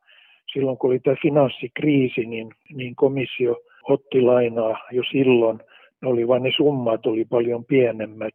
Silloin 0.53 0.79
kun 0.79 0.91
oli 0.91 0.99
tämä 0.99 1.17
finanssikriisi, 1.23 2.27
niin, 2.27 2.55
niin 2.75 2.97
komissio 2.97 3.57
otti 3.89 4.21
lainaa 4.21 4.79
jo 4.93 5.03
silloin. 5.11 5.61
Ne 6.01 6.09
oli 6.09 6.29
vain 6.29 6.43
ne 6.43 6.51
summat 6.57 7.07
oli 7.07 7.25
paljon 7.25 7.65
pienemmät. 7.65 8.35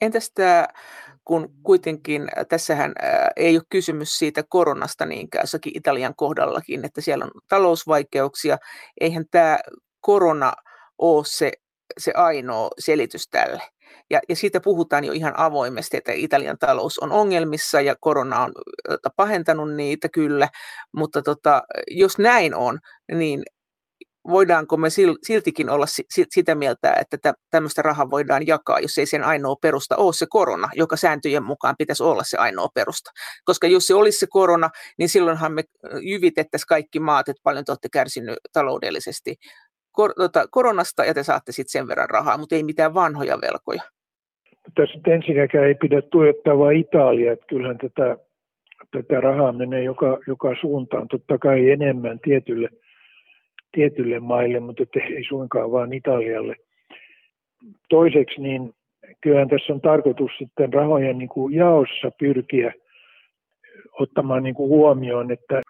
Entäs 0.00 0.30
tämä, 0.34 0.68
kun 1.24 1.48
kuitenkin 1.62 2.28
tässähän 2.48 2.92
ei 3.36 3.56
ole 3.56 3.62
kysymys 3.70 4.18
siitä 4.18 4.42
koronasta 4.48 5.06
niinkään, 5.06 5.42
jossakin 5.42 5.76
Italian 5.76 6.14
kohdallakin, 6.16 6.84
että 6.84 7.00
siellä 7.00 7.24
on 7.24 7.30
talousvaikeuksia. 7.48 8.58
Eihän 9.00 9.24
tämä 9.30 9.58
korona 10.00 10.52
ole 10.98 11.24
se, 11.26 11.52
se 11.98 12.12
ainoa 12.14 12.68
selitys 12.78 13.28
tälle. 13.28 13.62
Ja, 14.10 14.20
ja 14.28 14.36
siitä 14.36 14.60
puhutaan 14.60 15.04
jo 15.04 15.12
ihan 15.12 15.34
avoimesti, 15.36 15.96
että 15.96 16.12
Italian 16.12 16.58
talous 16.58 16.98
on 16.98 17.12
ongelmissa 17.12 17.80
ja 17.80 17.96
korona 18.00 18.40
on 18.40 18.52
pahentanut 19.16 19.74
niitä 19.74 20.08
kyllä, 20.08 20.48
mutta 20.96 21.22
tota, 21.22 21.62
jos 21.90 22.18
näin 22.18 22.54
on, 22.54 22.78
niin 23.12 23.42
voidaanko 24.28 24.76
me 24.76 24.88
siltikin 25.26 25.70
olla 25.70 25.86
sitä 26.30 26.54
mieltä, 26.54 26.96
että 27.00 27.34
tämmöistä 27.50 27.82
rahaa 27.82 28.10
voidaan 28.10 28.46
jakaa, 28.46 28.80
jos 28.80 28.98
ei 28.98 29.06
sen 29.06 29.24
ainoa 29.24 29.56
perusta 29.56 29.96
ole 29.96 30.12
se 30.12 30.26
korona, 30.30 30.68
joka 30.74 30.96
sääntöjen 30.96 31.42
mukaan 31.42 31.74
pitäisi 31.78 32.02
olla 32.02 32.22
se 32.24 32.36
ainoa 32.36 32.68
perusta. 32.74 33.10
Koska 33.44 33.66
jos 33.66 33.86
se 33.86 33.94
olisi 33.94 34.18
se 34.18 34.26
korona, 34.30 34.70
niin 34.98 35.08
silloinhan 35.08 35.52
me 35.52 35.62
jyvitettäisiin 36.02 36.66
kaikki 36.68 37.00
maat, 37.00 37.28
että 37.28 37.40
paljon 37.42 37.64
te 37.64 37.72
olette 37.72 37.88
kärsinyt 37.92 38.38
taloudellisesti 38.52 39.34
kor- 39.92 40.14
tota, 40.14 40.46
koronasta 40.50 41.04
ja 41.04 41.14
te 41.14 41.22
saatte 41.22 41.52
sitten 41.52 41.70
sen 41.70 41.88
verran 41.88 42.10
rahaa, 42.10 42.38
mutta 42.38 42.54
ei 42.54 42.62
mitään 42.62 42.94
vanhoja 42.94 43.38
velkoja. 43.40 43.82
Tässä 44.74 44.98
ensinnäkään 45.06 45.66
ei 45.66 45.74
pidä 45.74 46.02
tuijottaa 46.02 46.58
vain 46.58 46.80
Italia, 46.80 47.32
että 47.32 47.46
kyllähän 47.48 47.78
tätä, 47.78 48.16
tätä 48.90 49.20
rahaa 49.20 49.52
menee 49.52 49.82
joka, 49.82 50.18
joka 50.26 50.54
suuntaan, 50.60 51.08
totta 51.08 51.38
kai 51.38 51.70
enemmän 51.70 52.20
tietylle– 52.20 52.68
tietylle 53.72 54.20
maille, 54.20 54.60
mutta 54.60 54.82
ei 55.16 55.24
suinkaan 55.28 55.72
vaan 55.72 55.92
Italialle. 55.92 56.56
Toiseksi, 57.88 58.40
niin 58.40 58.74
kyllähän 59.20 59.48
tässä 59.48 59.72
on 59.72 59.80
tarkoitus 59.80 60.30
sitten 60.38 60.72
rahojen 60.72 61.18
niin 61.18 61.28
kuin 61.28 61.54
jaossa 61.54 62.10
pyrkiä 62.18 62.72
ottamaan 64.00 64.42
niin 64.42 64.54
kuin 64.54 64.68
huomioon, 64.68 65.30
että 65.30 65.62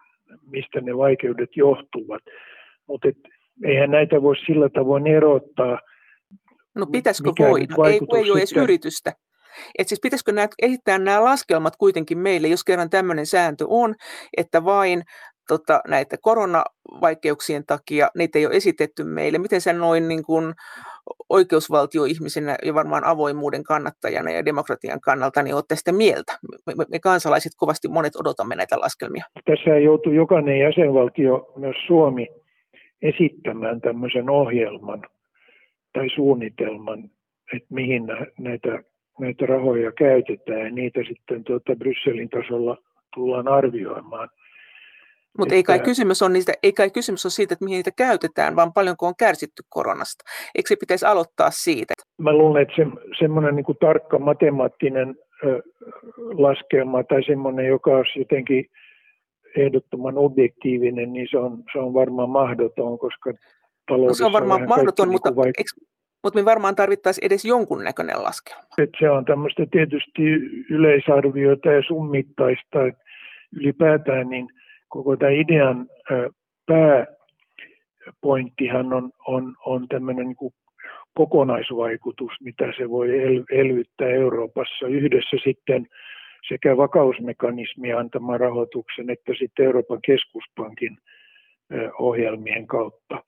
mistä 0.50 0.80
ne 0.80 0.96
vaikeudet 0.96 1.56
johtuvat. 1.56 2.22
Mutta 2.86 3.08
eihän 3.64 3.90
näitä 3.90 4.22
voi 4.22 4.36
sillä 4.36 4.68
tavoin 4.68 5.06
erottaa. 5.06 5.78
No 6.74 6.86
pitäisikö 6.86 7.30
voida? 7.38 7.74
Ei, 7.88 8.00
ei 8.14 8.30
ole 8.30 8.38
edes 8.38 8.52
yritystä. 8.52 9.12
Et 9.78 9.88
siis 9.88 10.00
pitäisikö 10.02 10.32
nämä, 10.32 10.48
esittää 10.62 10.98
nämä 10.98 11.24
laskelmat 11.24 11.76
kuitenkin 11.76 12.18
meille, 12.18 12.48
jos 12.48 12.64
kerran 12.64 12.90
tämmöinen 12.90 13.26
sääntö 13.26 13.64
on, 13.68 13.94
että 14.36 14.64
vain 14.64 15.02
tota, 15.48 15.80
näitä 15.88 16.16
koronavaikeuksien 16.22 17.66
takia, 17.66 18.08
niitä 18.16 18.38
ei 18.38 18.46
ole 18.46 18.54
esitetty 18.54 19.04
meille. 19.04 19.38
Miten 19.38 19.60
sä 19.60 19.72
noin 19.72 20.08
niin 20.08 20.24
kuin 20.24 20.54
oikeusvaltioihmisenä 21.28 22.56
ja 22.64 22.74
varmaan 22.74 23.04
avoimuuden 23.04 23.64
kannattajana 23.64 24.30
ja 24.30 24.44
demokratian 24.44 25.00
kannalta, 25.00 25.42
niin 25.42 25.54
olette 25.54 25.76
sitä 25.76 25.92
mieltä? 25.92 26.38
Me, 26.66 26.84
me 26.90 26.98
kansalaiset 26.98 27.52
kovasti 27.56 27.88
monet 27.88 28.16
odotamme 28.16 28.56
näitä 28.56 28.80
laskelmia. 28.80 29.24
Tässä 29.44 29.78
joutuu 29.78 30.12
jokainen 30.12 30.58
jäsenvaltio, 30.58 31.52
myös 31.56 31.76
Suomi, 31.86 32.28
esittämään 33.02 33.80
tämmöisen 33.80 34.30
ohjelman 34.30 35.02
tai 35.92 36.08
suunnitelman, 36.14 37.10
että 37.54 37.68
mihin 37.70 38.06
näitä, 38.38 38.82
näitä 39.20 39.46
rahoja 39.46 39.92
käytetään 39.92 40.60
ja 40.60 40.70
niitä 40.70 41.00
sitten 41.08 41.44
tuota 41.44 41.76
Brysselin 41.76 42.28
tasolla 42.28 42.76
tullaan 43.14 43.48
arvioimaan– 43.48 44.28
mutta 45.38 45.54
ei 45.54 45.62
kai, 45.62 45.80
kysymys 45.80 46.22
on 46.22 46.32
niistä, 46.32 46.52
ei 46.62 46.72
kai 46.72 46.90
kysymys 46.90 47.24
ole 47.26 47.30
siitä, 47.30 47.54
että 47.54 47.64
mihin 47.64 47.76
niitä 47.76 47.90
käytetään, 47.96 48.56
vaan 48.56 48.72
paljonko 48.72 49.06
on 49.06 49.14
kärsitty 49.18 49.62
koronasta. 49.68 50.24
Eikö 50.54 50.68
se 50.68 50.76
pitäisi 50.80 51.06
aloittaa 51.06 51.50
siitä? 51.50 51.94
Mä 52.18 52.32
luulen, 52.32 52.62
että 52.62 52.74
se, 52.76 52.86
semmoinen 53.18 53.56
niin 53.56 53.76
tarkka 53.80 54.18
matemaattinen 54.18 55.14
ö, 55.44 55.62
laskelma 56.16 57.04
tai 57.04 57.22
semmoinen, 57.24 57.66
joka 57.66 57.90
olisi 57.90 58.18
jotenkin 58.18 58.66
ehdottoman 59.56 60.18
objektiivinen, 60.18 61.12
niin 61.12 61.28
se 61.30 61.38
on, 61.38 61.62
se 61.72 61.78
on 61.78 61.94
varmaan 61.94 62.30
mahdoton, 62.30 62.98
koska 62.98 63.32
taloudessa 63.88 64.24
no, 64.24 64.24
Se 64.24 64.24
on 64.24 64.32
varmaan 64.32 64.68
mahdoton, 64.68 65.10
mutta, 65.10 65.30
niin 65.30 65.36
vaik- 65.36 65.58
eikö, 65.58 65.70
mutta 66.22 66.38
me 66.38 66.44
varmaan 66.44 66.76
tarvittaisiin 66.76 67.26
edes 67.26 67.44
jonkunnäköinen 67.44 68.22
laskelma. 68.22 68.62
Et 68.78 68.90
se 68.98 69.10
on 69.10 69.24
tämmöistä 69.24 69.66
tietysti 69.70 70.22
yleisarviota 70.70 71.72
ja 71.72 71.82
summittaista, 71.88 72.86
että 72.86 73.04
ylipäätään 73.52 74.28
niin– 74.28 74.48
koko 74.92 75.16
tämän 75.16 75.34
idean 75.34 75.86
pääpointtihan 76.66 78.92
on, 78.92 79.10
on, 79.26 79.56
on 79.66 79.88
tämmöinen 79.88 80.26
niin 80.26 80.52
kokonaisvaikutus, 81.14 82.32
mitä 82.40 82.72
se 82.76 82.90
voi 82.90 83.08
elvyttää 83.50 84.08
Euroopassa 84.08 84.86
yhdessä 84.86 85.36
sitten 85.44 85.86
sekä 86.48 86.76
vakausmekanismia 86.76 87.98
antamaan 87.98 88.40
rahoituksen 88.40 89.10
että 89.10 89.32
sitten 89.38 89.66
Euroopan 89.66 90.00
keskuspankin 90.06 90.98
ohjelmien 91.98 92.66
kautta. 92.66 93.24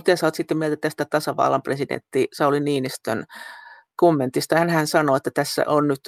Mitä 0.00 0.16
sä 0.16 0.26
oot 0.26 0.34
sitten 0.34 0.56
mieltä 0.56 0.76
tästä 0.76 1.04
tasavallan 1.10 1.62
presidentti 1.62 2.28
Sauli 2.32 2.60
Niinistön 2.60 3.24
kommentista? 3.96 4.56
Hän 4.56 4.86
sanoi, 4.86 5.16
että 5.16 5.30
tässä 5.34 5.64
on 5.66 5.88
nyt 5.88 6.00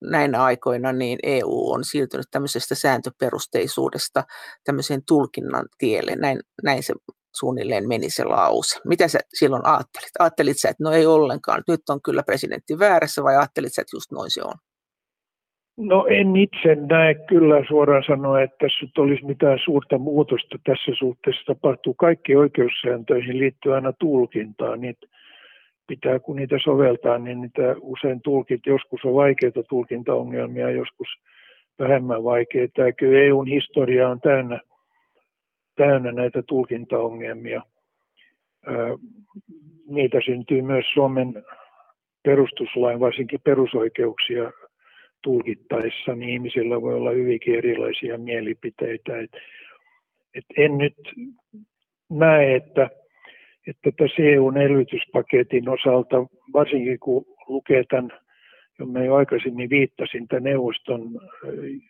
näinä 0.00 0.42
aikoina 0.42 0.92
niin 0.92 1.18
EU 1.22 1.70
on 1.70 1.84
siirtynyt 1.84 2.26
tämmöisestä 2.30 2.74
sääntöperusteisuudesta 2.74 4.24
tämmöiseen 4.64 5.02
tulkinnan 5.08 5.66
tielle. 5.78 6.16
Näin, 6.16 6.40
näin 6.62 6.82
se 6.82 6.94
suunnilleen 7.34 7.88
meni 7.88 8.10
se 8.10 8.24
lause. 8.24 8.80
Mitä 8.84 9.08
sä 9.08 9.18
silloin 9.34 9.66
ajattelit? 9.66 10.10
Ajattelit 10.18 10.60
sä, 10.60 10.68
että 10.68 10.84
no 10.84 10.90
ei 10.90 11.06
ollenkaan, 11.06 11.62
nyt 11.68 11.80
on 11.88 12.02
kyllä 12.02 12.22
presidentti 12.22 12.78
väärässä 12.78 13.22
vai 13.22 13.36
ajattelit 13.36 13.74
sä, 13.74 13.82
että 13.82 13.96
just 13.96 14.12
noin 14.12 14.30
se 14.30 14.42
on? 14.42 14.54
No 15.78 16.06
en 16.06 16.36
itse 16.36 16.74
näe 16.74 17.14
kyllä 17.14 17.64
suoraan 17.68 18.04
sanoa, 18.06 18.42
että 18.42 18.56
tässä 18.60 19.02
olisi 19.02 19.24
mitään 19.24 19.58
suurta 19.64 19.98
muutosta 19.98 20.58
tässä 20.64 20.92
suhteessa. 20.98 21.42
Tapahtuu 21.46 21.94
kaikki 21.94 22.36
oikeussääntöihin 22.36 23.38
liittyy 23.38 23.74
aina 23.74 23.92
tulkintaan. 23.92 24.80
Niitä 24.80 25.06
pitää, 25.86 26.18
kun 26.18 26.36
niitä 26.36 26.56
soveltaa, 26.64 27.18
niin 27.18 27.40
niitä 27.40 27.76
usein 27.80 28.20
tulkit, 28.22 28.60
joskus 28.66 29.04
on 29.04 29.14
vaikeita 29.14 29.62
tulkintaongelmia, 29.62 30.70
joskus 30.70 31.08
vähemmän 31.78 32.24
vaikeita. 32.24 32.80
Ja 32.80 32.92
kyllä 32.92 33.20
EUn 33.20 33.46
historia 33.46 34.08
on 34.08 34.20
täynnä, 34.20 34.60
täynnä 35.76 36.12
näitä 36.12 36.42
tulkintaongelmia. 36.42 37.62
Niitä 39.88 40.18
syntyy 40.24 40.62
myös 40.62 40.84
Suomen 40.94 41.44
perustuslain, 42.22 43.00
varsinkin 43.00 43.40
perusoikeuksia 43.44 44.52
tulkittaessa, 45.22 46.14
niin 46.14 46.30
ihmisillä 46.30 46.80
voi 46.82 46.94
olla 46.94 47.10
hyvinkin 47.10 47.54
erilaisia 47.54 48.18
mielipiteitä. 48.18 49.18
Et, 49.18 49.30
et 50.34 50.44
en 50.56 50.78
nyt 50.78 50.96
näe, 52.10 52.54
että 52.54 52.90
että 53.68 53.90
tässä 53.96 54.22
EUn 54.22 54.56
elvytyspaketin 54.56 55.68
osalta, 55.68 56.16
varsinkin 56.52 56.98
kun 56.98 57.24
lukee 57.48 57.84
tämän, 57.90 58.10
jonne 58.78 59.04
jo 59.04 59.14
aikaisemmin 59.14 59.70
viittasin, 59.70 60.28
tämän 60.28 60.42
neuvoston 60.42 61.20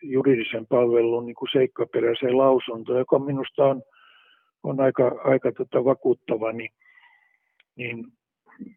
juridisen 0.03 0.67
palvelun 0.67 1.25
niin 1.25 1.35
kuin 1.35 1.49
seikkaperäiseen 1.51 2.37
lausuntoon, 2.37 2.99
joka 2.99 3.19
minusta 3.19 3.65
on, 3.65 3.81
on 4.63 4.79
aika, 4.79 5.21
aika 5.23 5.51
tota 5.51 5.85
vakuuttava, 5.85 6.51
niin, 6.51 6.71
niin 7.75 8.05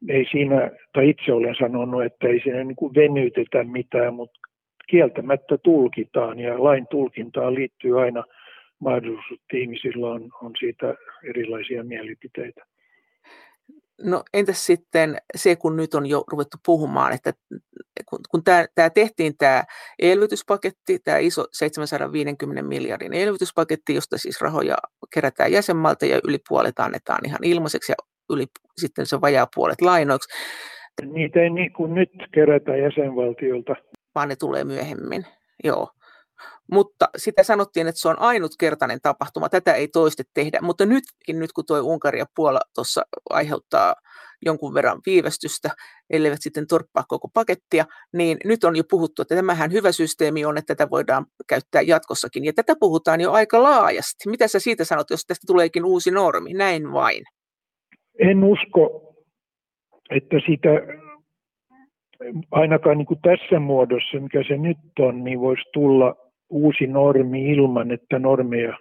ei 0.09 0.27
siinä, 0.31 0.71
tai 0.93 1.09
itse 1.09 1.33
olen 1.33 1.55
sanonut, 1.61 2.05
että 2.05 2.29
ei 2.29 2.41
siinä 2.41 2.65
niin 2.65 2.77
kuin 2.77 2.95
venytetä 2.95 3.65
mitään, 3.65 4.15
mutta 4.15 4.41
kieltämättä 4.89 5.59
tulkitaan 5.59 6.41
ja 6.41 6.65
lain 6.65 6.87
tulkintaan 6.91 7.55
liittyy 7.55 8.03
aina 8.03 8.25
mahdollisuus, 8.79 9.41
että 9.41 9.57
ihmisillä 9.57 10.11
on, 10.11 10.31
on 10.43 10.53
siitä 10.59 10.95
erilaisia 11.25 11.85
mielipiteitä. 11.85 12.65
No 14.05 14.23
entäs 14.35 14.67
sitten 14.67 15.17
se, 15.37 15.57
kun 15.57 15.77
nyt 15.77 15.95
on 15.95 16.07
jo 16.07 16.25
ruvettu 16.33 16.57
puhumaan, 16.67 17.13
että 17.13 17.33
kun, 18.07 18.19
kun 18.31 18.45
tämä, 18.45 18.67
tämä 18.75 18.91
tehtiin 18.91 19.37
tämä 19.37 19.65
elvytyspaketti, 19.99 20.99
tämä 20.99 21.19
iso 21.19 21.45
750 21.53 22.63
miljardin 22.63 23.13
elvytyspaketti, 23.13 23.95
josta 23.95 24.19
siis 24.19 24.41
rahoja 24.41 24.77
kerätään 25.15 25.53
jäsenmaalta 25.53 26.07
ja 26.07 26.21
yli 26.25 26.39
puolet 26.49 26.79
annetaan 26.79 27.21
ihan 27.27 27.45
ilmaiseksi 27.45 27.93
ja 27.93 27.97
yli, 28.33 28.47
sitten 28.81 29.07
se 29.07 29.21
vajaa 29.21 29.47
puolet 29.55 29.81
lainoiksi. 29.81 30.29
Niitä 31.07 31.41
ei 31.41 31.51
niin 31.51 31.73
kuin 31.73 31.95
nyt 31.95 32.11
kerätä 32.35 32.77
jäsenvaltiolta. 32.77 33.75
Vaan 34.15 34.29
ne 34.29 34.37
tulee 34.37 34.65
myöhemmin, 34.65 35.27
joo. 35.65 35.89
Mutta 36.73 37.09
sitä 37.17 37.43
sanottiin, 37.43 37.89
että 37.89 38.01
se 38.01 38.09
on 38.09 38.19
ainutkertainen 38.19 38.99
tapahtuma, 39.03 39.49
tätä 39.49 39.75
ei 39.75 39.89
toiste 39.89 40.23
tehdä. 40.35 40.59
Mutta 40.63 40.87
nytkin, 40.87 41.39
nyt 41.39 41.53
kun 41.53 41.67
tuo 41.67 41.81
Unkari 41.81 42.19
ja 42.19 42.27
Puola 42.37 42.61
tuossa 42.75 43.03
aiheuttaa 43.31 43.95
jonkun 44.47 44.75
verran 44.75 45.01
viivästystä, 45.07 45.71
elleivät 46.11 46.39
sitten 46.41 46.67
torppaa 46.67 47.05
koko 47.09 47.29
pakettia, 47.35 47.85
niin 48.13 48.39
nyt 48.45 48.65
on 48.65 48.77
jo 48.77 48.83
puhuttu, 48.91 49.23
että 49.23 49.35
tämähän 49.35 49.73
hyvä 49.73 49.93
systeemi 49.93 50.45
on, 50.45 50.59
että 50.59 50.75
tätä 50.75 50.91
voidaan 50.91 51.27
käyttää 51.49 51.83
jatkossakin. 51.83 52.45
Ja 52.45 52.53
tätä 52.53 52.75
puhutaan 52.81 53.21
jo 53.21 53.33
aika 53.33 53.63
laajasti. 53.63 54.31
Mitä 54.31 54.49
sä 54.49 54.59
siitä 54.59 54.85
sanot, 54.85 55.11
jos 55.11 55.25
tästä 55.27 55.45
tuleekin 55.47 55.85
uusi 55.85 56.11
normi? 56.11 56.53
Näin 56.53 56.93
vain. 56.93 57.25
En 58.19 58.45
usko, 58.45 59.15
että 60.11 60.37
sitä 60.47 60.71
ainakaan 62.51 62.99
niin 62.99 63.07
kuin 63.07 63.21
tässä 63.23 63.61
muodossa, 63.61 64.21
mikä 64.21 64.43
se 64.49 64.57
nyt 64.57 64.79
on, 64.99 65.25
niin 65.25 65.41
voisi 65.41 65.63
tulla 65.73 66.17
uusi 66.51 66.87
normi 66.87 67.51
ilman, 67.51 67.91
että 67.91 68.19
normeja 68.19 68.77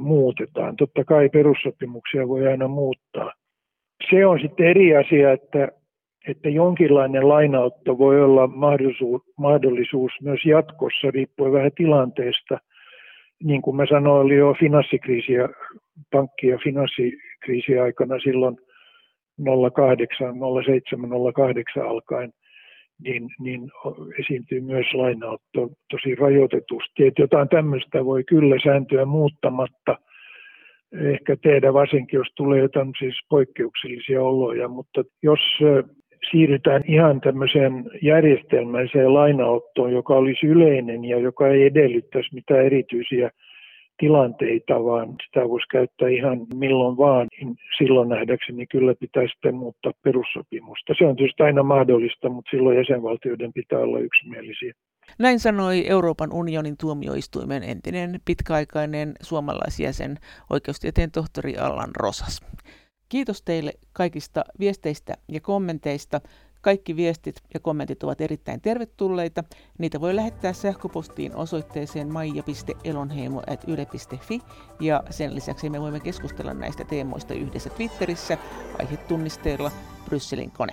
muutetaan. 0.00 0.76
Totta 0.76 1.04
kai 1.04 1.28
perussopimuksia 1.28 2.28
voi 2.28 2.48
aina 2.48 2.68
muuttaa. 2.68 3.32
Se 4.10 4.26
on 4.26 4.40
sitten 4.40 4.66
eri 4.66 4.96
asia, 4.96 5.32
että, 5.32 5.68
että 6.28 6.48
jonkinlainen 6.48 7.28
lainautto 7.28 7.98
voi 7.98 8.22
olla 8.22 8.46
mahdollisuus, 8.46 9.22
mahdollisuus 9.38 10.12
myös 10.22 10.44
jatkossa, 10.44 11.10
riippuen 11.10 11.52
vähän 11.52 11.72
tilanteesta. 11.76 12.58
Niin 13.44 13.62
kuin 13.62 13.76
mä 13.76 13.86
sanoin, 13.86 14.26
oli 14.26 14.36
jo 14.36 14.54
finanssikriisi 14.60 15.32
ja 15.32 15.48
pankki- 16.10 16.46
ja 16.46 16.58
finanssikriisi 16.64 17.31
aikana 17.82 18.18
silloin 18.18 18.56
08, 19.74 20.34
07, 20.64 21.10
08 21.34 21.88
alkaen 21.88 22.32
niin, 23.04 23.28
niin 23.40 23.70
esiintyy 24.18 24.60
myös 24.60 24.86
lainautto 24.94 25.68
tosi 25.90 26.14
rajoitetusti. 26.14 27.06
Että 27.06 27.22
jotain 27.22 27.48
tämmöistä 27.48 28.04
voi 28.04 28.24
kyllä 28.24 28.56
sääntöä 28.64 29.04
muuttamatta 29.04 29.96
ehkä 30.92 31.36
tehdä, 31.42 31.72
varsinkin 31.72 32.18
jos 32.18 32.28
tulee 32.36 32.60
jotain 32.60 32.92
siis 32.98 33.14
poikkeuksellisia 33.28 34.22
oloja, 34.22 34.68
mutta 34.68 35.04
jos 35.22 35.40
siirrytään 36.30 36.82
ihan 36.86 37.20
tämmöiseen 37.20 37.84
järjestelmäiseen 38.02 39.14
lainaottoon, 39.14 39.92
joka 39.92 40.14
olisi 40.14 40.46
yleinen 40.46 41.04
ja 41.04 41.18
joka 41.18 41.48
ei 41.48 41.62
edellyttäisi 41.62 42.34
mitään 42.34 42.66
erityisiä 42.66 43.30
tilanteita, 43.98 44.84
vaan 44.84 45.14
sitä 45.26 45.48
voisi 45.48 45.68
käyttää 45.68 46.08
ihan 46.08 46.38
milloin 46.54 46.96
vaan, 46.96 47.26
niin 47.40 47.56
silloin 47.78 48.08
nähdäkseni 48.08 48.66
kyllä 48.66 48.94
pitää 48.94 49.22
sitten 49.32 49.54
muuttaa 49.54 49.92
perussopimusta. 50.02 50.94
Se 50.98 51.06
on 51.06 51.16
tietysti 51.16 51.42
aina 51.42 51.62
mahdollista, 51.62 52.28
mutta 52.28 52.50
silloin 52.50 52.76
jäsenvaltioiden 52.76 53.52
pitää 53.52 53.78
olla 53.78 53.98
yksimielisiä. 53.98 54.72
Näin 55.18 55.40
sanoi 55.40 55.88
Euroopan 55.88 56.32
unionin 56.32 56.76
tuomioistuimen 56.80 57.62
entinen 57.62 58.20
pitkäaikainen 58.24 59.12
suomalaisjäsen 59.22 60.16
oikeustieteen 60.50 61.10
tohtori 61.10 61.56
Allan 61.56 61.90
Rosas. 61.96 62.40
Kiitos 63.08 63.42
teille 63.42 63.72
kaikista 63.92 64.44
viesteistä 64.60 65.14
ja 65.28 65.40
kommenteista. 65.40 66.20
Kaikki 66.62 66.96
viestit 66.96 67.42
ja 67.54 67.60
kommentit 67.60 68.02
ovat 68.02 68.20
erittäin 68.20 68.60
tervetulleita. 68.60 69.44
Niitä 69.78 70.00
voi 70.00 70.16
lähettää 70.16 70.52
sähköpostiin 70.52 71.36
osoitteeseen 71.36 72.12
maija.elonheimo.yle.fi 72.12 74.40
ja 74.80 75.02
sen 75.10 75.34
lisäksi 75.34 75.70
me 75.70 75.80
voimme 75.80 76.00
keskustella 76.00 76.54
näistä 76.54 76.84
teemoista 76.84 77.34
yhdessä 77.34 77.70
Twitterissä 77.70 78.38
aihetunnisteella 78.78 79.70
Brysselin 80.04 80.50
kone. 80.50 80.72